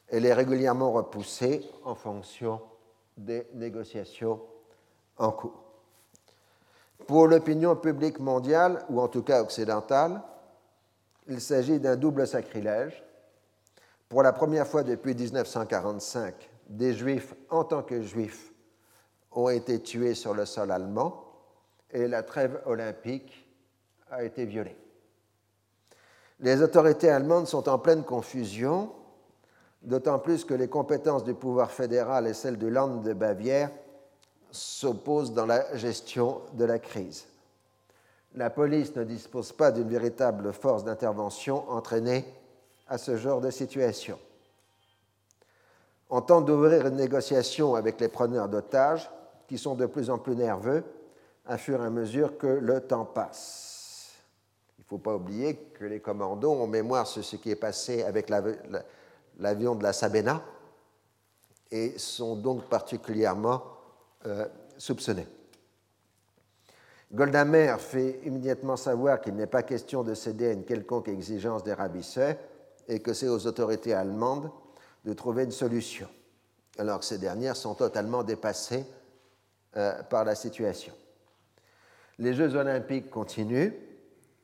Elle 0.07 0.25
est 0.25 0.33
régulièrement 0.33 0.91
repoussée 0.91 1.67
en 1.83 1.95
fonction 1.95 2.61
des 3.17 3.47
négociations 3.53 4.41
en 5.17 5.31
cours. 5.31 5.63
Pour 7.07 7.27
l'opinion 7.27 7.75
publique 7.75 8.19
mondiale, 8.19 8.85
ou 8.89 9.01
en 9.01 9.07
tout 9.07 9.23
cas 9.23 9.41
occidentale, 9.41 10.21
il 11.27 11.41
s'agit 11.41 11.79
d'un 11.79 11.95
double 11.95 12.27
sacrilège. 12.27 13.03
Pour 14.09 14.23
la 14.23 14.33
première 14.33 14.67
fois 14.67 14.83
depuis 14.83 15.15
1945, 15.15 16.49
des 16.69 16.93
juifs 16.93 17.33
en 17.49 17.63
tant 17.63 17.83
que 17.83 18.01
juifs 18.01 18.51
ont 19.31 19.49
été 19.49 19.81
tués 19.81 20.13
sur 20.13 20.33
le 20.33 20.45
sol 20.45 20.71
allemand 20.71 21.23
et 21.91 22.07
la 22.07 22.23
trêve 22.23 22.61
olympique 22.65 23.47
a 24.09 24.23
été 24.23 24.45
violée. 24.45 24.77
Les 26.39 26.61
autorités 26.61 27.09
allemandes 27.09 27.47
sont 27.47 27.69
en 27.69 27.79
pleine 27.79 28.03
confusion, 28.03 28.91
d'autant 29.81 30.19
plus 30.19 30.45
que 30.45 30.53
les 30.53 30.67
compétences 30.67 31.23
du 31.23 31.33
pouvoir 31.33 31.71
fédéral 31.71 32.27
et 32.27 32.33
celles 32.33 32.57
du 32.57 32.69
Land 32.69 32.97
de 32.97 33.13
Bavière 33.13 33.71
s'oppose 34.51 35.33
dans 35.33 35.45
la 35.45 35.75
gestion 35.75 36.41
de 36.53 36.65
la 36.65 36.79
crise. 36.79 37.25
La 38.35 38.49
police 38.49 38.95
ne 38.95 39.03
dispose 39.03 39.51
pas 39.51 39.71
d'une 39.71 39.89
véritable 39.89 40.53
force 40.53 40.83
d'intervention 40.83 41.69
entraînée 41.69 42.25
à 42.87 42.97
ce 42.97 43.15
genre 43.15 43.41
de 43.41 43.51
situation. 43.51 44.17
On 46.09 46.21
tente 46.21 46.45
d'ouvrir 46.45 46.87
une 46.87 46.95
négociation 46.95 47.75
avec 47.75 47.99
les 47.99 48.07
preneurs 48.07 48.49
d'otages, 48.49 49.09
qui 49.47 49.57
sont 49.57 49.75
de 49.75 49.85
plus 49.85 50.09
en 50.09 50.17
plus 50.17 50.35
nerveux 50.35 50.83
à 51.45 51.57
fur 51.57 51.81
et 51.81 51.85
à 51.85 51.89
mesure 51.89 52.37
que 52.37 52.47
le 52.47 52.81
temps 52.81 53.05
passe. 53.05 54.13
Il 54.77 54.81
ne 54.81 54.87
faut 54.87 54.97
pas 54.97 55.15
oublier 55.15 55.55
que 55.73 55.85
les 55.85 55.99
commandos 55.99 56.51
ont 56.51 56.67
mémoire 56.67 57.07
sur 57.07 57.23
ce 57.23 57.35
qui 57.35 57.51
est 57.51 57.55
passé 57.55 58.03
avec 58.03 58.29
l'avion 58.29 59.75
de 59.75 59.83
la 59.83 59.93
Sabena 59.93 60.41
et 61.69 61.97
sont 61.97 62.35
donc 62.35 62.63
particulièrement 62.65 63.63
euh, 64.25 64.47
soupçonné. 67.13 67.31
Goldamer 67.31 67.75
fait 67.79 68.19
immédiatement 68.25 68.75
savoir 68.75 69.21
qu'il 69.21 69.35
n'est 69.35 69.47
pas 69.47 69.63
question 69.63 70.03
de 70.03 70.13
céder 70.13 70.47
à 70.47 70.53
une 70.53 70.65
quelconque 70.65 71.07
exigence 71.07 71.63
des 71.63 71.73
ravisseurs 71.73 72.35
et 72.87 72.99
que 72.99 73.13
c'est 73.13 73.29
aux 73.29 73.47
autorités 73.47 73.93
allemandes 73.93 74.51
de 75.05 75.13
trouver 75.13 75.43
une 75.43 75.51
solution, 75.51 76.07
alors 76.77 76.99
que 76.99 77.05
ces 77.05 77.17
dernières 77.17 77.55
sont 77.55 77.75
totalement 77.75 78.23
dépassées 78.23 78.85
euh, 79.75 80.01
par 80.03 80.25
la 80.25 80.35
situation. 80.35 80.93
Les 82.19 82.33
Jeux 82.33 82.55
olympiques 82.55 83.09
continuent 83.09 83.73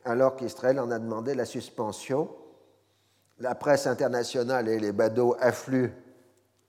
alors 0.06 0.36
qu'Israël 0.36 0.80
en 0.80 0.92
a 0.92 1.00
demandé 1.00 1.36
la 1.36 1.46
suspension. 1.46 2.30
La 3.40 3.56
presse 3.56 3.88
internationale 3.88 4.68
et 4.68 4.80
les 4.80 4.92
badauds 4.92 5.36
affluent 5.40 5.94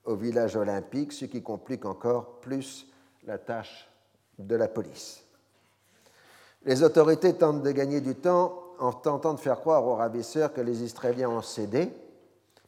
au 0.05 0.15
village 0.15 0.55
olympique, 0.55 1.11
ce 1.11 1.25
qui 1.25 1.41
complique 1.41 1.85
encore 1.85 2.39
plus 2.39 2.87
la 3.23 3.37
tâche 3.37 3.89
de 4.37 4.55
la 4.55 4.67
police. 4.67 5.23
Les 6.63 6.83
autorités 6.83 7.33
tentent 7.33 7.63
de 7.63 7.71
gagner 7.71 8.01
du 8.01 8.15
temps 8.15 8.61
en 8.77 8.93
tentant 8.93 9.33
de 9.33 9.39
faire 9.39 9.59
croire 9.59 9.85
aux 9.85 9.95
ravisseurs 9.95 10.53
que 10.53 10.61
les 10.61 10.83
Israéliens 10.83 11.29
ont 11.29 11.41
cédé, 11.41 11.91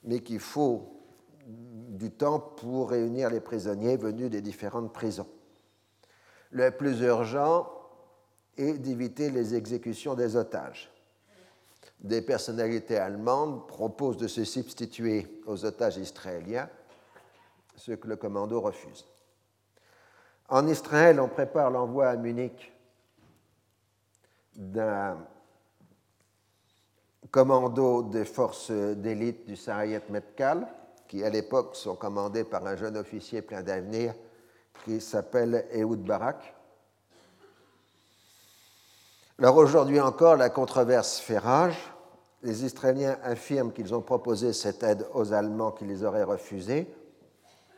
mais 0.03 0.19
qu'il 0.19 0.39
faut 0.39 0.89
du 1.45 2.11
temps 2.11 2.39
pour 2.39 2.89
réunir 2.89 3.29
les 3.29 3.39
prisonniers 3.39 3.97
venus 3.97 4.29
des 4.29 4.41
différentes 4.41 4.91
prisons. 4.91 5.27
Le 6.51 6.71
plus 6.71 7.01
urgent 7.01 7.71
est 8.57 8.73
d'éviter 8.73 9.29
les 9.29 9.55
exécutions 9.55 10.15
des 10.15 10.35
otages. 10.35 10.91
Des 11.99 12.21
personnalités 12.21 12.97
allemandes 12.97 13.67
proposent 13.67 14.17
de 14.17 14.27
se 14.27 14.43
substituer 14.43 15.41
aux 15.45 15.65
otages 15.65 15.97
israéliens, 15.97 16.69
ce 17.75 17.93
que 17.93 18.07
le 18.07 18.17
commando 18.17 18.59
refuse. 18.59 19.05
En 20.49 20.67
Israël, 20.67 21.19
on 21.19 21.29
prépare 21.29 21.71
l'envoi 21.71 22.09
à 22.09 22.15
Munich 22.15 22.72
d'un 24.55 25.17
commando 27.31 28.03
des 28.03 28.25
forces 28.25 28.71
d'élite 28.71 29.47
du 29.47 29.55
Sarayet 29.55 30.03
Metkal, 30.09 30.67
qui 31.07 31.23
à 31.23 31.29
l'époque 31.29 31.75
sont 31.75 31.95
commandés 31.95 32.43
par 32.43 32.65
un 32.65 32.75
jeune 32.75 32.97
officier 32.97 33.41
plein 33.41 33.63
d'avenir 33.63 34.13
qui 34.85 35.01
s'appelle 35.01 35.65
Ehud 35.71 36.03
Barak. 36.03 36.53
Alors 39.39 39.57
aujourd'hui 39.57 39.99
encore, 39.99 40.35
la 40.35 40.49
controverse 40.49 41.19
fait 41.19 41.37
rage. 41.37 41.77
Les 42.43 42.65
Israéliens 42.65 43.17
affirment 43.23 43.71
qu'ils 43.71 43.95
ont 43.95 44.01
proposé 44.01 44.53
cette 44.53 44.83
aide 44.83 45.07
aux 45.13 45.33
Allemands 45.33 45.71
qui 45.71 45.85
les 45.85 46.03
auraient 46.03 46.23
refusés, 46.23 46.87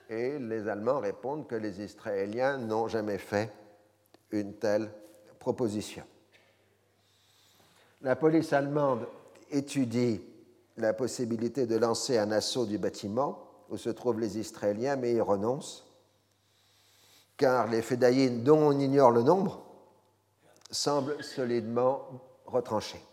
et 0.09 0.39
les 0.39 0.67
Allemands 0.67 0.99
répondent 0.99 1.47
que 1.47 1.55
les 1.55 1.81
Israéliens 1.81 2.57
n'ont 2.57 2.87
jamais 2.87 3.17
fait 3.17 3.51
une 4.31 4.55
telle 4.55 4.91
proposition. 5.39 6.03
La 8.05 8.15
police 8.15 8.53
allemande 8.53 9.07
étudie 9.49 10.21
la 10.77 10.93
possibilité 10.93 11.65
de 11.65 11.75
lancer 11.75 12.19
un 12.19 12.31
assaut 12.31 12.67
du 12.67 12.77
bâtiment 12.77 13.39
où 13.71 13.77
se 13.77 13.89
trouvent 13.89 14.19
les 14.19 14.37
Israéliens, 14.37 14.95
mais 14.95 15.13
ils 15.13 15.23
renoncent, 15.23 15.87
car 17.35 17.65
les 17.67 17.81
Fédayines, 17.81 18.43
dont 18.43 18.59
on 18.59 18.79
ignore 18.79 19.09
le 19.09 19.23
nombre, 19.23 19.65
semblent 20.69 21.23
solidement 21.23 22.07
retranchés. 22.45 23.03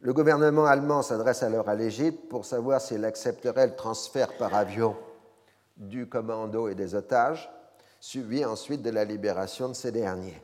Le 0.00 0.12
gouvernement 0.12 0.66
allemand 0.66 1.00
s'adresse 1.00 1.42
alors 1.42 1.70
à 1.70 1.74
l'Égypte 1.74 2.28
pour 2.28 2.44
savoir 2.44 2.82
s'il 2.82 3.06
accepterait 3.06 3.68
le 3.68 3.74
transfert 3.74 4.36
par 4.36 4.54
avion 4.54 4.98
du 5.78 6.10
commando 6.10 6.68
et 6.68 6.74
des 6.74 6.94
otages, 6.94 7.50
suivi 8.00 8.44
ensuite 8.44 8.82
de 8.82 8.90
la 8.90 9.06
libération 9.06 9.70
de 9.70 9.74
ces 9.74 9.92
derniers. 9.92 10.42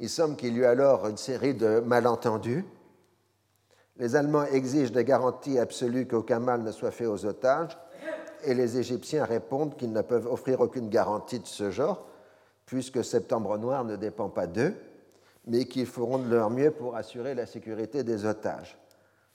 Il 0.00 0.08
semble 0.08 0.36
qu'il 0.36 0.54
y 0.54 0.56
eut 0.56 0.64
alors 0.64 1.06
une 1.06 1.18
série 1.18 1.52
de 1.52 1.80
malentendus. 1.80 2.64
Les 3.98 4.16
Allemands 4.16 4.44
exigent 4.44 4.92
des 4.92 5.04
garanties 5.04 5.58
absolues 5.58 6.08
qu'aucun 6.08 6.40
mal 6.40 6.62
ne 6.62 6.72
soit 6.72 6.90
fait 6.90 7.04
aux 7.04 7.26
otages, 7.26 7.76
et 8.44 8.54
les 8.54 8.78
Égyptiens 8.78 9.26
répondent 9.26 9.76
qu'ils 9.76 9.92
ne 9.92 10.00
peuvent 10.00 10.26
offrir 10.26 10.62
aucune 10.62 10.88
garantie 10.88 11.38
de 11.38 11.46
ce 11.46 11.70
genre, 11.70 12.06
puisque 12.64 13.04
Septembre 13.04 13.58
Noir 13.58 13.84
ne 13.84 13.96
dépend 13.96 14.30
pas 14.30 14.46
d'eux, 14.46 14.74
mais 15.46 15.66
qu'ils 15.66 15.84
feront 15.84 16.18
de 16.18 16.30
leur 16.30 16.48
mieux 16.48 16.70
pour 16.70 16.96
assurer 16.96 17.34
la 17.34 17.44
sécurité 17.44 18.02
des 18.02 18.24
otages. 18.24 18.78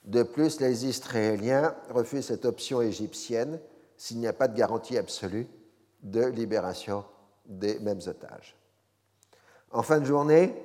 De 0.03 0.23
plus, 0.23 0.59
les 0.59 0.87
Israéliens 0.87 1.75
refusent 1.91 2.25
cette 2.25 2.45
option 2.45 2.81
égyptienne 2.81 3.59
s'il 3.97 4.17
n'y 4.17 4.27
a 4.27 4.33
pas 4.33 4.47
de 4.47 4.57
garantie 4.57 4.97
absolue 4.97 5.47
de 6.01 6.25
libération 6.25 7.05
des 7.45 7.77
mêmes 7.79 8.01
otages. 8.07 8.55
En 9.75 9.83
fin 9.83 9.99
de 9.99 10.05
journée, 10.05 10.55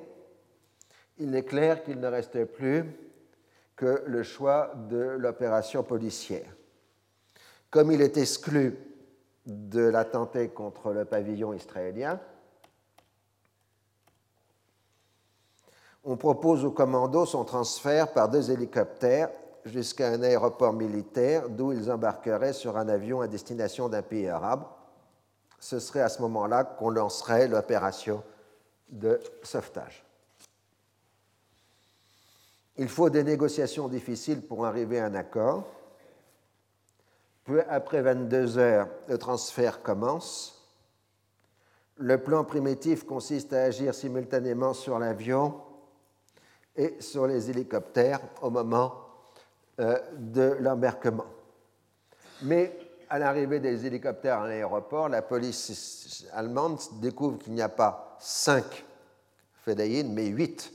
il 1.17 1.35
est 1.35 1.43
clair 1.43 1.83
qu'il 1.83 1.99
ne 1.99 2.07
restait 2.07 2.45
plus 2.45 2.85
que 3.75 4.03
le 4.07 4.23
choix 4.23 4.71
de 4.89 5.01
l'opération 5.19 5.83
policière. 5.83 6.55
Comme 7.69 7.91
il 7.91 8.01
est 8.01 8.15
exclu 8.15 8.79
de 9.45 9.81
l'attenter 9.81 10.47
contre 10.47 10.93
le 10.93 11.03
pavillon 11.03 11.51
israélien, 11.51 12.21
on 16.05 16.15
propose 16.15 16.63
au 16.63 16.71
commando 16.71 17.25
son 17.25 17.43
transfert 17.43 18.13
par 18.13 18.29
deux 18.29 18.49
hélicoptères 18.49 19.29
jusqu'à 19.65 20.07
un 20.07 20.23
aéroport 20.23 20.71
militaire 20.71 21.49
d'où 21.49 21.73
ils 21.73 21.91
embarqueraient 21.91 22.53
sur 22.53 22.77
un 22.77 22.87
avion 22.87 23.19
à 23.19 23.27
destination 23.27 23.89
d'un 23.89 24.03
pays 24.03 24.29
arabe. 24.29 24.63
Ce 25.59 25.79
serait 25.79 25.99
à 25.99 26.07
ce 26.07 26.21
moment-là 26.21 26.63
qu'on 26.63 26.89
lancerait 26.89 27.49
l'opération 27.49 28.23
de 28.91 29.19
sauvetage. 29.41 30.05
Il 32.77 32.89
faut 32.89 33.09
des 33.09 33.23
négociations 33.23 33.87
difficiles 33.87 34.41
pour 34.41 34.65
arriver 34.65 34.99
à 34.99 35.05
un 35.05 35.15
accord. 35.15 35.65
Peu 37.43 37.63
après 37.69 38.01
22 38.01 38.57
heures, 38.57 38.87
le 39.07 39.17
transfert 39.17 39.81
commence. 39.81 40.57
Le 41.97 42.17
plan 42.17 42.43
primitif 42.43 43.05
consiste 43.05 43.53
à 43.53 43.63
agir 43.63 43.93
simultanément 43.93 44.73
sur 44.73 44.99
l'avion 44.99 45.61
et 46.75 46.95
sur 46.99 47.27
les 47.27 47.49
hélicoptères 47.49 48.21
au 48.41 48.49
moment 48.49 48.93
euh, 49.79 49.99
de 50.17 50.57
l'embarquement. 50.59 51.27
Mais 52.41 52.77
à 53.11 53.19
l'arrivée 53.19 53.59
des 53.59 53.85
hélicoptères 53.85 54.39
à 54.39 54.47
l'aéroport, 54.47 55.09
la 55.09 55.21
police 55.21 56.25
allemande 56.31 56.79
découvre 57.01 57.39
qu'il 57.39 57.51
n'y 57.51 57.61
a 57.61 57.67
pas 57.67 58.15
cinq 58.21 58.85
fédayines, 59.65 60.13
mais 60.13 60.27
huit 60.27 60.71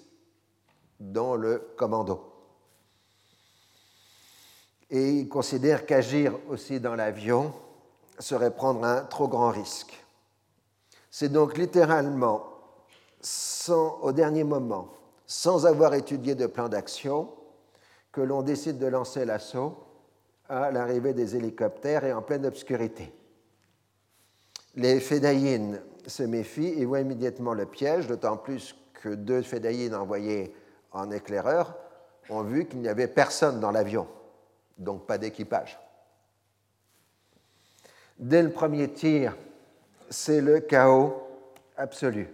dans 1.00 1.34
le 1.34 1.66
commando. 1.78 2.30
Et 4.90 5.12
il 5.12 5.30
considère 5.30 5.86
qu'agir 5.86 6.34
aussi 6.50 6.78
dans 6.78 6.94
l'avion 6.94 7.54
serait 8.18 8.54
prendre 8.54 8.84
un 8.84 9.00
trop 9.04 9.28
grand 9.28 9.50
risque. 9.50 9.98
C'est 11.10 11.30
donc 11.30 11.56
littéralement, 11.56 12.44
au 14.02 14.12
dernier 14.12 14.44
moment, 14.44 14.92
sans 15.26 15.64
avoir 15.64 15.94
étudié 15.94 16.34
de 16.34 16.46
plan 16.46 16.68
d'action, 16.68 17.30
que 18.12 18.20
l'on 18.20 18.42
décide 18.42 18.76
de 18.76 18.86
lancer 18.86 19.24
l'assaut 19.24 19.85
à 20.48 20.70
l'arrivée 20.70 21.12
des 21.12 21.36
hélicoptères 21.36 22.04
et 22.04 22.12
en 22.12 22.22
pleine 22.22 22.46
obscurité. 22.46 23.12
Les 24.74 25.00
fédayines 25.00 25.80
se 26.06 26.22
méfient 26.22 26.80
et 26.80 26.84
voient 26.84 27.00
immédiatement 27.00 27.54
le 27.54 27.66
piège, 27.66 28.06
d'autant 28.06 28.36
plus 28.36 28.76
que 28.94 29.08
deux 29.08 29.42
fédayines 29.42 29.94
envoyées 29.94 30.54
en 30.92 31.10
éclaireur 31.10 31.76
ont 32.28 32.42
vu 32.42 32.66
qu'il 32.66 32.80
n'y 32.80 32.88
avait 32.88 33.08
personne 33.08 33.60
dans 33.60 33.70
l'avion, 33.70 34.08
donc 34.78 35.06
pas 35.06 35.18
d'équipage. 35.18 35.78
Dès 38.18 38.42
le 38.42 38.50
premier 38.50 38.92
tir, 38.92 39.36
c'est 40.10 40.40
le 40.40 40.60
chaos 40.60 41.22
absolu. 41.76 42.28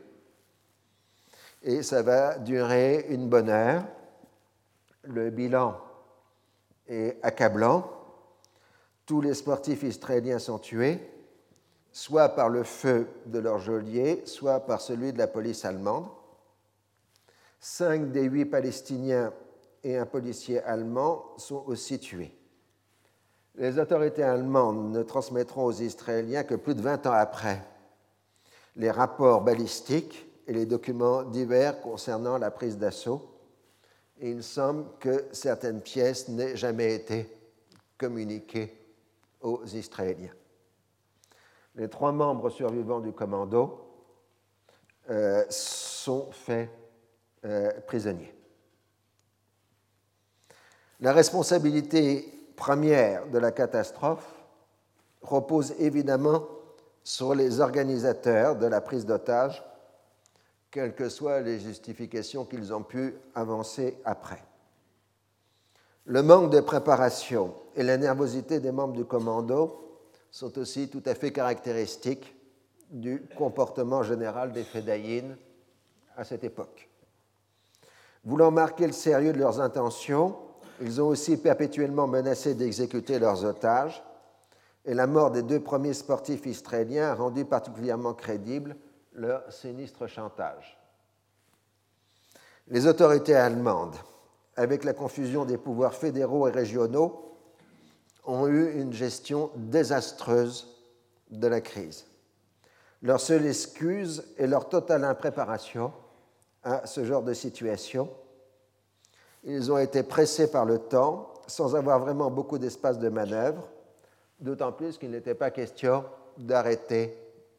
Et 1.62 1.82
ça 1.82 2.02
va 2.02 2.38
durer 2.38 3.06
une 3.08 3.28
bonne 3.28 3.48
heure. 3.48 3.84
Le 5.04 5.30
bilan 5.30 5.76
est 6.88 7.18
accablant 7.22 8.01
tous 9.12 9.20
les 9.20 9.34
sportifs 9.34 9.82
israéliens 9.82 10.38
sont 10.38 10.58
tués, 10.58 10.98
soit 11.92 12.30
par 12.30 12.48
le 12.48 12.62
feu 12.62 13.06
de 13.26 13.38
leur 13.40 13.58
geôlier, 13.58 14.22
soit 14.24 14.60
par 14.60 14.80
celui 14.80 15.12
de 15.12 15.18
la 15.18 15.26
police 15.26 15.66
allemande. 15.66 16.06
Cinq 17.60 18.10
des 18.10 18.22
huit 18.22 18.46
Palestiniens 18.46 19.30
et 19.84 19.98
un 19.98 20.06
policier 20.06 20.62
allemand 20.62 21.26
sont 21.36 21.62
aussi 21.66 21.98
tués. 21.98 22.34
Les 23.56 23.78
autorités 23.78 24.22
allemandes 24.22 24.92
ne 24.92 25.02
transmettront 25.02 25.66
aux 25.66 25.72
Israéliens 25.72 26.44
que 26.44 26.54
plus 26.54 26.74
de 26.74 26.80
20 26.80 27.06
ans 27.06 27.12
après 27.12 27.62
les 28.76 28.90
rapports 28.90 29.42
balistiques 29.42 30.26
et 30.46 30.54
les 30.54 30.64
documents 30.64 31.22
divers 31.22 31.82
concernant 31.82 32.38
la 32.38 32.50
prise 32.50 32.78
d'assaut. 32.78 33.28
Et 34.22 34.30
il 34.30 34.42
semble 34.42 34.86
que 34.98 35.26
certaines 35.32 35.82
pièces 35.82 36.28
n'aient 36.28 36.56
jamais 36.56 36.94
été 36.94 37.28
communiquées 37.98 38.78
aux 39.42 39.64
Israéliens. 39.66 40.34
Les 41.74 41.88
trois 41.88 42.12
membres 42.12 42.50
survivants 42.50 43.00
du 43.00 43.12
commando 43.12 43.80
euh, 45.10 45.44
sont 45.48 46.30
faits 46.32 46.70
euh, 47.44 47.70
prisonniers. 47.86 48.34
La 51.00 51.12
responsabilité 51.12 52.32
première 52.56 53.28
de 53.28 53.38
la 53.38 53.50
catastrophe 53.50 54.44
repose 55.22 55.74
évidemment 55.78 56.46
sur 57.02 57.34
les 57.34 57.60
organisateurs 57.60 58.56
de 58.56 58.66
la 58.66 58.80
prise 58.80 59.06
d'otages 59.06 59.64
quelles 60.70 60.94
que 60.94 61.08
soient 61.08 61.40
les 61.40 61.58
justifications 61.58 62.44
qu'ils 62.44 62.72
ont 62.72 62.82
pu 62.82 63.14
avancer 63.34 63.98
après. 64.04 64.42
Le 66.04 66.22
manque 66.22 66.50
de 66.50 66.60
préparation 66.60 67.54
et 67.76 67.82
la 67.82 67.96
nervosité 67.96 68.58
des 68.58 68.72
membres 68.72 68.94
du 68.94 69.04
commando 69.04 70.00
sont 70.30 70.58
aussi 70.58 70.88
tout 70.88 71.02
à 71.06 71.14
fait 71.14 71.32
caractéristiques 71.32 72.34
du 72.90 73.24
comportement 73.36 74.02
général 74.02 74.52
des 74.52 74.64
Fédayines 74.64 75.36
à 76.16 76.24
cette 76.24 76.44
époque. 76.44 76.88
Voulant 78.24 78.50
marquer 78.50 78.86
le 78.86 78.92
sérieux 78.92 79.32
de 79.32 79.38
leurs 79.38 79.60
intentions, 79.60 80.36
ils 80.80 81.00
ont 81.00 81.08
aussi 81.08 81.36
perpétuellement 81.36 82.06
menacé 82.06 82.54
d'exécuter 82.54 83.18
leurs 83.18 83.44
otages, 83.44 84.02
et 84.84 84.94
la 84.94 85.06
mort 85.06 85.30
des 85.30 85.42
deux 85.42 85.60
premiers 85.60 85.94
sportifs 85.94 86.44
israéliens 86.46 87.10
a 87.10 87.14
rendu 87.14 87.44
particulièrement 87.44 88.14
crédible 88.14 88.76
leur 89.12 89.50
sinistre 89.52 90.08
chantage. 90.08 90.78
Les 92.68 92.86
autorités 92.86 93.34
allemandes, 93.34 93.96
avec 94.56 94.84
la 94.84 94.92
confusion 94.92 95.44
des 95.44 95.58
pouvoirs 95.58 95.94
fédéraux 95.94 96.48
et 96.48 96.50
régionaux, 96.50 97.38
ont 98.24 98.46
eu 98.46 98.80
une 98.80 98.92
gestion 98.92 99.50
désastreuse 99.56 100.68
de 101.30 101.46
la 101.46 101.60
crise. 101.60 102.06
Leur 103.02 103.20
seule 103.20 103.46
excuse 103.46 104.24
est 104.38 104.46
leur 104.46 104.68
totale 104.68 105.04
impréparation 105.04 105.92
à 106.62 106.86
ce 106.86 107.04
genre 107.04 107.22
de 107.22 107.34
situation. 107.34 108.08
Ils 109.42 109.72
ont 109.72 109.78
été 109.78 110.04
pressés 110.04 110.50
par 110.50 110.64
le 110.64 110.78
temps 110.78 111.32
sans 111.48 111.74
avoir 111.74 111.98
vraiment 111.98 112.30
beaucoup 112.30 112.58
d'espace 112.58 113.00
de 113.00 113.08
manœuvre, 113.08 113.68
d'autant 114.38 114.70
plus 114.70 114.98
qu'il 114.98 115.10
n'était 115.10 115.34
pas 115.34 115.50
question 115.50 116.04
d'arrêter 116.38 117.16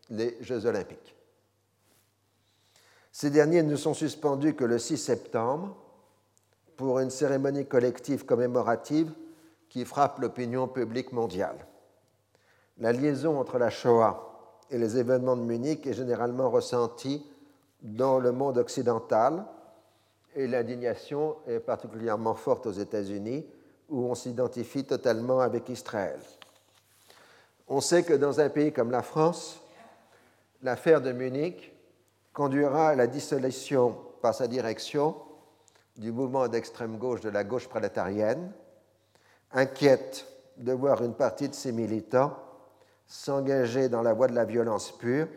les 0.09 0.37
Jeux 0.41 0.65
olympiques. 0.65 1.15
Ces 3.11 3.29
derniers 3.29 3.63
ne 3.63 3.75
sont 3.75 3.93
suspendus 3.93 4.55
que 4.55 4.63
le 4.63 4.79
6 4.79 4.97
septembre 4.97 5.75
pour 6.77 6.99
une 6.99 7.09
cérémonie 7.09 7.65
collective 7.65 8.25
commémorative 8.25 9.11
qui 9.69 9.85
frappe 9.85 10.19
l'opinion 10.19 10.67
publique 10.67 11.11
mondiale. 11.11 11.65
La 12.77 12.91
liaison 12.91 13.39
entre 13.39 13.57
la 13.57 13.69
Shoah 13.69 14.51
et 14.69 14.77
les 14.77 14.97
événements 14.97 15.35
de 15.35 15.41
Munich 15.41 15.85
est 15.85 15.93
généralement 15.93 16.49
ressentie 16.49 17.25
dans 17.81 18.19
le 18.19 18.31
monde 18.31 18.57
occidental 18.57 19.45
et 20.35 20.47
l'indignation 20.47 21.35
est 21.47 21.59
particulièrement 21.59 22.33
forte 22.33 22.65
aux 22.65 22.71
États-Unis 22.71 23.45
où 23.89 24.05
on 24.05 24.15
s'identifie 24.15 24.85
totalement 24.85 25.39
avec 25.39 25.69
Israël. 25.69 26.19
On 27.67 27.81
sait 27.81 28.03
que 28.03 28.13
dans 28.13 28.39
un 28.39 28.49
pays 28.49 28.71
comme 28.71 28.91
la 28.91 29.03
France, 29.03 29.61
l'affaire 30.61 31.01
de 31.01 31.11
Munich 31.11 31.73
conduira 32.33 32.89
à 32.89 32.95
la 32.95 33.07
dissolution 33.07 33.95
par 34.21 34.33
sa 34.33 34.47
direction 34.47 35.15
du 35.97 36.11
mouvement 36.11 36.47
d'extrême 36.47 36.97
gauche 36.97 37.21
de 37.21 37.29
la 37.29 37.43
gauche 37.43 37.67
prolétarienne, 37.67 38.51
inquiète 39.51 40.25
de 40.57 40.71
voir 40.71 41.03
une 41.03 41.13
partie 41.13 41.49
de 41.49 41.53
ses 41.53 41.71
militants 41.71 42.35
s'engager 43.07 43.89
dans 43.89 44.01
la 44.01 44.13
voie 44.13 44.27
de 44.27 44.33
la 44.33 44.45
violence 44.45 44.91
pure, 44.91 45.27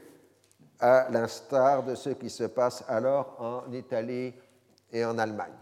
à 0.80 1.08
l'instar 1.10 1.82
de 1.82 1.94
ce 1.94 2.10
qui 2.10 2.30
se 2.30 2.44
passe 2.44 2.84
alors 2.88 3.36
en 3.38 3.72
Italie 3.72 4.34
et 4.92 5.04
en 5.04 5.18
Allemagne. 5.18 5.52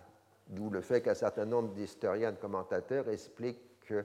D'où 0.49 0.70
le 0.70 0.80
fait 0.80 1.01
qu'un 1.01 1.14
certain 1.14 1.45
nombre 1.45 1.70
d'historiens 1.70 2.28
et 2.28 2.32
de 2.32 2.36
commentateurs 2.36 3.09
expliquent 3.09 3.80
que, 3.80 4.05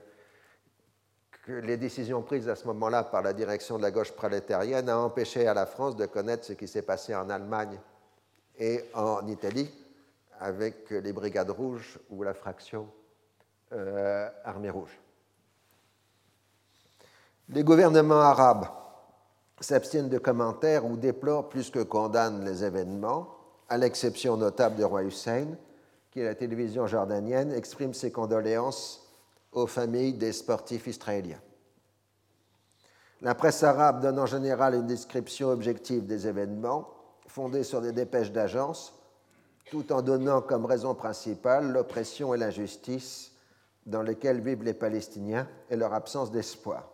que, 1.44 1.52
les 1.52 1.76
décisions 1.76 2.22
prises 2.22 2.48
à 2.48 2.56
ce 2.56 2.66
moment-là 2.68 3.04
par 3.04 3.22
la 3.22 3.32
direction 3.32 3.76
de 3.76 3.82
la 3.82 3.90
gauche 3.90 4.12
prolétarienne 4.12 4.88
ont 4.88 5.04
empêché 5.04 5.46
à 5.46 5.54
la 5.54 5.66
France 5.66 5.96
de 5.96 6.06
connaître 6.06 6.44
ce 6.44 6.52
qui 6.54 6.68
s'est 6.68 6.82
passé 6.82 7.14
en 7.14 7.28
Allemagne 7.28 7.78
et 8.58 8.84
en 8.94 9.26
Italie 9.26 9.70
avec 10.40 10.90
les 10.90 11.12
brigades 11.12 11.50
rouges 11.50 11.98
ou 12.08 12.22
la 12.22 12.34
fraction 12.34 12.88
euh, 13.72 14.28
armée 14.44 14.70
rouge. 14.70 14.98
Les 17.50 17.62
gouvernements 17.62 18.20
arabes 18.20 18.66
s'abstiennent 19.60 20.08
de 20.08 20.18
commentaires 20.18 20.86
ou 20.86 20.96
déplorent 20.96 21.48
plus 21.48 21.70
que 21.70 21.82
condamnent 21.82 22.44
les 22.44 22.64
événements, 22.64 23.28
à 23.68 23.76
l'exception 23.76 24.36
notable 24.36 24.76
du 24.76 24.84
roi 24.84 25.04
Hussein, 25.04 25.46
qui, 26.10 26.22
à 26.22 26.24
la 26.24 26.34
télévision 26.34 26.86
jordanienne, 26.86 27.52
exprime 27.52 27.92
ses 27.92 28.10
condoléances 28.10 29.06
aux 29.52 29.66
familles 29.66 30.14
des 30.14 30.32
sportifs 30.32 30.86
israéliens. 30.86 31.40
La 33.20 33.34
presse 33.34 33.62
arabe 33.62 34.00
donne 34.00 34.18
en 34.18 34.26
général 34.26 34.74
une 34.74 34.86
description 34.86 35.50
objective 35.50 36.06
des 36.06 36.26
événements, 36.26 36.88
fondée 37.26 37.64
sur 37.64 37.82
des 37.82 37.92
dépêches 37.92 38.32
d'agence, 38.32 38.99
tout 39.70 39.92
en 39.92 40.02
donnant 40.02 40.42
comme 40.42 40.66
raison 40.66 40.94
principale 40.94 41.70
l'oppression 41.70 42.34
et 42.34 42.38
l'injustice 42.38 43.32
dans 43.86 44.02
lesquelles 44.02 44.40
vivent 44.40 44.64
les 44.64 44.74
Palestiniens 44.74 45.48
et 45.70 45.76
leur 45.76 45.94
absence 45.94 46.30
d'espoir. 46.30 46.90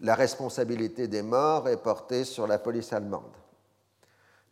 La 0.00 0.14
responsabilité 0.14 1.08
des 1.08 1.22
morts 1.22 1.68
est 1.68 1.82
portée 1.82 2.24
sur 2.24 2.46
la 2.46 2.58
police 2.58 2.92
allemande. 2.92 3.36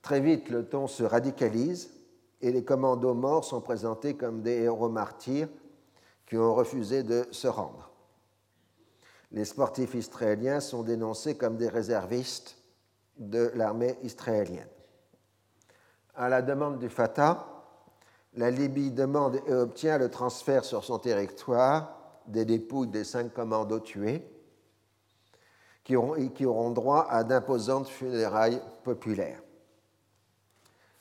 Très 0.03 0.21
vite, 0.21 0.51
le 0.51 0.67
ton 0.67 0.87
se 0.87 1.03
radicalise 1.03 1.91
et 2.41 2.53
les 2.53 2.65
commandos 2.65 3.15
morts 3.15 3.45
sont 3.45 3.61
présentés 3.61 4.15
comme 4.15 4.43
des 4.43 4.63
héros 4.63 4.89
martyrs 4.89 5.49
qui 6.27 6.37
ont 6.37 6.55
refusé 6.55 7.03
de 7.03 7.27
se 7.31 7.49
rendre. 7.49 7.91
Les 9.33 9.45
sportifs 9.45 9.95
israéliens 9.95 10.61
sont 10.61 10.83
dénoncés 10.83 11.37
comme 11.37 11.57
des 11.57 11.69
réservistes 11.69 12.57
de 13.19 13.51
l'armée 13.55 13.97
israélienne. 14.03 14.69
À 16.17 16.31
la 16.31 16.41
demande 16.41 16.79
du 16.79 16.89
Fatah, 16.89 17.47
la 18.35 18.51
Libye 18.51 18.91
demande 18.91 19.41
et 19.47 19.53
obtient 19.53 19.99
le 19.99 20.11
transfert 20.11 20.65
sur 20.65 20.83
son 20.83 20.99
territoire 20.99 21.95
des 22.27 22.47
dépouilles 22.47 22.89
des 22.89 23.05
cinq 23.05 23.35
commandos 23.35 23.81
tués, 23.81 24.27
qui 25.85 25.95
auront, 25.95 26.71
droit 26.71 27.07
à 27.09 27.23
d'imposantes 27.23 27.89
funérailles 27.89 28.61
populaires. 28.83 29.43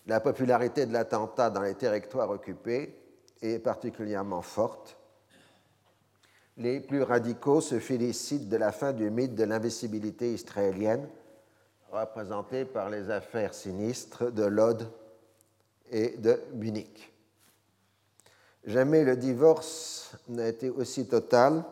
La 0.05 0.19
popularité 0.19 0.85
de 0.85 0.93
l'attentat 0.93 1.49
dans 1.49 1.61
les 1.61 1.75
territoires 1.75 2.29
occupés 2.29 2.95
est 3.41 3.59
particulièrement 3.59 4.41
forte. 4.41 4.97
Les 6.57 6.81
plus 6.81 7.03
radicaux 7.03 7.61
se 7.61 7.79
félicitent 7.79 8.49
de 8.49 8.57
la 8.57 8.71
fin 8.71 8.91
du 8.93 9.09
mythe 9.09 9.33
de 9.33 9.45
l'invisibilité 9.45 10.33
israélienne, 10.33 11.07
représenté 11.91 12.65
par 12.65 12.89
les 12.89 13.09
affaires 13.09 13.53
sinistres 13.53 14.31
de 14.31 14.43
Lod 14.43 14.87
et 15.91 16.17
de 16.17 16.41
Munich. 16.53 17.11
Jamais 18.65 19.03
le 19.03 19.15
divorce 19.15 20.15
n'a 20.27 20.47
été 20.47 20.69
aussi 20.69 21.07
total 21.07 21.63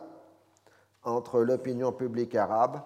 entre 1.02 1.40
l'opinion 1.40 1.92
publique 1.92 2.34
arabe 2.34 2.80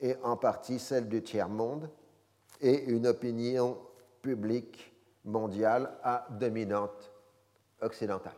et 0.00 0.16
en 0.22 0.36
partie 0.36 0.78
celle 0.78 1.08
du 1.08 1.22
tiers-monde 1.22 1.90
et 2.60 2.84
une 2.84 3.06
opinion 3.06 3.76
publique 4.22 4.92
mondiale 5.24 5.90
à 6.02 6.26
dominante 6.30 7.10
occidentale. 7.80 8.34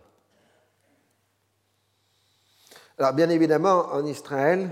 Alors 2.99 3.13
bien 3.13 3.31
évidemment, 3.31 3.93
en 3.93 4.05
Israël, 4.05 4.71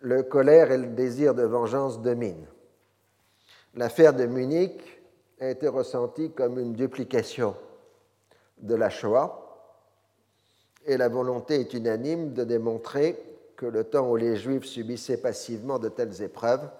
le 0.00 0.22
colère 0.22 0.70
et 0.72 0.78
le 0.78 0.88
désir 0.88 1.34
de 1.34 1.42
vengeance 1.42 2.00
dominent. 2.00 2.46
L'affaire 3.74 4.14
de 4.14 4.26
Munich 4.26 5.01
a 5.42 5.50
été 5.50 5.66
ressentie 5.66 6.30
comme 6.30 6.58
une 6.58 6.74
duplication 6.74 7.56
de 8.58 8.76
la 8.76 8.90
Shoah, 8.90 9.38
et 10.86 10.96
la 10.96 11.08
volonté 11.08 11.60
est 11.60 11.74
unanime 11.74 12.32
de 12.32 12.44
démontrer 12.44 13.20
que 13.56 13.66
le 13.66 13.84
temps 13.84 14.08
où 14.08 14.16
les 14.16 14.36
Juifs 14.36 14.64
subissaient 14.64 15.20
passivement 15.20 15.80
de 15.80 15.88
telles 15.88 16.22
épreuves 16.22 16.70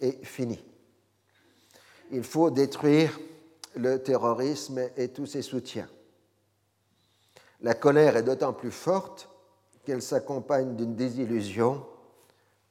est 0.00 0.24
fini. 0.24 0.64
Il 2.10 2.24
faut 2.24 2.50
détruire 2.50 3.18
le 3.76 4.02
terrorisme 4.02 4.80
et 4.96 5.08
tous 5.08 5.26
ses 5.26 5.42
soutiens. 5.42 5.88
La 7.60 7.74
colère 7.74 8.16
est 8.16 8.22
d'autant 8.22 8.54
plus 8.54 8.70
forte 8.70 9.28
qu'elle 9.84 10.02
s'accompagne 10.02 10.76
d'une 10.76 10.94
désillusion 10.94 11.84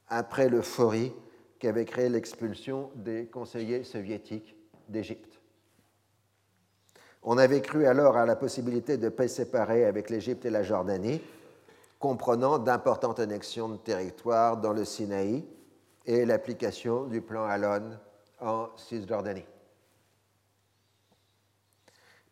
après 0.08 0.48
l'euphorie 0.48 1.12
qu'avait 1.60 1.84
créée 1.84 2.08
l'expulsion 2.08 2.90
des 2.96 3.26
conseillers 3.26 3.84
soviétiques 3.84 4.57
d'Égypte. 4.88 5.40
On 7.22 7.36
avait 7.36 7.60
cru 7.60 7.86
alors 7.86 8.16
à 8.16 8.26
la 8.26 8.36
possibilité 8.36 8.96
de 8.96 9.08
paix 9.08 9.28
séparée 9.28 9.84
avec 9.84 10.08
l'Égypte 10.08 10.44
et 10.44 10.50
la 10.50 10.62
Jordanie, 10.62 11.20
comprenant 11.98 12.58
d'importantes 12.58 13.20
annexions 13.20 13.68
de 13.68 13.76
territoires 13.76 14.56
dans 14.56 14.72
le 14.72 14.84
Sinaï 14.84 15.44
et 16.06 16.24
l'application 16.24 17.04
du 17.04 17.20
plan 17.20 17.44
Alon 17.44 17.98
en 18.40 18.68
Cisjordanie. 18.76 19.44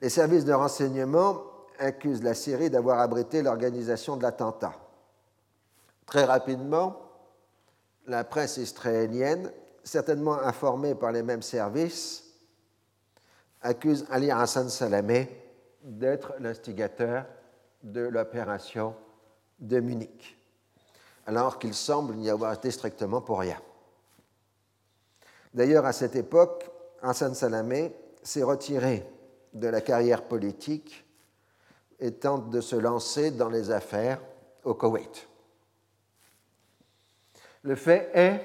Les 0.00 0.08
services 0.08 0.44
de 0.44 0.52
renseignement 0.52 1.42
accusent 1.78 2.22
la 2.22 2.34
Syrie 2.34 2.70
d'avoir 2.70 3.00
abrité 3.00 3.42
l'organisation 3.42 4.16
de 4.16 4.22
l'attentat. 4.22 4.74
Très 6.06 6.24
rapidement, 6.24 7.00
la 8.06 8.24
presse 8.24 8.56
israélienne 8.56 9.52
certainement 9.86 10.38
informé 10.40 10.94
par 10.94 11.12
les 11.12 11.22
mêmes 11.22 11.42
services, 11.42 12.25
accuse 13.66 14.06
Ali 14.10 14.30
Hassan 14.30 14.68
Salamé 14.68 15.28
d'être 15.82 16.34
l'instigateur 16.38 17.26
de 17.82 18.00
l'opération 18.00 18.94
de 19.58 19.80
Munich, 19.80 20.36
alors 21.26 21.58
qu'il 21.58 21.74
semble 21.74 22.14
n'y 22.14 22.30
avoir 22.30 22.52
été 22.52 22.70
strictement 22.70 23.20
pour 23.20 23.40
rien. 23.40 23.60
D'ailleurs, 25.52 25.86
à 25.86 25.92
cette 25.92 26.16
époque, 26.16 26.70
Hassan 27.02 27.34
Salamé 27.34 27.94
s'est 28.22 28.42
retiré 28.42 29.08
de 29.52 29.68
la 29.68 29.80
carrière 29.80 30.22
politique 30.22 31.04
et 31.98 32.12
tente 32.12 32.50
de 32.50 32.60
se 32.60 32.76
lancer 32.76 33.30
dans 33.30 33.48
les 33.48 33.70
affaires 33.70 34.20
au 34.64 34.74
Koweït. 34.74 35.28
Le 37.62 37.74
fait 37.74 38.10
est 38.14 38.44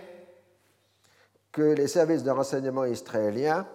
que 1.51 1.61
les 1.61 1.87
services 1.87 2.23
de 2.23 2.31
renseignement 2.31 2.85
israéliens, 2.85 3.67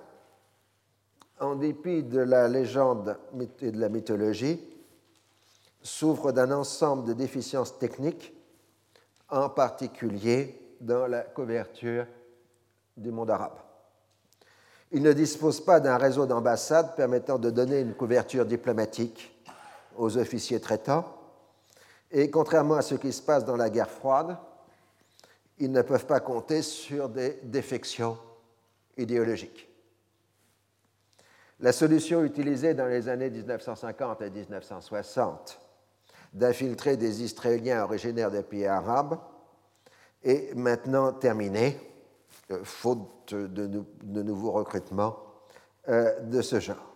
en 1.41 1.55
dépit 1.55 2.03
de 2.03 2.21
la 2.21 2.49
légende 2.49 3.17
et 3.61 3.71
de 3.71 3.81
la 3.81 3.89
mythologie, 3.89 4.61
souffrent 5.83 6.33
d'un 6.33 6.51
ensemble 6.53 7.05
de 7.05 7.13
déficiences 7.13 7.79
techniques, 7.79 8.33
en 9.29 9.49
particulier 9.49 10.61
dans 10.81 11.07
la 11.07 11.23
couverture 11.23 12.07
du 12.97 13.11
monde 13.11 13.31
arabe. 13.31 13.59
Ils 14.93 15.03
ne 15.03 15.13
disposent 15.13 15.65
pas 15.65 15.81
d'un 15.81 15.97
réseau 15.97 16.27
d'ambassades 16.27 16.95
permettant 16.95 17.39
de 17.39 17.51
donner 17.51 17.81
une 17.81 17.95
couverture 17.95 18.47
diplomatique 18.47 19.33
aux 19.97 20.17
officiers 20.17 20.61
traitants, 20.61 21.05
et 22.11 22.31
contrairement 22.31 22.77
à 22.77 22.83
ce 22.83 22.95
qui 22.95 23.13
se 23.13 23.23
passe 23.23 23.45
dans 23.45 23.57
la 23.57 23.69
guerre 23.69 23.91
froide, 23.91 24.37
ils 25.59 25.73
ne 25.73 25.83
peuvent 25.83 26.07
pas 26.07 26.21
compter 26.21 26.63
sur 26.63 27.09
des 27.09 27.41
défections 27.43 28.19
idéologiques. 28.97 29.66
La 31.61 31.73
solution 31.73 32.23
utilisée 32.23 32.75
dans 32.75 32.87
les 32.87 33.09
années 33.09 33.31
1950 33.31 34.21
et 34.23 34.31
1960 34.31 35.61
d'infiltrer 36.35 36.99
des 36.99 37.23
Israéliens 37.23 37.83
originaires 37.83 38.31
des 38.31 38.43
pays 38.43 38.67
arabes 38.67 39.19
est 40.23 40.55
maintenant 40.55 41.13
terminée, 41.13 41.81
euh, 42.51 42.61
faute 42.63 43.33
de, 43.33 44.23
nouveaux 44.23 44.53
recrutements 44.53 45.17
euh, 45.89 46.21
de 46.21 46.43
ce 46.43 46.61
genre. 46.61 46.95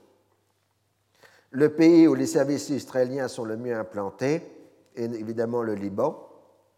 Le 1.53 1.73
pays 1.75 2.07
où 2.07 2.15
les 2.15 2.27
services 2.27 2.69
israéliens 2.69 3.29
sont 3.29 3.45
le 3.45 3.57
mieux 3.57 3.75
implantés 3.75 4.43
est 4.95 5.05
évidemment 5.05 5.63
le 5.63 5.75
Liban, 5.75 6.29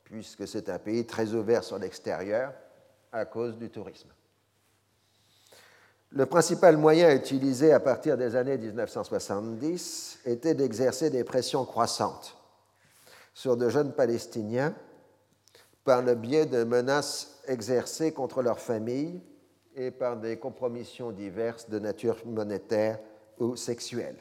puisque 0.04 0.46
c'est 0.46 0.68
un 0.68 0.78
pays 0.78 1.04
très 1.04 1.34
ouvert 1.34 1.64
sur 1.64 1.78
l'extérieur 1.78 2.52
à 3.10 3.24
cause 3.24 3.56
du 3.56 3.70
tourisme. 3.70 4.08
Le 6.14 6.26
principal 6.26 6.76
moyen 6.76 7.14
utilisé 7.14 7.72
à 7.72 7.80
partir 7.80 8.18
des 8.18 8.36
années 8.36 8.58
1970 8.58 10.18
était 10.26 10.54
d'exercer 10.54 11.08
des 11.08 11.24
pressions 11.24 11.64
croissantes 11.64 12.36
sur 13.32 13.56
de 13.56 13.70
jeunes 13.70 13.94
Palestiniens 13.94 14.74
par 15.84 16.02
le 16.02 16.14
biais 16.14 16.44
de 16.44 16.64
menaces 16.64 17.40
exercées 17.46 18.12
contre 18.12 18.42
leurs 18.42 18.58
familles 18.58 19.22
et 19.74 19.90
par 19.90 20.18
des 20.18 20.38
compromissions 20.38 21.12
diverses 21.12 21.70
de 21.70 21.78
nature 21.78 22.18
monétaire 22.26 22.98
ou 23.38 23.56
sexuelle. 23.56 24.16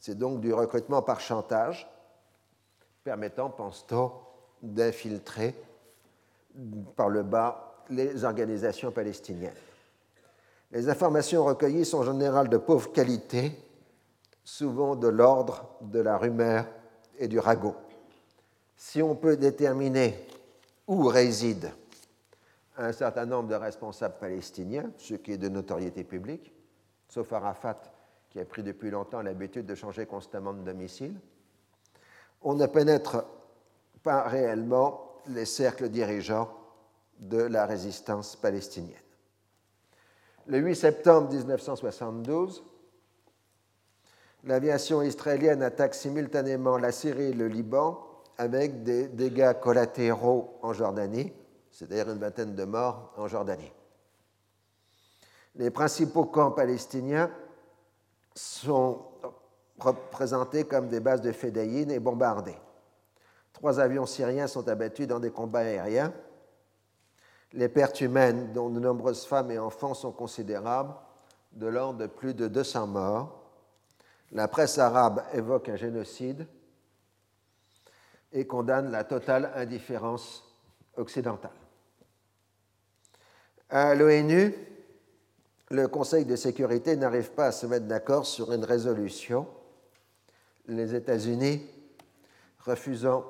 C'est 0.00 0.18
donc 0.18 0.40
du 0.40 0.52
recrutement 0.52 1.02
par 1.02 1.20
chantage, 1.20 1.88
permettant, 3.04 3.50
pense-t-on, 3.50 4.10
d'infiltrer 4.62 5.54
par 6.96 7.08
le 7.08 7.22
bas 7.22 7.84
les 7.88 8.24
organisations 8.24 8.90
palestiniennes. 8.90 9.52
Les 10.70 10.88
informations 10.88 11.44
recueillies 11.44 11.84
sont 11.84 11.98
en 11.98 12.12
général 12.12 12.48
de 12.48 12.56
pauvre 12.56 12.92
qualité, 12.92 13.52
souvent 14.42 14.96
de 14.96 15.08
l'ordre 15.08 15.76
de 15.80 16.00
la 16.00 16.18
rumeur 16.18 16.66
et 17.18 17.28
du 17.28 17.38
ragot. 17.38 17.76
Si 18.76 19.02
on 19.02 19.14
peut 19.14 19.36
déterminer 19.36 20.26
où 20.86 21.04
résident 21.04 21.72
un 22.76 22.92
certain 22.92 23.24
nombre 23.24 23.48
de 23.48 23.54
responsables 23.54 24.18
palestiniens, 24.18 24.90
ce 24.98 25.14
qui 25.14 25.32
est 25.32 25.38
de 25.38 25.48
notoriété 25.48 26.04
publique, 26.04 26.52
sauf 27.08 27.32
Arafat 27.32 27.80
qui 28.30 28.40
a 28.40 28.44
pris 28.44 28.64
depuis 28.64 28.90
longtemps 28.90 29.22
l'habitude 29.22 29.64
de 29.64 29.76
changer 29.76 30.06
constamment 30.06 30.52
de 30.52 30.62
domicile, 30.62 31.14
on 32.42 32.54
ne 32.54 32.66
pénètre 32.66 33.24
pas 34.02 34.24
réellement 34.24 35.22
les 35.28 35.46
cercles 35.46 35.88
dirigeants 35.88 36.50
de 37.20 37.38
la 37.38 37.64
résistance 37.64 38.34
palestinienne. 38.34 39.03
Le 40.46 40.58
8 40.58 40.74
septembre 40.74 41.32
1972, 41.32 42.62
l'aviation 44.44 45.00
israélienne 45.00 45.62
attaque 45.62 45.94
simultanément 45.94 46.76
la 46.76 46.92
Syrie 46.92 47.30
et 47.30 47.32
le 47.32 47.48
Liban 47.48 48.06
avec 48.36 48.82
des 48.82 49.08
dégâts 49.08 49.54
collatéraux 49.58 50.58
en 50.60 50.74
Jordanie, 50.74 51.32
c'est-à-dire 51.70 52.10
une 52.10 52.18
vingtaine 52.18 52.54
de 52.54 52.64
morts 52.64 53.14
en 53.16 53.26
Jordanie. 53.26 53.72
Les 55.54 55.70
principaux 55.70 56.26
camps 56.26 56.50
palestiniens 56.50 57.30
sont 58.34 59.02
représentés 59.78 60.64
comme 60.64 60.88
des 60.88 61.00
bases 61.00 61.22
de 61.22 61.32
fédéines 61.32 61.90
et 61.90 62.00
bombardés. 62.00 62.58
Trois 63.52 63.80
avions 63.80 64.04
syriens 64.04 64.48
sont 64.48 64.68
abattus 64.68 65.06
dans 65.06 65.20
des 65.20 65.30
combats 65.30 65.60
aériens. 65.60 66.12
Les 67.54 67.68
pertes 67.68 68.00
humaines, 68.00 68.52
dont 68.52 68.68
de 68.68 68.80
nombreuses 68.80 69.24
femmes 69.24 69.50
et 69.50 69.58
enfants, 69.58 69.94
sont 69.94 70.12
considérables, 70.12 70.94
de 71.52 71.66
l'ordre 71.66 72.00
de 72.00 72.06
plus 72.06 72.34
de 72.34 72.48
200 72.48 72.88
morts. 72.88 73.40
La 74.32 74.48
presse 74.48 74.78
arabe 74.78 75.22
évoque 75.32 75.68
un 75.68 75.76
génocide 75.76 76.46
et 78.32 78.46
condamne 78.46 78.90
la 78.90 79.04
totale 79.04 79.52
indifférence 79.54 80.42
occidentale. 80.96 81.52
À 83.70 83.94
l'ONU, 83.94 84.52
le 85.70 85.86
Conseil 85.86 86.24
de 86.24 86.34
sécurité 86.34 86.96
n'arrive 86.96 87.30
pas 87.30 87.46
à 87.46 87.52
se 87.52 87.66
mettre 87.66 87.86
d'accord 87.86 88.26
sur 88.26 88.52
une 88.52 88.64
résolution, 88.64 89.46
les 90.66 90.94
États-Unis 90.94 91.62
refusant 92.58 93.24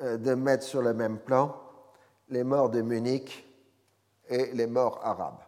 de 0.00 0.34
mettre 0.34 0.64
sur 0.64 0.82
le 0.82 0.94
même 0.94 1.18
plan 1.18 1.56
les 2.28 2.44
morts 2.44 2.70
de 2.70 2.82
Munich 2.82 3.46
et 4.28 4.46
les 4.52 4.66
morts 4.66 5.00
arabes. 5.02 5.40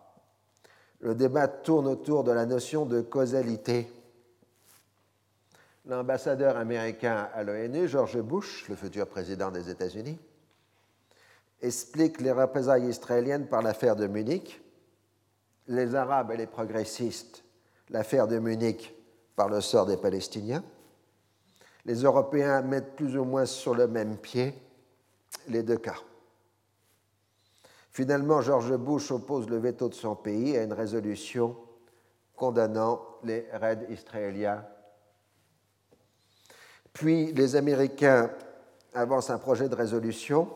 Le 1.01 1.15
débat 1.15 1.49
tourne 1.49 1.87
autour 1.87 2.25
de 2.25 2.33
la 2.33 2.47
notion 2.47 2.87
de 2.87 3.01
causalité. 3.01 3.91
L'ambassadeur 5.87 6.57
américain 6.57 7.29
à 7.35 7.43
l'ONU, 7.43 7.89
George 7.89 8.21
Bush, 8.21 8.69
le 8.69 8.77
futur 8.77 9.07
président 9.07 9.51
des 9.51 9.71
États-Unis, 9.71 10.19
explique 11.61 12.21
les 12.21 12.33
représailles 12.33 12.89
israéliennes 12.89 13.47
par 13.47 13.63
l'affaire 13.63 13.97
de 13.97 14.07
Munich, 14.07 14.61
les 15.67 15.95
Arabes 15.95 16.31
et 16.33 16.37
les 16.37 16.47
progressistes 16.47 17.43
l'affaire 17.91 18.27
de 18.27 18.39
Munich 18.39 18.95
par 19.37 19.49
le 19.49 19.61
sort 19.61 19.87
des 19.87 19.97
Palestiniens, 19.97 20.63
les 21.89 22.03
Européens 22.03 22.61
mettent 22.61 22.97
plus 22.97 23.17
ou 23.17 23.25
moins 23.25 23.47
sur 23.47 23.75
le 23.75 23.89
même 23.89 24.19
pied 24.19 24.53
les 25.49 25.63
deux 25.63 25.79
cas. 25.79 25.97
Finalement, 27.91 28.43
George 28.43 28.77
Bush 28.77 29.11
oppose 29.11 29.49
le 29.49 29.57
veto 29.57 29.89
de 29.89 29.95
son 29.95 30.15
pays 30.15 30.55
à 30.59 30.65
une 30.65 30.75
résolution 30.75 31.57
condamnant 32.37 33.01
les 33.25 33.47
raids 33.55 33.87
israéliens. 33.89 34.67
Puis 36.93 37.33
les 37.33 37.57
Américains 37.57 38.33
avancent 38.93 39.31
un 39.31 39.39
projet 39.39 39.71
de 39.71 39.75
résolution 39.75 40.47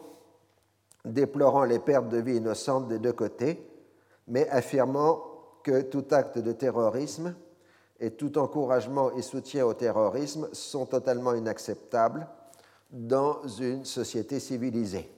déplorant 1.02 1.64
les 1.64 1.78
pertes 1.78 2.10
de 2.10 2.18
vies 2.18 2.36
innocentes 2.36 2.88
des 2.88 2.98
deux 2.98 3.14
côtés, 3.14 3.66
mais 4.28 4.46
affirmant 4.50 5.24
que 5.64 5.80
tout 5.80 6.04
acte 6.10 6.38
de 6.38 6.52
terrorisme 6.52 7.34
et 8.02 8.10
tout 8.10 8.36
encouragement 8.36 9.12
et 9.12 9.22
soutien 9.22 9.64
au 9.64 9.74
terrorisme 9.74 10.48
sont 10.52 10.86
totalement 10.86 11.34
inacceptables 11.34 12.26
dans 12.90 13.46
une 13.46 13.84
société 13.84 14.40
civilisée. 14.40 15.08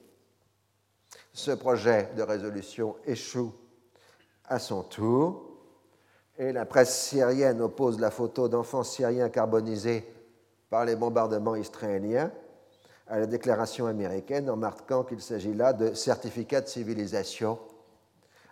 Ce 1.32 1.50
projet 1.52 2.10
de 2.14 2.22
résolution 2.22 2.96
échoue 3.06 3.54
à 4.44 4.58
son 4.58 4.82
tour 4.82 5.50
et 6.36 6.52
la 6.52 6.66
presse 6.66 6.94
syrienne 6.94 7.62
oppose 7.62 7.98
la 7.98 8.10
photo 8.10 8.50
d'enfants 8.50 8.84
syriens 8.84 9.30
carbonisés 9.30 10.06
par 10.68 10.84
les 10.84 10.94
bombardements 10.94 11.56
israéliens 11.56 12.30
à 13.06 13.18
la 13.18 13.26
déclaration 13.26 13.86
américaine 13.86 14.50
en 14.50 14.56
marquant 14.56 15.04
qu'il 15.04 15.22
s'agit 15.22 15.54
là 15.54 15.72
de 15.72 15.94
certificats 15.94 16.60
de 16.60 16.68
civilisation 16.68 17.58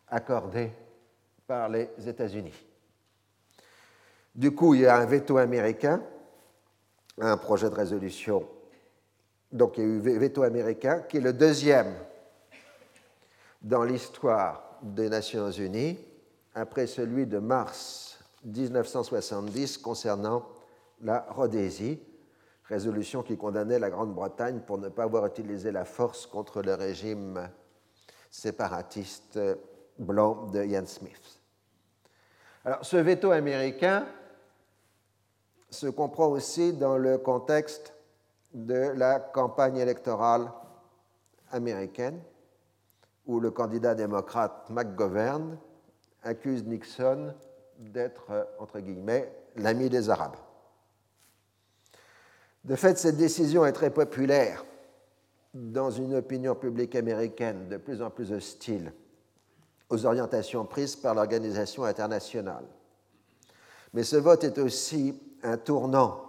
accordés 0.09 0.73
par 1.47 1.69
les 1.69 1.91
États-Unis. 2.07 2.72
Du 4.35 4.55
coup, 4.55 4.75
il 4.75 4.83
y 4.83 4.87
a 4.87 4.97
un 4.97 5.05
veto 5.05 5.37
américain, 5.37 6.03
un 7.19 7.37
projet 7.37 7.69
de 7.69 7.75
résolution 7.75 8.49
Donc 9.51 9.77
il 9.77 9.85
y 9.85 9.87
a 9.87 9.89
eu 9.89 10.19
veto 10.19 10.43
américain, 10.43 11.01
qui 11.01 11.19
est 11.19 11.21
le 11.21 11.35
deuxième 11.35 11.95
dans 13.61 13.85
l'histoire 13.85 14.79
des 14.83 15.09
Nations 15.09 15.51
Unies, 15.51 15.99
après 16.55 16.87
celui 16.87 17.27
de 17.27 17.39
mars 17.39 18.19
1970 18.45 19.79
concernant 19.79 20.49
la 21.03 21.27
Rhodésie, 21.31 22.01
résolution 22.65 23.23
qui 23.23 23.37
condamnait 23.37 23.79
la 23.79 23.91
Grande-Bretagne 23.91 24.61
pour 24.67 24.79
ne 24.79 24.89
pas 24.89 25.05
avoir 25.05 25.27
utilisé 25.27 25.71
la 25.71 25.85
force 25.85 26.27
contre 26.27 26.63
le 26.63 26.75
régime 26.75 27.49
séparatiste 28.31 29.39
blanc 29.99 30.47
de 30.47 30.65
Ian 30.65 30.87
Smith. 30.87 31.41
Alors, 32.65 32.85
ce 32.85 32.97
veto 32.97 33.31
américain 33.31 34.07
se 35.73 35.87
comprend 35.87 36.29
aussi 36.29 36.75
dans 36.75 36.99
le 36.99 37.19
contexte 37.19 37.95
de 38.53 38.93
la 38.95 39.19
campagne 39.19 39.79
électorale 39.79 40.53
américaine, 41.51 42.21
où 43.27 43.41
le 43.41 43.51
candidat 43.51 43.95
démocrate 43.95 44.69
McGovern 44.69 45.57
accuse 46.23 46.65
Nixon 46.65 47.35
d'être, 47.79 48.49
entre 48.59 48.81
guillemets, 48.81 49.33
l'ami 49.57 49.89
des 49.89 50.11
Arabes. 50.11 50.37
De 52.65 52.77
fait, 52.77 52.99
cette 52.99 53.17
décision 53.17 53.65
est 53.65 53.73
très 53.73 53.91
populaire 53.91 54.65
dans 55.55 55.91
une 55.91 56.15
opinion 56.15 56.55
publique 56.55 56.95
américaine 56.95 57.69
de 57.69 57.77
plus 57.79 58.03
en 58.03 58.11
plus 58.11 58.31
hostile 58.31 58.93
aux 59.89 60.07
orientations 60.07 60.65
prises 60.65 60.97
par 60.97 61.15
l'organisation 61.15 61.85
internationale. 61.85 62.65
Mais 63.95 64.05
ce 64.05 64.17
vote 64.17 64.45
est 64.45 64.59
aussi 64.59 65.21
un 65.43 65.57
tournant 65.57 66.25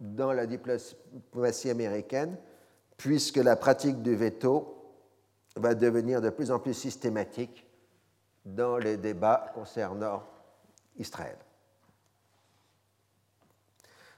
dans 0.00 0.32
la 0.32 0.46
diplomatie 0.46 1.70
américaine, 1.70 2.36
puisque 2.96 3.36
la 3.36 3.56
pratique 3.56 4.02
du 4.02 4.14
veto 4.14 4.74
va 5.56 5.74
devenir 5.74 6.20
de 6.20 6.30
plus 6.30 6.50
en 6.50 6.58
plus 6.58 6.74
systématique 6.74 7.66
dans 8.44 8.76
les 8.76 8.96
débats 8.96 9.52
concernant 9.54 10.22
Israël. 10.96 11.36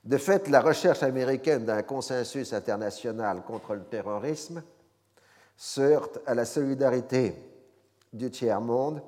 De 0.04 0.18
fait, 0.18 0.48
la 0.48 0.60
recherche 0.60 1.02
américaine 1.02 1.64
d'un 1.64 1.82
consensus 1.82 2.52
international 2.52 3.42
contre 3.42 3.74
le 3.74 3.82
terrorisme 3.82 4.62
se 5.56 5.80
heurte 5.80 6.20
à 6.26 6.34
la 6.34 6.44
solidarité 6.44 7.34
du 8.12 8.30
tiers-monde 8.30 9.02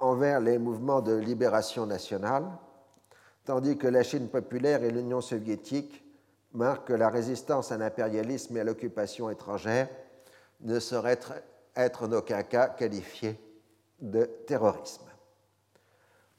envers 0.00 0.40
les 0.40 0.58
mouvements 0.58 1.00
de 1.00 1.14
libération 1.14 1.86
nationale, 1.86 2.44
tandis 3.48 3.78
que 3.78 3.88
la 3.88 4.02
Chine 4.02 4.28
populaire 4.28 4.84
et 4.84 4.90
l'Union 4.90 5.22
soviétique 5.22 6.04
marquent 6.52 6.88
que 6.88 6.92
la 6.92 7.08
résistance 7.08 7.72
à 7.72 7.78
l'impérialisme 7.78 8.54
et 8.54 8.60
à 8.60 8.64
l'occupation 8.64 9.30
étrangère 9.30 9.88
ne 10.60 10.78
saurait 10.78 11.18
être, 11.74 12.02
en 12.04 12.12
aucun 12.12 12.42
cas 12.42 12.68
qualifiée 12.68 13.40
de 14.02 14.24
terrorisme. 14.46 15.06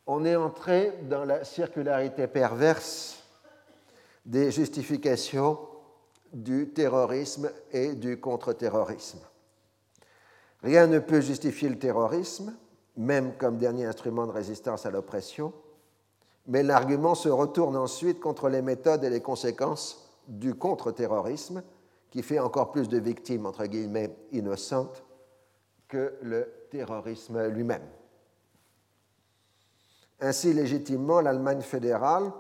On 0.06 0.24
est 0.24 0.36
entré 0.36 1.00
dans 1.10 1.26
la 1.26 1.44
circularité 1.46 2.28
perverse 2.28 3.24
des 4.24 4.52
justifications 4.52 5.58
du 6.32 6.70
terrorisme 6.70 7.50
et 7.72 7.96
du 7.96 8.20
contre-terrorisme. 8.20 9.22
Rien 10.62 10.86
ne 10.86 11.00
peut 11.00 11.22
justifier 11.22 11.70
le 11.70 11.80
terrorisme, 11.80 12.56
même 12.98 13.36
comme 13.36 13.58
dernier 13.58 13.86
instrument 13.86 14.28
de 14.28 14.32
résistance 14.32 14.86
à 14.86 14.92
l'oppression, 14.92 15.52
mais 16.50 16.64
l'argument 16.64 17.14
se 17.14 17.30
retourne 17.30 17.78
ensuite 17.78 18.20
contre 18.20 18.50
les 18.50 18.64
méthodes 18.64 19.04
et 19.04 19.10
les 19.10 19.22
conséquences 19.22 20.10
du 20.28 20.56
contre-terrorisme, 20.56 21.64
qui 22.10 22.24
fait 22.24 22.40
encore 22.40 22.72
plus 22.72 22.90
de 22.90 22.98
victimes, 22.98 23.46
entre 23.46 23.68
guillemets, 23.68 24.16
innocentes 24.32 25.06
que 25.88 26.16
le 26.24 26.52
terrorisme 26.72 27.48
lui-même. 27.50 27.88
Ainsi, 30.20 30.52
légitimement, 30.52 31.22
l'Allemagne 31.22 31.62
fédérale, 31.62 32.32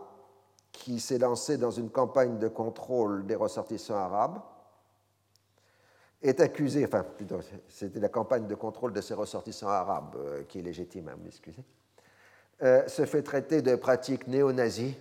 qui 0.72 1.00
s'est 1.00 1.20
lancée 1.20 1.58
dans 1.58 1.72
une 1.72 1.92
campagne 1.92 2.40
de 2.40 2.48
contrôle 2.48 3.28
des 3.28 3.36
ressortissants 3.36 3.96
arabes, 3.96 4.42
est 6.22 6.40
accusée, 6.42 6.84
enfin 6.84 7.04
plutôt 7.04 7.40
c'était 7.70 8.00
la 8.00 8.10
campagne 8.10 8.48
de 8.48 8.56
contrôle 8.56 8.92
de 8.92 9.02
ces 9.02 9.14
ressortissants 9.14 9.70
arabes 9.70 10.16
euh, 10.18 10.44
qui 10.44 10.60
est 10.60 10.64
légitime, 10.64 11.10
hein, 11.10 11.16
m'excuser, 11.24 11.64
euh, 12.62 12.88
se 12.88 13.06
fait 13.06 13.22
traiter 13.22 13.62
de 13.62 13.76
pratique 13.76 14.28
néo-nazie 14.28 14.96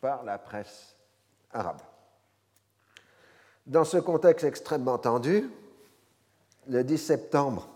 par 0.00 0.24
la 0.24 0.38
presse 0.38 0.96
arabe. 1.52 1.80
Dans 3.66 3.84
ce 3.84 3.98
contexte 3.98 4.44
extrêmement 4.44 4.98
tendu, 4.98 5.50
le 6.68 6.82
10 6.84 6.98
septembre, 6.98 7.68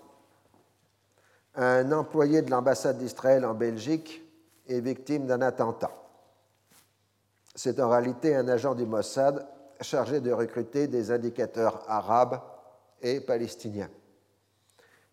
un 1.54 1.92
employé 1.92 2.42
de 2.42 2.50
l'ambassade 2.50 2.98
d'Israël 2.98 3.44
en 3.44 3.54
Belgique 3.54 4.22
est 4.68 4.80
victime 4.80 5.26
d'un 5.26 5.42
attentat. 5.42 5.90
C'est 7.54 7.80
en 7.80 7.88
réalité 7.88 8.36
un 8.36 8.48
agent 8.48 8.74
du 8.74 8.86
Mossad 8.86 9.46
chargé 9.80 10.20
de 10.20 10.32
recruter 10.32 10.86
des 10.86 11.10
indicateurs 11.10 11.82
arabes 11.88 12.40
et 13.02 13.20
palestiniens. 13.20 13.90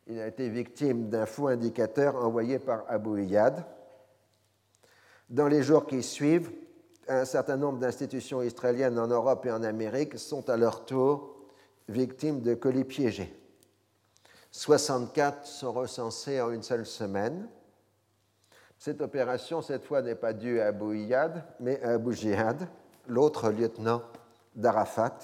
Il 0.09 0.21
a 0.21 0.27
été 0.27 0.47
victime 0.47 1.09
d'un 1.09 1.25
faux 1.25 1.47
indicateur 1.47 2.15
envoyé 2.15 2.59
par 2.59 2.85
Abu 2.87 3.25
Iyad. 3.25 3.65
Dans 5.29 5.49
les 5.49 5.61
jours 5.61 5.85
qui 5.85 6.01
suivent, 6.01 6.49
un 7.09 7.25
certain 7.25 7.57
nombre 7.57 7.79
d'institutions 7.79 8.41
israéliennes 8.41 8.97
en 8.99 9.07
Europe 9.07 9.45
et 9.45 9.51
en 9.51 9.63
Amérique 9.63 10.17
sont 10.17 10.49
à 10.49 10.55
leur 10.55 10.85
tour 10.85 11.35
victimes 11.89 12.41
de 12.41 12.53
colis 12.53 12.85
piégés. 12.85 13.37
64 14.51 15.45
sont 15.45 15.73
recensés 15.73 16.39
en 16.39 16.51
une 16.51 16.63
seule 16.63 16.85
semaine. 16.85 17.49
Cette 18.77 19.01
opération, 19.01 19.61
cette 19.61 19.83
fois, 19.83 20.01
n'est 20.01 20.15
pas 20.15 20.31
due 20.31 20.61
à 20.61 20.67
Abu 20.67 20.99
Iyad, 20.99 21.43
mais 21.59 21.81
à 21.83 21.91
Abu 21.91 22.13
Jihad, 22.13 22.65
l'autre 23.07 23.49
lieutenant 23.51 24.03
d'Arafat, 24.55 25.17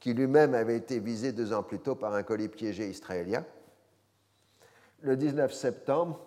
qui 0.00 0.14
lui-même 0.14 0.54
avait 0.54 0.76
été 0.76 0.98
visé 0.98 1.32
deux 1.32 1.52
ans 1.52 1.62
plus 1.62 1.80
tôt 1.80 1.94
par 1.94 2.14
un 2.14 2.22
colis 2.22 2.48
piégé 2.48 2.88
israélien 2.88 3.44
le 5.04 5.16
19 5.16 5.52
septembre, 5.52 6.18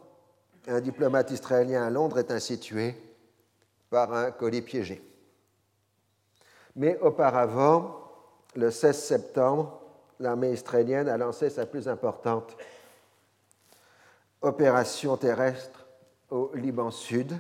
un 0.68 0.80
diplomate 0.80 1.32
israélien 1.32 1.84
à 1.84 1.90
Londres 1.90 2.20
est 2.20 2.32
institué 2.32 2.96
par 3.90 4.14
un 4.14 4.30
colis 4.30 4.62
piégé. 4.62 5.02
Mais 6.76 6.98
auparavant, 7.00 8.00
le 8.56 8.70
16 8.70 9.04
septembre, 9.04 9.82
l'armée 10.20 10.52
israélienne 10.52 11.10
a 11.10 11.18
lancé 11.18 11.50
sa 11.50 11.66
plus 11.66 11.88
importante 11.88 12.56
opération 14.42 15.18
terrestre 15.18 15.88
au 16.30 16.52
Liban 16.54 16.92
Sud. 16.92 17.34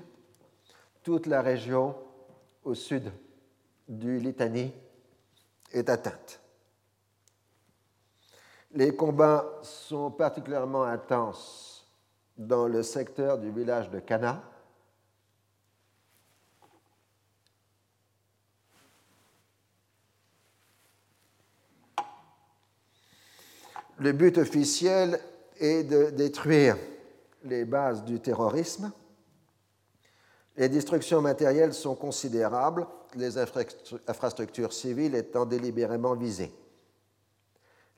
Toute 1.04 1.28
la 1.28 1.44
région 1.44 1.96
au 2.64 2.74
sud 2.74 3.12
du 3.88 4.18
Litanie 4.18 4.74
est 5.72 5.88
atteinte. 5.90 6.42
Les 8.78 8.96
combats 8.96 9.60
sont 9.64 10.12
particulièrement 10.12 10.84
intenses 10.84 11.84
dans 12.38 12.68
le 12.68 12.84
secteur 12.84 13.40
du 13.40 13.50
village 13.50 13.90
de 13.90 14.00
Cana. 14.00 14.44
Le 23.98 24.12
but 24.12 24.38
officiel 24.38 25.20
est 25.60 25.84
de 25.84 26.12
détruire 26.12 26.78
les 27.46 27.66
bases 27.66 28.04
du 28.04 28.20
terrorisme. 28.20 28.92
Les 30.56 30.70
destructions 30.70 31.22
matérielles 31.22 31.74
sont 31.74 31.96
considérables, 31.96 32.86
les 33.16 33.40
infrastructures 33.40 34.72
civiles 34.72 35.16
étant 35.16 35.48
délibérément 35.48 36.14
visées. 36.14 36.54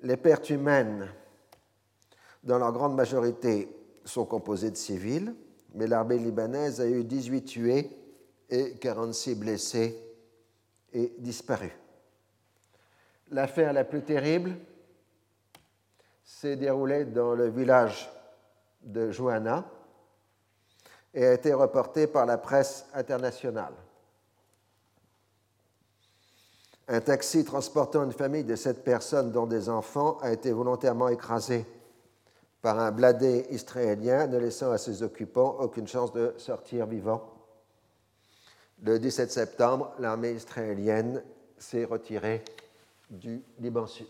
Les 0.01 0.17
pertes 0.17 0.49
humaines, 0.49 1.07
dans 2.43 2.57
leur 2.57 2.71
grande 2.71 2.95
majorité, 2.95 3.75
sont 4.05 4.25
composées 4.25 4.71
de 4.71 4.77
civils, 4.77 5.35
mais 5.75 5.87
l'armée 5.87 6.17
libanaise 6.17 6.79
a 6.81 6.87
eu 6.87 7.03
18 7.03 7.43
tués 7.43 7.89
et 8.49 8.75
46 8.75 9.35
blessés 9.35 10.01
et 10.93 11.13
disparus. 11.19 11.71
L'affaire 13.31 13.73
la 13.73 13.83
plus 13.83 14.01
terrible 14.01 14.55
s'est 16.23 16.55
déroulée 16.55 17.05
dans 17.05 17.35
le 17.35 17.49
village 17.49 18.09
de 18.81 19.11
Johanna 19.11 19.69
et 21.13 21.25
a 21.25 21.33
été 21.33 21.53
reportée 21.53 22.07
par 22.07 22.25
la 22.25 22.37
presse 22.37 22.85
internationale. 22.93 23.73
Un 26.91 27.01
taxi 27.01 27.45
transportant 27.45 28.03
une 28.03 28.11
famille 28.11 28.43
de 28.43 28.55
sept 28.55 28.83
personnes, 28.83 29.31
dont 29.31 29.45
des 29.45 29.69
enfants, 29.69 30.17
a 30.23 30.31
été 30.31 30.51
volontairement 30.51 31.07
écrasé 31.07 31.67
par 32.63 32.79
un 32.79 32.89
bladé 32.89 33.45
israélien, 33.51 34.25
ne 34.25 34.39
laissant 34.39 34.71
à 34.71 34.79
ses 34.79 35.03
occupants 35.03 35.57
aucune 35.59 35.87
chance 35.87 36.11
de 36.13 36.33
sortir 36.37 36.87
vivants. 36.87 37.31
Le 38.81 38.97
17 38.97 39.31
septembre, 39.31 39.93
l'armée 39.99 40.31
israélienne 40.31 41.23
s'est 41.59 41.85
retirée 41.85 42.43
du 43.11 43.43
Liban 43.59 43.85
Sud. 43.85 44.07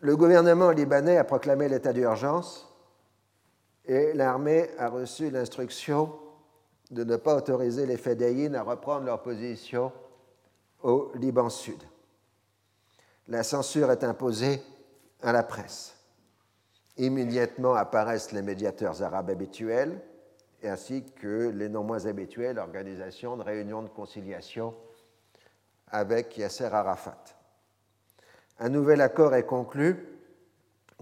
Le 0.00 0.16
gouvernement 0.16 0.70
libanais 0.70 1.18
a 1.18 1.24
proclamé 1.24 1.68
l'état 1.68 1.92
d'urgence 1.92 2.66
et 3.84 4.14
l'armée 4.14 4.70
a 4.78 4.88
reçu 4.88 5.28
l'instruction 5.28 6.18
de 6.90 7.04
ne 7.04 7.16
pas 7.16 7.36
autoriser 7.36 7.86
les 7.86 7.96
Fédéines 7.96 8.54
à 8.54 8.62
reprendre 8.62 9.06
leur 9.06 9.22
position 9.22 9.92
au 10.82 11.10
Liban 11.14 11.48
Sud. 11.48 11.82
La 13.28 13.42
censure 13.42 13.90
est 13.90 14.04
imposée 14.04 14.62
à 15.22 15.32
la 15.32 15.42
presse. 15.42 15.96
Immédiatement 16.96 17.74
apparaissent 17.74 18.32
les 18.32 18.42
médiateurs 18.42 19.02
arabes 19.02 19.30
habituels, 19.30 20.00
ainsi 20.62 21.04
que 21.04 21.50
les 21.50 21.68
non 21.68 21.82
moins 21.82 22.06
habituelles 22.06 22.58
organisations 22.58 23.36
de 23.36 23.42
réunions 23.42 23.82
de 23.82 23.88
conciliation 23.88 24.74
avec 25.88 26.36
Yasser 26.38 26.66
Arafat. 26.66 27.22
Un 28.58 28.68
nouvel 28.68 29.00
accord 29.00 29.34
est 29.34 29.44
conclu 29.44 30.16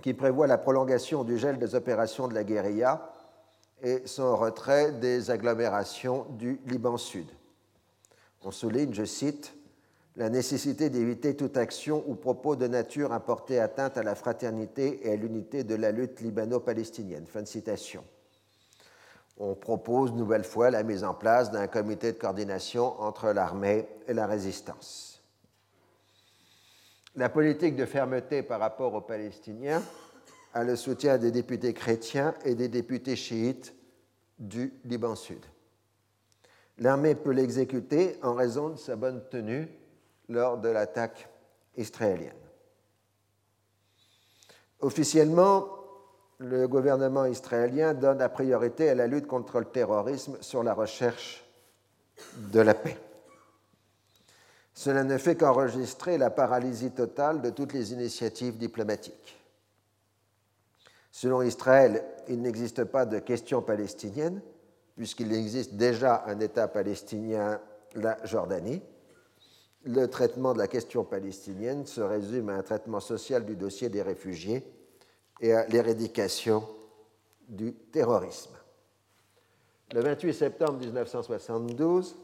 qui 0.02 0.12
prévoit 0.12 0.46
la 0.46 0.58
prolongation 0.58 1.24
du 1.24 1.38
gel 1.38 1.58
des 1.58 1.74
opérations 1.74 2.26
de 2.26 2.34
la 2.34 2.44
guérilla 2.44 3.13
et 3.82 4.06
son 4.06 4.36
retrait 4.36 4.92
des 4.92 5.30
agglomérations 5.30 6.26
du 6.30 6.60
Liban 6.66 6.96
Sud. 6.96 7.26
On 8.42 8.50
souligne, 8.50 8.94
je 8.94 9.04
cite, 9.04 9.54
la 10.16 10.30
nécessité 10.30 10.90
d'éviter 10.90 11.34
toute 11.34 11.56
action 11.56 12.04
ou 12.06 12.14
propos 12.14 12.56
de 12.56 12.66
nature 12.66 13.12
à 13.12 13.20
porter 13.20 13.58
atteinte 13.58 13.98
à 13.98 14.02
la 14.02 14.14
fraternité 14.14 15.06
et 15.06 15.12
à 15.12 15.16
l'unité 15.16 15.64
de 15.64 15.74
la 15.74 15.90
lutte 15.90 16.20
libano-palestinienne. 16.20 17.26
Fin 17.26 17.42
de 17.42 17.48
citation 17.48 18.04
on 19.36 19.54
propose 19.54 20.12
nouvelle 20.12 20.44
fois 20.44 20.70
la 20.70 20.82
mise 20.82 21.04
en 21.04 21.14
place 21.14 21.50
d'un 21.50 21.66
comité 21.66 22.12
de 22.12 22.18
coordination 22.18 23.00
entre 23.00 23.30
l'armée 23.32 23.88
et 24.06 24.14
la 24.14 24.26
résistance. 24.26 25.22
La 27.16 27.28
politique 27.28 27.76
de 27.76 27.84
fermeté 27.84 28.42
par 28.42 28.60
rapport 28.60 28.94
aux 28.94 29.00
Palestiniens 29.00 29.82
a 30.54 30.62
le 30.62 30.76
soutien 30.76 31.18
des 31.18 31.32
députés 31.32 31.74
chrétiens 31.74 32.34
et 32.44 32.54
des 32.54 32.68
députés 32.68 33.16
chiites 33.16 33.74
du 34.38 34.72
Liban 34.84 35.16
Sud. 35.16 35.44
L'armée 36.78 37.16
peut 37.16 37.32
l'exécuter 37.32 38.16
en 38.22 38.34
raison 38.34 38.70
de 38.70 38.76
sa 38.76 38.94
bonne 38.96 39.22
tenue 39.30 39.68
lors 40.28 40.58
de 40.58 40.68
l'attaque 40.68 41.28
israélienne. 41.76 42.32
Officiellement, 44.80 45.66
le 46.38 46.68
gouvernement 46.68 47.26
israélien 47.26 47.92
donne 47.94 48.18
la 48.18 48.28
priorité 48.28 48.88
à 48.88 48.94
la 48.94 49.06
lutte 49.06 49.26
contre 49.26 49.58
le 49.58 49.66
terrorisme 49.66 50.36
sur 50.40 50.62
la 50.62 50.74
recherche 50.74 51.44
de 52.36 52.60
la 52.60 52.74
paix. 52.74 52.98
Cela 54.72 55.04
ne 55.04 55.18
fait 55.18 55.36
qu'enregistrer 55.36 56.18
la 56.18 56.30
paralysie 56.30 56.90
totale 56.90 57.40
de 57.40 57.50
toutes 57.50 57.72
les 57.72 57.92
initiatives 57.92 58.56
diplomatiques. 58.56 59.43
Selon 61.14 61.42
Israël, 61.42 62.04
il 62.26 62.42
n'existe 62.42 62.82
pas 62.82 63.06
de 63.06 63.20
question 63.20 63.62
palestinienne, 63.62 64.42
puisqu'il 64.96 65.32
existe 65.32 65.74
déjà 65.74 66.24
un 66.26 66.40
État 66.40 66.66
palestinien, 66.66 67.60
la 67.94 68.18
Jordanie. 68.26 68.82
Le 69.84 70.08
traitement 70.08 70.54
de 70.54 70.58
la 70.58 70.66
question 70.66 71.04
palestinienne 71.04 71.86
se 71.86 72.00
résume 72.00 72.48
à 72.48 72.54
un 72.54 72.62
traitement 72.64 72.98
social 72.98 73.44
du 73.44 73.54
dossier 73.54 73.88
des 73.88 74.02
réfugiés 74.02 74.68
et 75.40 75.52
à 75.52 75.68
l'éradication 75.68 76.66
du 77.48 77.74
terrorisme. 77.74 78.56
Le 79.92 80.00
28 80.00 80.34
septembre 80.34 80.80
1972, 80.80 82.16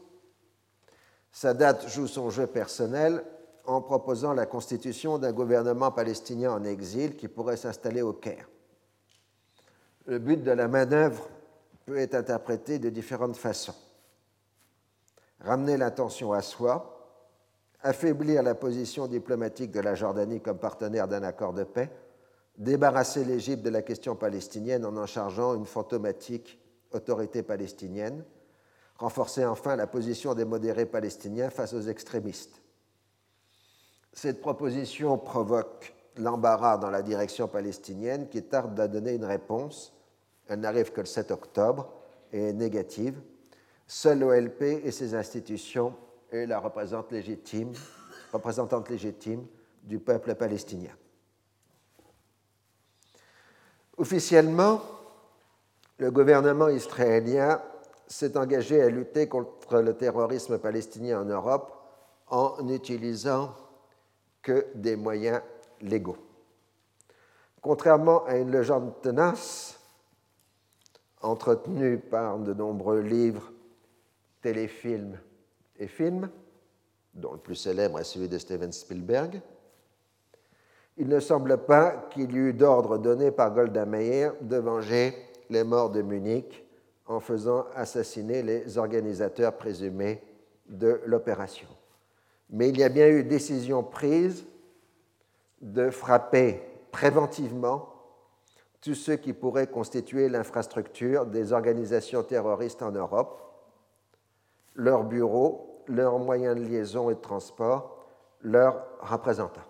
Sadat 1.31 1.87
joue 1.87 2.07
son 2.07 2.29
jeu 2.29 2.45
personnel 2.45 3.23
en 3.63 3.81
proposant 3.81 4.33
la 4.33 4.47
constitution 4.47 5.17
d'un 5.17 5.31
gouvernement 5.31 5.91
palestinien 5.91 6.51
en 6.51 6.65
exil 6.65 7.15
qui 7.15 7.29
pourrait 7.29 7.55
s'installer 7.55 8.01
au 8.01 8.11
Caire. 8.11 8.50
Le 10.11 10.19
but 10.19 10.43
de 10.43 10.51
la 10.51 10.67
manœuvre 10.67 11.29
peut 11.85 11.95
être 11.95 12.15
interprété 12.15 12.79
de 12.79 12.89
différentes 12.89 13.37
façons. 13.37 13.75
Ramener 15.39 15.77
l'attention 15.77 16.33
à 16.33 16.41
soi, 16.41 17.07
affaiblir 17.81 18.43
la 18.43 18.53
position 18.53 19.07
diplomatique 19.07 19.71
de 19.71 19.79
la 19.79 19.95
Jordanie 19.95 20.41
comme 20.41 20.57
partenaire 20.57 21.07
d'un 21.07 21.23
accord 21.23 21.53
de 21.53 21.63
paix, 21.63 21.89
débarrasser 22.57 23.23
l'Égypte 23.23 23.63
de 23.63 23.69
la 23.69 23.83
question 23.83 24.17
palestinienne 24.17 24.83
en 24.83 24.97
en 24.97 25.05
chargeant 25.05 25.55
une 25.55 25.65
fantomatique 25.65 26.59
autorité 26.91 27.41
palestinienne, 27.41 28.25
renforcer 28.97 29.45
enfin 29.45 29.77
la 29.77 29.87
position 29.87 30.33
des 30.33 30.43
modérés 30.43 30.87
palestiniens 30.87 31.49
face 31.49 31.71
aux 31.73 31.83
extrémistes. 31.83 32.61
Cette 34.11 34.41
proposition 34.41 35.17
provoque 35.17 35.95
l'embarras 36.17 36.77
dans 36.77 36.89
la 36.89 37.01
direction 37.01 37.47
palestinienne 37.47 38.27
qui 38.27 38.43
tarde 38.43 38.77
à 38.77 38.89
donner 38.89 39.13
une 39.13 39.23
réponse. 39.23 39.93
Elle 40.51 40.59
n'arrive 40.59 40.91
que 40.91 40.99
le 40.99 41.07
7 41.07 41.31
octobre 41.31 41.93
et 42.33 42.49
est 42.49 42.53
négative. 42.53 43.17
Seul 43.87 44.19
l'OLP 44.19 44.61
et 44.83 44.91
ses 44.91 45.15
institutions 45.15 45.95
est 46.29 46.45
la 46.45 46.59
représentante 46.59 47.13
légitime, 47.13 47.71
représentante 48.33 48.89
légitime 48.89 49.45
du 49.81 49.97
peuple 49.97 50.35
palestinien. 50.35 50.91
Officiellement, 53.95 54.81
le 55.99 56.11
gouvernement 56.11 56.67
israélien 56.67 57.61
s'est 58.05 58.35
engagé 58.35 58.81
à 58.81 58.89
lutter 58.89 59.29
contre 59.29 59.79
le 59.79 59.95
terrorisme 59.95 60.57
palestinien 60.57 61.21
en 61.21 61.25
Europe 61.25 61.71
en 62.27 62.61
n'utilisant 62.61 63.55
que 64.41 64.67
des 64.75 64.97
moyens 64.97 65.41
légaux. 65.79 66.17
Contrairement 67.61 68.25
à 68.25 68.35
une 68.35 68.51
légende 68.51 68.99
tenace, 69.01 69.77
entretenue 71.21 71.97
par 71.97 72.39
de 72.39 72.53
nombreux 72.53 73.01
livres, 73.01 73.51
téléfilms 74.41 75.19
et 75.77 75.87
films, 75.87 76.29
dont 77.13 77.33
le 77.33 77.37
plus 77.39 77.55
célèbre 77.55 77.99
est 77.99 78.03
celui 78.03 78.29
de 78.29 78.37
Steven 78.37 78.71
Spielberg, 78.71 79.41
il 80.97 81.07
ne 81.07 81.19
semble 81.19 81.57
pas 81.57 82.07
qu'il 82.11 82.31
y 82.31 82.37
eut 82.37 82.53
d'ordre 82.53 82.97
donné 82.97 83.31
par 83.31 83.53
Golda 83.53 83.85
Meir 83.85 84.33
de 84.41 84.57
venger 84.57 85.15
les 85.49 85.63
morts 85.63 85.89
de 85.89 86.01
Munich 86.01 86.65
en 87.07 87.19
faisant 87.19 87.65
assassiner 87.75 88.43
les 88.43 88.77
organisateurs 88.77 89.57
présumés 89.57 90.21
de 90.67 91.01
l'opération. 91.05 91.67
Mais 92.49 92.69
il 92.69 92.77
y 92.77 92.83
a 92.83 92.89
bien 92.89 93.07
eu 93.07 93.23
décision 93.23 93.83
prise 93.83 94.45
de 95.61 95.89
frapper 95.89 96.61
préventivement 96.91 97.90
tous 98.81 98.95
ceux 98.95 99.15
qui 99.15 99.33
pourraient 99.33 99.67
constituer 99.67 100.27
l'infrastructure 100.27 101.27
des 101.27 101.53
organisations 101.53 102.23
terroristes 102.23 102.81
en 102.81 102.91
Europe, 102.91 103.39
leurs 104.73 105.03
bureaux, 105.03 105.83
leurs 105.87 106.17
moyens 106.17 106.55
de 106.55 106.65
liaison 106.65 107.09
et 107.09 107.15
de 107.15 107.19
transport, 107.19 108.05
leurs 108.41 108.83
représentants. 108.99 109.61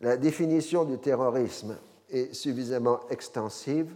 La 0.00 0.16
définition 0.16 0.84
du 0.84 0.98
terrorisme 0.98 1.76
est 2.10 2.34
suffisamment 2.34 3.00
extensive 3.08 3.92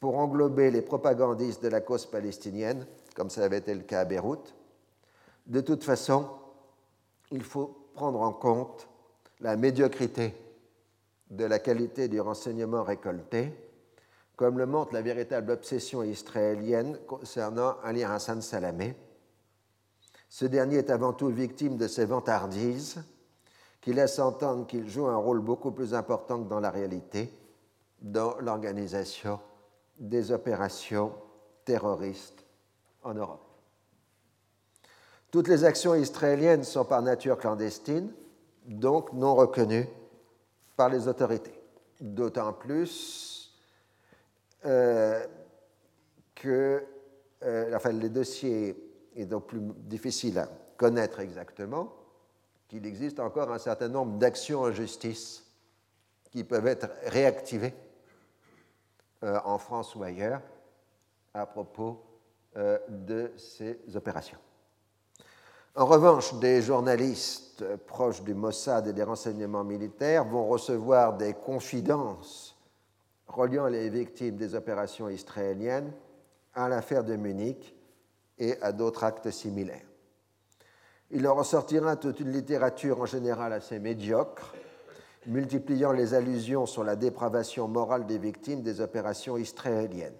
pour 0.00 0.16
englober 0.18 0.70
les 0.70 0.82
propagandistes 0.82 1.62
de 1.62 1.68
la 1.68 1.80
cause 1.80 2.06
palestinienne, 2.06 2.86
comme 3.14 3.30
ça 3.30 3.44
avait 3.44 3.58
été 3.58 3.74
le 3.74 3.82
cas 3.82 4.00
à 4.00 4.04
Beyrouth. 4.04 4.54
De 5.46 5.60
toute 5.60 5.84
façon, 5.84 6.28
il 7.30 7.42
faut 7.42 7.74
prendre 7.94 8.20
en 8.20 8.32
compte 8.32 8.88
la 9.40 9.56
médiocrité 9.56 10.34
de 11.30 11.44
la 11.44 11.58
qualité 11.58 12.08
du 12.08 12.20
renseignement 12.20 12.82
récolté, 12.82 13.52
comme 14.36 14.58
le 14.58 14.66
montre 14.66 14.92
la 14.92 15.02
véritable 15.02 15.52
obsession 15.52 16.02
israélienne 16.02 16.98
concernant 17.06 17.76
Ali 17.82 18.04
Hassan 18.04 18.42
Salamé. 18.42 18.96
Ce 20.28 20.44
dernier 20.44 20.78
est 20.78 20.90
avant 20.90 21.12
tout 21.12 21.28
victime 21.28 21.76
de 21.76 21.86
ses 21.86 22.04
vantardises 22.04 23.02
qui 23.80 23.92
laisse 23.92 24.18
entendre 24.18 24.66
qu'il 24.66 24.88
joue 24.88 25.06
un 25.06 25.16
rôle 25.16 25.40
beaucoup 25.40 25.70
plus 25.70 25.94
important 25.94 26.42
que 26.42 26.48
dans 26.48 26.60
la 26.60 26.70
réalité 26.70 27.30
dans 28.00 28.36
l'organisation 28.40 29.40
des 29.98 30.30
opérations 30.30 31.12
terroristes 31.64 32.44
en 33.02 33.14
Europe. 33.14 33.40
Toutes 35.30 35.48
les 35.48 35.64
actions 35.64 35.94
israéliennes 35.94 36.64
sont 36.64 36.84
par 36.84 37.02
nature 37.02 37.38
clandestines, 37.38 38.12
donc 38.66 39.12
non 39.12 39.34
reconnues 39.34 39.88
par 40.76 40.88
les 40.88 41.08
autorités. 41.08 41.58
D'autant 42.00 42.52
plus 42.52 43.54
euh, 44.64 45.24
que 46.34 46.84
euh, 47.42 47.76
enfin, 47.76 47.92
les 47.92 48.08
dossiers 48.08 48.76
est 49.14 49.26
donc 49.26 49.46
plus 49.46 49.60
difficile 49.60 50.38
à 50.38 50.48
connaître 50.76 51.20
exactement, 51.20 51.92
qu'il 52.68 52.86
existe 52.86 53.20
encore 53.20 53.52
un 53.52 53.58
certain 53.58 53.88
nombre 53.88 54.18
d'actions 54.18 54.62
en 54.62 54.72
justice 54.72 55.44
qui 56.30 56.42
peuvent 56.42 56.66
être 56.66 56.88
réactivées 57.04 57.74
euh, 59.22 59.38
en 59.44 59.58
France 59.58 59.94
ou 59.94 60.02
ailleurs 60.02 60.40
à 61.32 61.46
propos 61.46 62.00
de 62.88 63.32
ces 63.36 63.80
opérations. 63.96 64.38
En 65.76 65.86
revanche, 65.86 66.34
des 66.34 66.62
journalistes 66.62 67.64
proches 67.86 68.22
du 68.22 68.32
Mossad 68.32 68.86
et 68.86 68.92
des 68.92 69.02
renseignements 69.02 69.64
militaires 69.64 70.24
vont 70.24 70.46
recevoir 70.46 71.16
des 71.16 71.34
confidences 71.34 72.56
reliant 73.26 73.66
les 73.66 73.90
victimes 73.90 74.36
des 74.36 74.54
opérations 74.54 75.08
israéliennes 75.08 75.92
à 76.54 76.68
l'affaire 76.68 77.02
de 77.02 77.16
Munich 77.16 77.74
et 78.38 78.60
à 78.62 78.70
d'autres 78.70 79.02
actes 79.02 79.32
similaires. 79.32 79.86
Il 81.10 81.26
en 81.26 81.34
ressortira 81.34 81.96
toute 81.96 82.20
une 82.20 82.30
littérature 82.30 83.00
en 83.00 83.06
général 83.06 83.52
assez 83.52 83.80
médiocre, 83.80 84.54
multipliant 85.26 85.90
les 85.90 86.14
allusions 86.14 86.66
sur 86.66 86.84
la 86.84 86.94
dépravation 86.94 87.66
morale 87.66 88.06
des 88.06 88.18
victimes 88.18 88.62
des 88.62 88.80
opérations 88.80 89.36
israéliennes. 89.36 90.12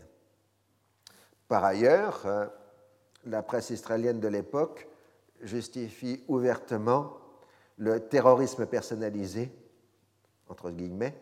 Par 1.46 1.64
ailleurs, 1.64 2.22
euh, 2.26 2.46
la 3.26 3.42
presse 3.42 3.70
israélienne 3.70 4.18
de 4.18 4.28
l'époque 4.28 4.88
justifie 5.45 6.22
ouvertement 6.28 7.16
le 7.78 8.01
terrorisme 8.01 8.66
personnalisé, 8.66 9.53
entre 10.49 10.70
guillemets, 10.70 11.16